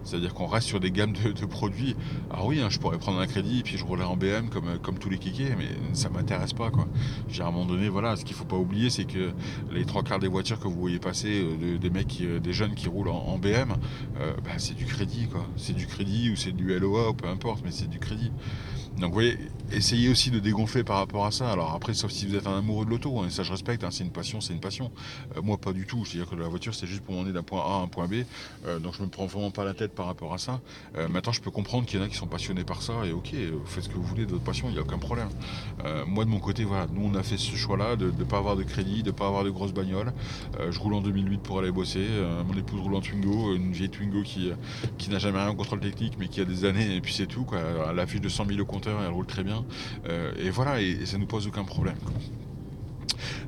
C'est-à-dire 0.04 0.34
qu'on 0.34 0.46
reste 0.46 0.66
sur 0.66 0.80
des 0.80 0.90
de, 1.08 1.46
produits. 1.46 1.96
Alors 2.30 2.46
oui, 2.46 2.60
hein, 2.60 2.68
je 2.70 2.78
pourrais 2.78 2.98
prendre 2.98 3.18
un 3.18 3.26
crédit 3.26 3.60
et 3.60 3.62
puis 3.62 3.76
je 3.76 3.84
roulerai 3.84 4.06
en 4.06 4.16
BM 4.16 4.48
comme, 4.48 4.98
tous 4.98 5.10
les 5.10 5.18
kikés, 5.18 5.54
mais 5.58 5.68
ça 5.94 6.08
m'intéresse 6.08 6.52
pas. 6.52 6.70
Quoi. 6.70 6.86
à 7.40 7.42
un 7.42 7.50
moment 7.50 7.66
donné, 7.66 7.88
voilà, 7.88 8.16
ce 8.16 8.24
qu'il 8.24 8.36
faut 8.36 8.44
pas 8.44 8.56
oublier, 8.56 8.90
c'est 8.90 9.04
que 9.04 9.32
les 9.72 9.84
trois 9.84 10.02
quarts 10.02 10.18
des 10.18 10.28
voitures 10.28 10.60
que 10.60 10.68
vous 10.68 10.78
voyez 10.78 10.98
passer, 10.98 11.42
euh, 11.44 11.78
des 11.78 11.90
mecs, 11.90 12.18
euh, 12.20 12.38
des 12.38 12.52
jeunes 12.52 12.74
qui 12.74 12.88
roulent 12.88 13.08
en, 13.08 13.38
BM, 13.38 13.72
euh, 14.20 14.34
bah, 14.44 14.52
c'est 14.58 14.76
du 14.76 14.84
crédit. 14.84 15.26
quoi. 15.28 15.46
C'est 15.56 15.74
du 15.74 15.86
crédit 15.86 16.30
ou 16.30 16.36
c'est 16.36 16.52
du 16.52 16.78
LOA 16.78 17.10
ou 17.10 17.14
peu 17.14 17.28
importe, 17.28 17.62
mais 17.64 17.70
c'est 17.72 17.88
du 17.88 17.98
crédit. 17.98 18.30
Donc 18.98 19.08
vous 19.08 19.14
voyez, 19.14 19.38
essayez 19.74 20.08
aussi 20.08 20.30
de 20.30 20.38
dégonfler 20.38 20.84
par 20.84 20.98
rapport 20.98 21.26
à 21.26 21.30
ça. 21.30 21.50
Alors 21.50 21.72
après, 21.72 21.94
sauf 21.94 22.10
si 22.10 22.26
vous 22.26 22.36
êtes 22.36 22.46
un 22.46 22.58
amoureux 22.58 22.84
de 22.84 22.90
l'auto, 22.90 23.20
hein, 23.20 23.26
et 23.26 23.30
ça 23.30 23.42
je 23.42 23.50
respecte, 23.50 23.84
hein, 23.84 23.88
c'est 23.90 24.04
une 24.04 24.10
passion, 24.10 24.40
c'est 24.40 24.52
une 24.52 24.60
passion. 24.60 24.90
Euh, 25.36 25.42
moi 25.42 25.58
pas 25.58 25.72
du 25.72 25.86
tout, 25.86 26.04
c'est-à-dire 26.04 26.30
que 26.30 26.36
la 26.36 26.48
voiture 26.48 26.74
c'est 26.74 26.86
juste 26.86 27.02
pour 27.02 27.14
m'emmener 27.14 27.32
d'un 27.32 27.42
point 27.42 27.60
A 27.60 27.80
à 27.80 27.82
un 27.82 27.88
point 27.88 28.06
B, 28.06 28.24
euh, 28.66 28.78
donc 28.78 28.94
je 28.96 29.02
me 29.02 29.08
prends 29.08 29.26
vraiment 29.26 29.50
pas 29.50 29.64
la 29.64 29.74
tête 29.74 29.94
par 29.94 30.06
rapport 30.06 30.32
à 30.34 30.38
ça. 30.38 30.60
Euh, 30.96 31.08
maintenant 31.08 31.32
je 31.32 31.40
peux 31.40 31.50
comprendre 31.50 31.86
qu'il 31.86 31.98
y 31.98 32.02
en 32.02 32.06
a 32.06 32.08
qui 32.08 32.16
sont 32.16 32.26
passionnés 32.26 32.64
par 32.64 32.82
ça, 32.82 33.04
et 33.04 33.12
ok, 33.12 33.34
faites 33.66 33.84
ce 33.84 33.88
que 33.88 33.94
vous 33.94 34.02
voulez 34.02 34.26
de 34.26 34.32
votre 34.32 34.44
passion, 34.44 34.68
il 34.68 34.72
n'y 34.72 34.78
a 34.78 34.82
aucun 34.82 34.98
problème. 34.98 35.28
moi 36.06 36.24
de 36.24 36.30
mon 36.30 36.40
côté, 36.40 36.64
voilà, 36.64 36.86
nous 36.92 37.10
on 37.12 37.14
a 37.14 37.22
fait 37.22 37.36
ce 37.36 37.56
choix-là 37.56 37.96
de 37.96 38.06
ne 38.06 38.24
pas 38.24 38.38
avoir 38.38 38.56
de 38.56 38.62
crédit, 38.62 39.02
de 39.02 39.10
ne 39.10 39.16
pas 39.16 39.26
avoir 39.26 39.44
de 39.44 39.50
grosses 39.50 39.72
bagnoles. 39.72 40.12
je 40.70 40.78
roule 40.78 40.94
en 40.94 41.00
2008 41.00 41.38
pour 41.38 41.58
aller 41.58 41.72
bosser, 41.72 42.06
mon 42.46 42.56
épouse 42.56 42.80
roule 42.80 42.94
en 42.94 43.00
Twingo, 43.00 43.54
une 43.54 43.72
vieille 43.72 43.90
Twingo 43.90 44.22
qui, 44.22 44.50
qui 44.98 45.10
n'a 45.10 45.18
jamais 45.18 45.38
rien 45.38 45.48
en 45.48 45.54
contrôle 45.54 45.80
technique, 45.80 46.14
mais 46.18 46.28
qui 46.28 46.40
a 46.40 46.44
des 46.44 46.64
années, 46.64 46.96
et 46.96 47.00
puis 47.00 47.12
c'est 47.12 47.26
tout, 47.26 47.44
quoi. 47.44 47.58
Elle 47.90 47.98
affiche 47.98 48.20
de 48.20 48.28
100 48.28 48.46
000 48.46 48.60
au 48.60 48.64
compteur, 48.64 49.00
elle 49.02 49.12
roule 49.12 49.26
très 49.26 49.42
bien. 49.42 49.61
Et 50.36 50.50
voilà, 50.50 50.80
et, 50.80 50.90
et 51.02 51.06
ça 51.06 51.18
nous 51.18 51.26
pose 51.26 51.46
aucun 51.46 51.64
problème. 51.64 51.96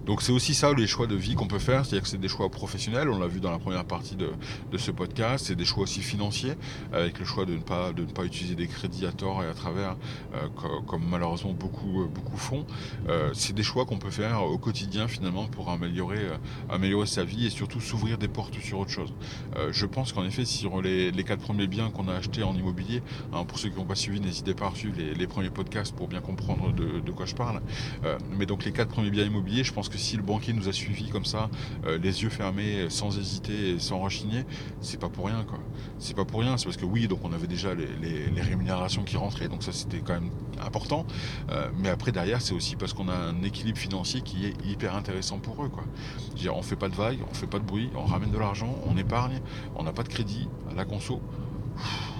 Donc 0.06 0.22
c'est 0.22 0.32
aussi 0.32 0.54
ça 0.54 0.72
les 0.72 0.86
choix 0.86 1.06
de 1.06 1.16
vie 1.16 1.34
qu'on 1.34 1.46
peut 1.46 1.58
faire, 1.58 1.84
c'est-à-dire 1.84 2.02
que 2.02 2.08
c'est 2.08 2.20
des 2.20 2.28
choix 2.28 2.48
professionnels, 2.48 3.08
on 3.08 3.18
l'a 3.18 3.26
vu 3.26 3.40
dans 3.40 3.50
la 3.50 3.58
première 3.58 3.84
partie 3.84 4.16
de, 4.16 4.28
ce 4.76 4.90
podcast, 4.90 5.46
c'est 5.46 5.54
des 5.54 5.64
choix 5.64 5.84
aussi 5.84 6.00
financiers, 6.00 6.54
avec 6.92 7.18
le 7.18 7.24
choix 7.24 7.46
de 7.46 7.54
ne 7.54 7.60
pas, 7.60 7.92
de 7.92 8.02
ne 8.02 8.10
pas 8.10 8.24
utiliser 8.24 8.54
des 8.54 8.66
crédits 8.66 9.06
à 9.06 9.12
tort 9.12 9.42
et 9.42 9.46
à 9.46 9.54
travers, 9.54 9.96
euh, 10.34 10.48
comme, 10.86 11.04
malheureusement 11.08 11.52
beaucoup, 11.52 12.02
euh, 12.02 12.06
beaucoup 12.06 12.36
font. 12.36 12.66
Euh, 13.08 13.30
c'est 13.34 13.54
des 13.54 13.62
choix 13.62 13.84
qu'on 13.84 13.98
peut 13.98 14.10
faire 14.10 14.42
au 14.42 14.58
quotidien 14.58 15.08
finalement 15.08 15.46
pour 15.46 15.70
améliorer, 15.70 16.26
améliorer 16.68 17.06
sa 17.06 17.24
vie 17.24 17.46
et 17.46 17.50
surtout 17.50 17.80
s'ouvrir 17.80 18.18
des 18.18 18.28
portes 18.28 18.58
sur 18.60 18.80
autre 18.80 18.90
chose. 18.90 19.12
je 19.70 19.86
pense 19.86 20.12
qu'en 20.12 20.24
effet, 20.24 20.44
sur 20.44 20.82
les, 20.82 21.10
les 21.10 21.24
quatre 21.24 21.40
premiers 21.40 21.66
biens 21.66 21.90
qu'on 21.90 22.08
a 22.08 22.14
achetés 22.14 22.42
en 22.42 22.54
immobilier, 22.54 23.02
hein, 23.32 23.44
pour 23.44 23.58
ceux 23.58 23.68
qui 23.68 23.76
n'ont 23.76 23.84
pas 23.84 23.94
suivi, 23.94 24.20
n'hésitez 24.20 24.54
pas 24.54 24.68
à 24.68 24.74
suivre 24.74 24.96
les, 24.98 25.26
premiers 25.26 25.50
podcasts 25.50 25.94
pour 25.94 26.08
bien 26.08 26.20
comprendre 26.20 26.72
de, 26.72 27.00
de 27.00 27.12
quoi 27.12 27.26
je 27.26 27.34
parle. 27.34 27.60
mais 28.36 28.46
donc 28.46 28.64
les 28.64 28.72
quatre 28.72 28.90
premiers 28.90 29.10
biens 29.10 29.24
immobiliers, 29.24 29.63
je 29.64 29.72
pense 29.72 29.88
que 29.88 29.98
si 29.98 30.16
le 30.16 30.22
banquier 30.22 30.52
nous 30.52 30.68
a 30.68 30.72
suivis 30.72 31.08
comme 31.08 31.24
ça, 31.24 31.50
euh, 31.86 31.98
les 31.98 32.22
yeux 32.22 32.28
fermés, 32.28 32.86
sans 32.90 33.18
hésiter 33.18 33.78
sans 33.78 33.98
rechigner, 33.98 34.44
c'est 34.80 35.00
pas 35.00 35.08
pour 35.08 35.26
rien 35.26 35.44
quoi. 35.44 35.58
C'est 35.98 36.14
pas 36.14 36.24
pour 36.24 36.40
rien, 36.40 36.56
c'est 36.56 36.64
parce 36.64 36.76
que 36.76 36.84
oui, 36.84 37.08
donc 37.08 37.20
on 37.24 37.32
avait 37.32 37.46
déjà 37.46 37.74
les, 37.74 38.42
rémunérations 38.42 39.04
qui 39.04 39.16
rentraient, 39.16 39.48
donc 39.48 39.62
ça 39.62 39.72
c'était 39.72 40.00
quand 40.00 40.14
même 40.14 40.30
important. 40.64 41.06
Euh, 41.50 41.70
mais 41.78 41.88
après 41.88 42.12
derrière, 42.12 42.42
c'est 42.42 42.54
aussi 42.54 42.76
parce 42.76 42.92
qu'on 42.92 43.08
a 43.08 43.14
un 43.14 43.42
équilibre 43.42 43.78
financier 43.78 44.20
qui 44.20 44.46
est 44.46 44.54
hyper 44.66 44.94
intéressant 44.94 45.38
pour 45.38 45.64
eux 45.64 45.68
quoi. 45.68 45.84
on 46.52 46.62
fait 46.62 46.76
pas 46.76 46.88
de 46.88 46.94
vagues, 46.94 47.18
on 47.30 47.34
fait 47.34 47.46
pas 47.46 47.58
de 47.58 47.64
bruit, 47.64 47.90
on 47.96 48.04
ramène 48.04 48.30
de 48.30 48.38
l'argent, 48.38 48.74
on 48.86 48.96
épargne, 48.96 49.40
on 49.76 49.82
n'a 49.82 49.92
pas 49.92 50.02
de 50.02 50.08
crédit 50.08 50.48
à 50.70 50.74
la 50.74 50.84
conso. 50.84 51.20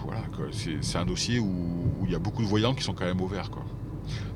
voilà, 0.05 0.22
c'est 0.53 0.99
un 0.99 1.07
dossier 1.07 1.38
où 1.38 2.05
il 2.05 2.11
y 2.11 2.14
a 2.14 2.18
beaucoup 2.18 2.42
de 2.42 2.49
voyants 2.49 2.74
qui 2.74 2.82
sont 2.82 2.95
quand 2.95 3.05
même 3.05 3.20
au 3.20 3.28
vert 3.28 3.51
quoi. 3.51 3.64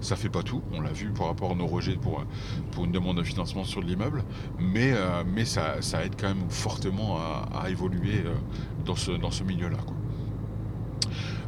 Ça 0.00 0.16
fait 0.16 0.28
pas 0.28 0.42
tout, 0.42 0.62
on 0.72 0.80
l'a 0.80 0.92
vu 0.92 1.10
par 1.10 1.26
rapport 1.26 1.52
à 1.52 1.54
nos 1.54 1.66
rejets 1.66 1.96
pour, 1.96 2.24
une 2.84 2.92
demande 2.92 3.18
de 3.18 3.22
financement 3.22 3.64
sur 3.64 3.80
l'immeuble, 3.80 4.24
mais, 4.58 4.92
euh, 4.92 5.24
mais 5.26 5.44
ça, 5.44 5.76
aide 6.04 6.14
quand 6.18 6.28
même 6.28 6.48
fortement 6.48 7.18
à, 7.18 7.70
évoluer 7.70 8.22
euh, 8.24 8.34
dans 8.84 8.96
ce 9.30 9.42
milieu-là. 9.42 9.78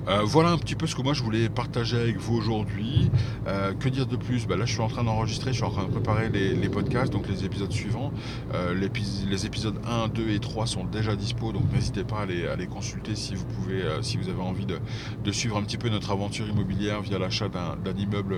Euh, 0.09 0.23
voilà 0.25 0.51
un 0.51 0.59
petit 0.59 0.75
peu 0.75 0.87
ce 0.87 0.95
que 0.95 1.03
moi 1.03 1.13
je 1.13 1.23
voulais 1.23 1.49
partager 1.49 1.99
avec 1.99 2.17
vous 2.17 2.35
aujourd'hui. 2.35 3.11
Euh, 3.47 3.75
que 3.75 3.89
dire 3.89 4.07
de 4.07 4.17
plus? 4.17 4.47
Bah 4.47 4.57
Là 4.57 4.65
je 4.65 4.73
suis 4.73 4.81
en 4.81 4.89
train 4.89 5.05
d'enregistrer, 5.05 5.53
je 5.53 5.57
suis 5.57 5.65
en 5.65 5.71
train 5.71 5.85
de 5.85 5.91
préparer 5.91 6.31
les, 6.31 6.69
podcasts, 6.69 7.13
donc 7.13 7.29
les 7.29 7.45
épisodes 7.45 7.73
suivants. 7.73 8.13
Euh, 8.55 8.75
les 8.75 9.47
épisodes 9.47 9.79
1, 9.87 10.09
2 10.09 10.31
et 10.31 10.39
3 10.39 10.67
sont 10.67 10.85
déjà 10.85 11.17
dispo, 11.17 11.53
donc 11.53 11.71
n'hésitez 11.73 12.05
pas 12.05 12.21
à 12.21 12.27
les, 12.57 12.67
consulter 12.67 13.15
si 13.15 13.35
vous 13.35 13.45
pouvez, 13.45 13.83
si 14.03 14.17
vous 14.17 14.29
avez 14.29 14.41
envie 14.41 14.67
de, 14.67 15.33
suivre 15.33 15.57
un 15.57 15.63
petit 15.63 15.79
peu 15.79 15.89
notre 15.89 16.11
aventure 16.11 16.49
immobilière 16.49 17.03
via 17.03 17.19
l'achat 17.19 17.49
d'un 17.49 17.97
immeuble 17.97 18.37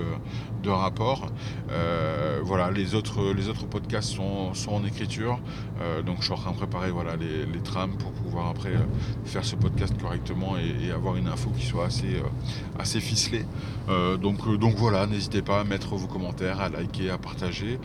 de 0.63 0.69
rapport. 0.69 1.31
voilà, 2.43 2.71
les 2.71 2.95
autres, 2.95 3.33
les 3.33 3.49
autres 3.49 3.65
podcasts 3.65 4.11
sont, 4.11 4.53
sont 4.53 4.73
en 4.73 4.85
écriture, 4.85 5.39
donc 6.05 6.17
je 6.19 6.25
suis 6.25 6.33
en 6.33 6.37
train 6.37 6.51
de 6.51 6.57
préparer 6.57 6.91
voilà, 6.91 7.15
les, 7.15 7.45
les 7.45 7.59
trames 7.63 7.95
pour 7.97 8.11
pouvoir 8.11 8.47
après 8.47 8.73
faire 9.25 9.45
ce 9.45 9.55
podcast 9.55 9.93
correctement 10.01 10.57
et, 10.57 10.87
et 10.87 10.91
avoir 10.91 11.15
une 11.15 11.27
info 11.27 11.52
qui 11.57 11.65
soit 11.65 11.85
assez, 11.85 12.15
euh, 12.15 12.79
assez 12.79 12.99
ficelé. 12.99 13.45
Euh, 13.89 14.17
donc, 14.17 14.39
euh, 14.47 14.57
donc 14.57 14.75
voilà, 14.75 15.07
n'hésitez 15.07 15.41
pas 15.41 15.61
à 15.61 15.63
mettre 15.63 15.95
vos 15.95 16.07
commentaires, 16.07 16.61
à 16.61 16.69
liker, 16.69 17.09
à 17.09 17.17
partager. 17.17 17.79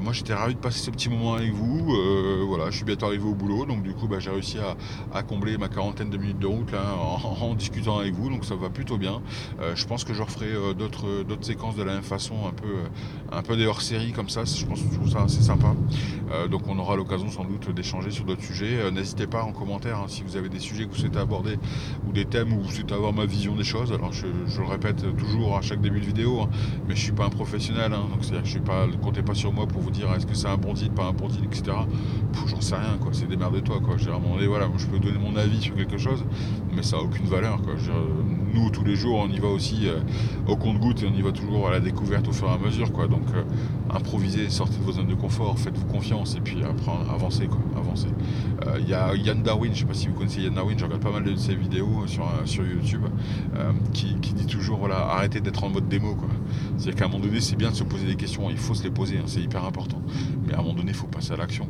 moi 0.00 0.12
j'étais 0.12 0.34
ravi 0.34 0.54
de 0.54 0.60
passer 0.60 0.78
ce 0.78 0.90
petit 0.90 1.08
moment 1.08 1.34
avec 1.34 1.52
vous. 1.52 1.94
voilà, 2.46 2.70
je 2.70 2.76
suis 2.76 2.84
bientôt 2.84 3.06
arrivé 3.06 3.24
au 3.24 3.34
boulot, 3.34 3.64
donc 3.64 3.82
du 3.82 3.94
coup 3.94 4.08
bah, 4.08 4.18
j'ai 4.18 4.30
réussi 4.30 4.58
à, 5.12 5.22
combler 5.22 5.56
ma 5.56 5.68
quarantaine 5.68 6.10
de 6.10 6.16
minutes 6.16 6.38
de 6.38 6.46
route 6.46 6.70
là, 6.72 6.94
en, 6.96 7.54
discutant 7.54 7.98
avec 7.98 8.14
vous, 8.14 8.28
donc 8.28 8.44
ça 8.44 8.54
va 8.54 8.70
plutôt 8.70 8.98
bien. 8.98 9.20
je 9.74 9.86
pense 9.86 10.04
que 10.04 10.14
je 10.14 10.22
referai 10.22 10.52
d'autres, 10.76 11.22
d'autres 11.22 11.44
séquences 11.44 11.76
de 11.76 11.82
la 11.82 11.94
même 11.94 12.02
façon, 12.02 12.34
un 12.46 12.52
peu, 12.52 12.74
un 13.30 13.42
peu 13.42 13.56
des 13.56 13.66
hors-série 13.66 14.12
comme 14.12 14.28
ça. 14.28 14.44
Je 14.44 14.64
pense 14.66 14.80
que 14.80 14.88
je 14.90 14.94
trouve 14.94 15.10
ça 15.10 15.22
assez 15.22 15.42
sympa. 15.42 15.74
donc 16.50 16.66
on 16.68 16.78
aura 16.78 16.96
l'occasion 16.96 17.30
sans 17.30 17.44
doute 17.44 17.70
d'échanger 17.70 18.10
sur 18.10 18.24
d'autres 18.24 18.42
sujets. 18.44 18.90
n'hésitez 18.90 19.26
pas 19.26 19.42
en 19.42 19.52
commentaire 19.52 19.98
hein, 19.98 20.06
si 20.08 20.22
vous 20.22 20.36
avez 20.36 20.48
des 20.48 20.58
sujets 20.58 20.84
que 20.84 20.90
vous 20.90 21.00
souhaitez 21.00 21.18
aborder 21.18 21.58
ou 22.06 22.12
des 22.12 22.24
thèmes 22.24 22.52
où 22.52 22.60
vous 22.60 22.70
souhaitez 22.70 22.91
avoir 22.92 23.12
ma 23.12 23.26
vision 23.26 23.54
des 23.54 23.64
choses. 23.64 23.92
Alors 23.92 24.12
je, 24.12 24.26
le 24.26 24.66
répète 24.66 25.04
toujours 25.16 25.56
à 25.56 25.62
chaque 25.62 25.80
début 25.80 26.00
de 26.00 26.06
vidéo, 26.06 26.40
hein, 26.42 26.48
mais 26.88 26.94
je 26.94 27.00
suis 27.00 27.12
pas 27.12 27.24
un 27.24 27.30
professionnel, 27.30 27.92
hein. 27.92 28.04
donc 28.10 28.22
c'est-à-dire 28.22 28.44
je 28.44 28.50
suis 28.50 28.60
pas, 28.60 28.86
comptez 29.02 29.22
pas 29.22 29.34
sur 29.34 29.52
moi 29.52 29.66
pour 29.66 29.80
vous 29.80 29.90
dire 29.90 30.12
est-ce 30.14 30.26
que 30.26 30.34
c'est 30.34 30.48
un 30.48 30.56
bon 30.56 30.72
deal, 30.72 30.90
pas 30.90 31.04
un 31.04 31.12
bon 31.12 31.28
deal, 31.28 31.44
etc. 31.44 31.76
J'en 32.46 32.60
sais 32.60 32.76
rien, 32.76 32.98
quoi. 33.00 33.10
C'est 33.12 33.28
des 33.28 33.36
de 33.36 33.60
toi, 33.60 33.80
quoi. 33.82 33.96
Je, 33.96 34.10
voilà, 34.46 34.68
je 34.76 34.86
peux 34.86 34.98
donner 34.98 35.18
mon 35.18 35.36
avis 35.36 35.60
sur 35.60 35.74
quelque 35.74 35.98
chose, 35.98 36.24
mais 36.74 36.82
ça 36.82 36.96
a 36.96 37.00
aucune 37.00 37.26
valeur, 37.26 37.60
quoi. 37.62 37.74
nous 38.54 38.70
tous 38.70 38.84
les 38.84 38.96
jours, 38.96 39.18
on 39.18 39.28
y 39.28 39.38
va 39.38 39.48
aussi 39.48 39.88
euh, 39.88 40.00
au 40.46 40.56
compte-goutte 40.56 41.02
et 41.02 41.06
on 41.06 41.14
y 41.14 41.22
va 41.22 41.32
toujours 41.32 41.68
à 41.68 41.70
la 41.70 41.80
découverte 41.80 42.28
au 42.28 42.32
fur 42.32 42.48
et 42.48 42.52
à 42.52 42.58
mesure, 42.58 42.92
quoi. 42.92 43.06
Donc 43.06 43.24
euh, 43.34 43.42
improvisez, 43.90 44.48
sortez 44.48 44.78
de 44.78 44.82
vos 44.82 44.92
zones 44.92 45.08
de 45.08 45.14
confort, 45.14 45.58
faites-vous 45.58 45.86
confiance 45.86 46.36
et 46.36 46.40
puis 46.40 46.62
après 46.62 46.92
avancez, 47.12 47.46
quoi. 47.46 47.60
Avancez. 47.76 48.08
Euh, 48.66 48.78
il 48.80 48.88
y 48.88 48.94
a 48.94 49.14
Yann 49.14 49.42
Darwin, 49.42 49.72
je 49.74 49.80
sais 49.80 49.84
pas 49.84 49.94
si 49.94 50.08
vous 50.08 50.14
connaissez 50.14 50.42
Yann 50.42 50.54
Darwin, 50.54 50.78
je 50.78 50.84
regarde 50.84 51.02
pas 51.02 51.10
mal 51.10 51.24
de 51.24 51.34
ses 51.36 51.54
vidéos 51.54 52.06
sur, 52.06 52.24
sur 52.44 52.64
YouTube. 52.64 52.81
Euh, 53.56 53.72
qui, 53.92 54.14
dit 54.14 54.46
toujours 54.46 54.78
voilà, 54.78 54.96
arrêtez 54.96 55.40
d'être 55.40 55.62
en 55.64 55.68
mode 55.68 55.88
démo. 55.88 56.16
C'est-à-dire 56.76 56.94
qu'à 56.94 57.04
un 57.04 57.08
moment 57.08 57.24
donné, 57.24 57.40
c'est 57.40 57.56
bien 57.56 57.70
de 57.70 57.76
se 57.76 57.84
poser 57.84 58.06
des 58.06 58.16
questions, 58.16 58.50
il 58.50 58.56
faut 58.56 58.74
se 58.74 58.82
les 58.82 58.90
poser, 58.90 59.18
hein, 59.18 59.24
c'est 59.26 59.40
hyper 59.40 59.64
important. 59.64 60.00
Mais 60.46 60.54
à 60.54 60.58
un 60.58 60.62
moment 60.62 60.74
donné, 60.74 60.90
il 60.90 60.96
faut 60.96 61.06
passer 61.06 61.32
à 61.32 61.36
l'action. 61.36 61.68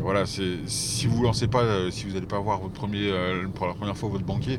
Voilà, 0.00 0.24
si 0.26 1.06
vous 1.06 1.20
ne 1.20 1.24
lancez 1.24 1.46
pas, 1.46 1.62
euh, 1.62 1.90
si 1.90 2.06
vous 2.06 2.14
n'allez 2.14 2.26
pas 2.26 2.38
voir 2.40 2.60
votre 2.60 2.74
premier, 2.74 3.10
euh, 3.10 3.46
pour 3.48 3.66
la 3.66 3.74
première 3.74 3.96
fois 3.96 4.08
votre 4.08 4.24
banquier, 4.24 4.58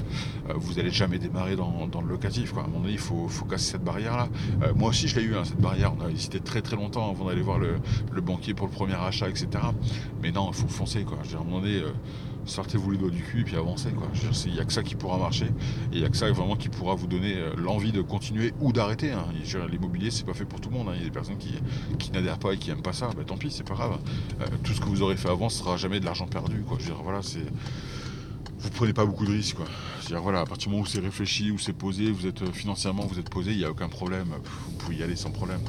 vous 0.56 0.76
n'allez 0.76 0.92
jamais 0.92 1.20
démarrer 1.20 1.56
dans, 1.56 1.88
le 2.02 2.08
locatif. 2.08 2.54
À 2.58 2.62
un 2.62 2.64
moment 2.64 2.80
donné, 2.80 2.94
il 2.94 3.00
faut, 3.00 3.28
casser 3.50 3.74
cette 3.74 3.84
barrière-là. 3.84 4.30
moi 4.76 4.90
aussi, 4.90 5.08
je 5.08 5.20
l'ai 5.20 5.26
eu, 5.26 5.36
hein, 5.36 5.44
cette 5.44 5.60
barrière. 5.60 5.94
On 6.00 6.06
a 6.06 6.10
hésité 6.10 6.40
très 6.40 6.62
très 6.62 6.76
longtemps 6.76 7.12
avant 7.12 7.26
d'aller 7.26 7.42
voir 7.42 7.60
le, 7.60 8.22
banquier 8.22 8.54
pour 8.54 8.68
le 8.68 8.74
premier 8.74 8.96
achat, 8.96 9.30
etc. 9.30 9.48
Mais 10.24 10.32
non, 10.32 10.50
il 10.52 10.56
faut 10.56 10.68
foncer. 10.68 11.04
Quoi. 11.04 11.18
à 11.18 11.42
un 11.42 11.44
moment 11.44 11.60
donné, 11.60 11.82
sortez-vous 12.46 12.92
les 12.92 12.98
doigts 12.98 13.10
du 13.10 13.22
cul 13.22 13.42
et 13.42 13.44
puis 13.44 13.56
avancez. 13.56 13.90
Il 14.46 14.54
n'y 14.54 14.60
a 14.60 14.66
que 14.66 14.74
ça 14.74 14.84
qui 14.84 14.96
pourra 14.96 15.18
marcher. 15.18 15.46
Et 15.46 15.94
il 15.94 16.00
n'y 16.00 16.06
a 16.06 16.10
que 16.10 16.18
ça 16.18 16.32
vraiment 16.32 16.56
qui 16.56 16.70
pourra 16.70 16.96
vous 16.96 17.08
donner 17.08 17.36
euh, 17.36 17.54
l'envie 17.58 17.92
de 17.92 18.02
continuer 18.02 18.54
ou 18.60 18.72
d'arrêter. 18.72 19.12
Hein. 19.12 19.26
L'immobilier, 19.70 20.12
c'est 20.12 20.26
pas 20.26 20.34
fait 20.34 20.46
pour 20.46 20.62
tout 20.62 20.70
le 20.70 20.78
monde. 20.78 20.90
Hein. 20.90 20.94
Il 20.96 21.00
y 21.00 21.02
a 21.02 21.06
des 21.06 21.12
personnes 21.12 21.38
qui, 21.38 22.12
n'adhèrent 22.12 22.40
pas 22.40 22.54
et 22.54 22.58
qui 22.58 22.70
n'aiment 22.70 22.82
pas 22.82 22.94
ça. 22.94 23.10
Bah, 23.16 23.24
tant 23.26 23.38
pis, 23.38 23.52
c'est 23.52 23.64
pas 23.64 23.74
grave. 23.74 24.00
Euh, 24.42 24.46
tout 24.64 24.74
ce 24.74 24.82
que 24.82 24.86
vous 24.86 25.02
aurez 25.02 25.18
fait 25.18 25.30
avant 25.30 25.50
sera 25.50 25.78
jamais 25.78 26.00
de 26.00 26.06
l'argent 26.06 26.28
perdu. 26.28 26.62
Quoi. 26.68 26.78
Je 26.80 26.86
veux 26.86 26.94
dire, 26.94 27.04
voilà, 27.04 27.22
c'est 27.22 27.46
vous 28.58 28.70
prenez 28.72 28.94
pas 28.94 29.06
beaucoup 29.06 29.26
de 29.26 29.32
risques. 29.32 29.58
Quoi. 29.58 29.66
C'est-à-dire, 30.00 30.22
voilà, 30.22 30.42
à 30.42 30.46
partir 30.46 30.70
du 30.70 30.72
moment 30.72 30.84
où 30.84 30.88
c'est 30.88 31.00
réfléchi, 31.00 31.52
où 31.52 31.60
c'est 31.60 31.74
posé, 31.74 32.12
vous 32.12 32.26
êtes 32.26 32.52
financièrement, 32.52 33.06
vous 33.06 33.20
êtes 33.20 33.30
posé, 33.30 33.52
il 33.52 33.58
n'y 33.58 33.66
a 33.66 33.70
aucun 33.70 33.90
problème. 33.90 34.28
Vous 34.68 34.78
pouvez 34.78 34.96
y 34.98 35.04
aller 35.04 35.16
sans 35.16 35.32
problème. 35.32 35.62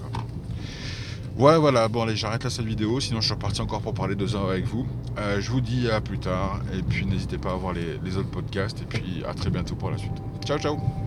Ouais, 1.39 1.59
voilà, 1.59 1.87
bon, 1.89 2.03
allez, 2.03 2.17
j'arrête 2.17 2.45
là 2.45 2.51
cette 2.51 2.65
vidéo, 2.65 2.99
sinon 2.99 3.21
je 3.21 3.27
suis 3.27 3.35
reparti 3.35 3.61
encore 3.61 3.83
pour 3.83 3.93
parler 3.93 4.15
deux 4.15 4.35
heures 4.35 4.49
avec 4.49 4.65
vous. 4.65 4.87
Euh, 5.19 5.39
je 5.39 5.51
vous 5.51 5.61
dis 5.61 5.91
à 5.91 6.01
plus 6.01 6.19
tard, 6.19 6.61
et 6.73 6.83
puis 6.83 7.05
n'hésitez 7.05 7.37
pas 7.37 7.53
à 7.53 7.57
voir 7.57 7.75
les 7.75 8.17
autres 8.17 8.31
podcasts, 8.31 8.81
et 8.81 8.87
puis 8.87 9.23
à 9.29 9.35
très 9.35 9.51
bientôt 9.51 9.75
pour 9.75 9.91
la 9.91 9.99
suite. 9.99 10.17
Ciao, 10.47 10.59
ciao 10.59 11.06